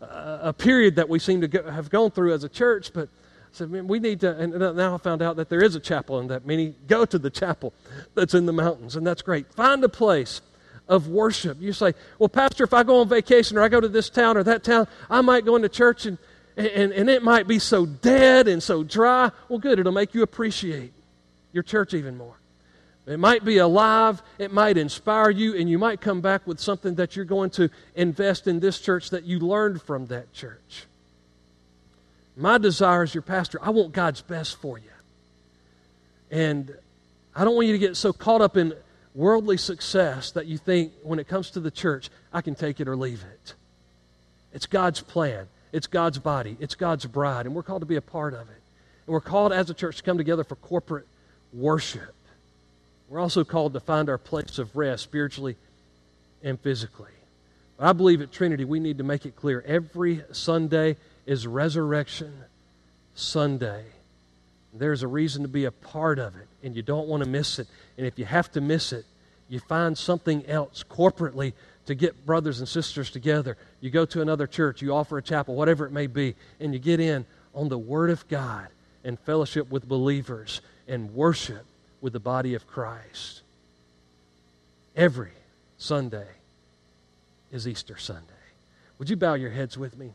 a, 0.00 0.52
period 0.52 0.96
that 0.96 1.08
we 1.08 1.20
seem 1.20 1.40
to 1.42 1.48
go, 1.48 1.70
have 1.70 1.90
gone 1.90 2.10
through 2.10 2.34
as 2.34 2.42
a 2.42 2.48
church, 2.48 2.92
but 2.92 3.08
I 3.08 3.52
said, 3.52 3.70
man, 3.70 3.86
we 3.86 4.00
need 4.00 4.18
to, 4.20 4.36
and 4.36 4.76
now 4.76 4.96
I 4.96 4.98
found 4.98 5.22
out 5.22 5.36
that 5.36 5.48
there 5.48 5.62
is 5.62 5.76
a 5.76 5.80
chapel 5.80 6.18
and 6.18 6.28
that 6.30 6.44
many 6.44 6.74
go 6.88 7.04
to 7.04 7.20
the 7.20 7.30
chapel 7.30 7.72
that's 8.16 8.34
in 8.34 8.46
the 8.46 8.52
mountains, 8.52 8.96
and 8.96 9.06
that's 9.06 9.22
great. 9.22 9.54
Find 9.54 9.84
a 9.84 9.88
place 9.88 10.40
of 10.88 11.08
worship. 11.08 11.60
You 11.60 11.72
say, 11.72 11.94
well, 12.18 12.28
Pastor, 12.28 12.64
if 12.64 12.72
I 12.72 12.82
go 12.82 13.00
on 13.00 13.08
vacation 13.08 13.58
or 13.58 13.62
I 13.62 13.68
go 13.68 13.80
to 13.80 13.88
this 13.88 14.08
town 14.10 14.36
or 14.36 14.42
that 14.44 14.64
town, 14.64 14.88
I 15.10 15.20
might 15.20 15.44
go 15.44 15.56
into 15.56 15.68
church 15.68 16.06
and, 16.06 16.18
and, 16.56 16.92
and 16.92 17.10
it 17.10 17.22
might 17.22 17.46
be 17.46 17.58
so 17.58 17.86
dead 17.86 18.48
and 18.48 18.62
so 18.62 18.82
dry. 18.82 19.30
Well, 19.48 19.58
good, 19.58 19.78
it'll 19.78 19.92
make 19.92 20.14
you 20.14 20.22
appreciate 20.22 20.92
your 21.52 21.62
church 21.62 21.94
even 21.94 22.16
more. 22.16 22.34
It 23.06 23.18
might 23.18 23.42
be 23.42 23.56
alive, 23.56 24.22
it 24.38 24.52
might 24.52 24.76
inspire 24.76 25.30
you, 25.30 25.56
and 25.56 25.68
you 25.68 25.78
might 25.78 26.00
come 26.00 26.20
back 26.20 26.46
with 26.46 26.60
something 26.60 26.96
that 26.96 27.16
you're 27.16 27.24
going 27.24 27.48
to 27.50 27.70
invest 27.94 28.46
in 28.46 28.60
this 28.60 28.78
church 28.80 29.10
that 29.10 29.24
you 29.24 29.38
learned 29.38 29.80
from 29.80 30.06
that 30.06 30.32
church. 30.34 30.84
My 32.36 32.58
desire 32.58 33.02
as 33.02 33.14
your 33.14 33.22
pastor, 33.22 33.58
I 33.62 33.70
want 33.70 33.92
God's 33.92 34.20
best 34.20 34.56
for 34.56 34.78
you. 34.78 34.90
And 36.30 36.76
I 37.34 37.44
don't 37.44 37.54
want 37.54 37.66
you 37.66 37.72
to 37.72 37.78
get 37.78 37.96
so 37.96 38.12
caught 38.12 38.42
up 38.42 38.58
in 38.58 38.74
worldly 39.18 39.56
success 39.56 40.30
that 40.30 40.46
you 40.46 40.56
think 40.56 40.92
when 41.02 41.18
it 41.18 41.26
comes 41.26 41.50
to 41.50 41.58
the 41.58 41.72
church, 41.72 42.08
I 42.32 42.40
can 42.40 42.54
take 42.54 42.78
it 42.78 42.86
or 42.86 42.94
leave 42.94 43.24
it. 43.24 43.54
It's 44.52 44.66
God's 44.66 45.00
plan, 45.00 45.48
it's 45.72 45.88
God's 45.88 46.20
body, 46.20 46.56
it's 46.60 46.76
God's 46.76 47.04
bride, 47.04 47.44
and 47.44 47.52
we're 47.52 47.64
called 47.64 47.82
to 47.82 47.86
be 47.86 47.96
a 47.96 48.00
part 48.00 48.32
of 48.32 48.42
it. 48.48 48.62
And 49.06 49.12
we're 49.12 49.20
called 49.20 49.52
as 49.52 49.68
a 49.70 49.74
church 49.74 49.96
to 49.96 50.02
come 50.04 50.18
together 50.18 50.44
for 50.44 50.54
corporate 50.54 51.08
worship. 51.52 52.14
We're 53.08 53.18
also 53.18 53.42
called 53.42 53.72
to 53.72 53.80
find 53.80 54.08
our 54.08 54.18
place 54.18 54.60
of 54.60 54.76
rest 54.76 55.02
spiritually 55.02 55.56
and 56.44 56.60
physically. 56.60 57.10
But 57.76 57.88
I 57.88 57.92
believe 57.94 58.22
at 58.22 58.30
Trinity 58.30 58.64
we 58.64 58.78
need 58.78 58.98
to 58.98 59.04
make 59.04 59.26
it 59.26 59.34
clear 59.34 59.64
every 59.66 60.22
Sunday 60.30 60.96
is 61.26 61.44
Resurrection 61.44 62.32
Sunday. 63.16 63.84
There's 64.72 65.02
a 65.02 65.08
reason 65.08 65.42
to 65.42 65.48
be 65.48 65.64
a 65.64 65.70
part 65.70 66.18
of 66.18 66.36
it, 66.36 66.46
and 66.62 66.76
you 66.76 66.82
don't 66.82 67.08
want 67.08 67.22
to 67.24 67.28
miss 67.28 67.58
it. 67.58 67.68
And 67.96 68.06
if 68.06 68.18
you 68.18 68.24
have 68.24 68.52
to 68.52 68.60
miss 68.60 68.92
it, 68.92 69.04
you 69.48 69.60
find 69.60 69.96
something 69.96 70.44
else 70.46 70.84
corporately 70.88 71.54
to 71.86 71.94
get 71.94 72.26
brothers 72.26 72.58
and 72.58 72.68
sisters 72.68 73.10
together. 73.10 73.56
You 73.80 73.90
go 73.90 74.04
to 74.04 74.20
another 74.20 74.46
church, 74.46 74.82
you 74.82 74.94
offer 74.94 75.16
a 75.16 75.22
chapel, 75.22 75.54
whatever 75.54 75.86
it 75.86 75.92
may 75.92 76.06
be, 76.06 76.34
and 76.60 76.74
you 76.74 76.78
get 76.78 77.00
in 77.00 77.24
on 77.54 77.70
the 77.70 77.78
Word 77.78 78.10
of 78.10 78.28
God 78.28 78.68
and 79.04 79.18
fellowship 79.18 79.70
with 79.70 79.88
believers 79.88 80.60
and 80.86 81.14
worship 81.14 81.64
with 82.02 82.12
the 82.12 82.20
body 82.20 82.54
of 82.54 82.66
Christ. 82.66 83.40
Every 84.94 85.32
Sunday 85.78 86.26
is 87.50 87.66
Easter 87.66 87.96
Sunday. 87.96 88.24
Would 88.98 89.08
you 89.08 89.16
bow 89.16 89.34
your 89.34 89.50
heads 89.50 89.78
with 89.78 89.96
me? 89.96 90.12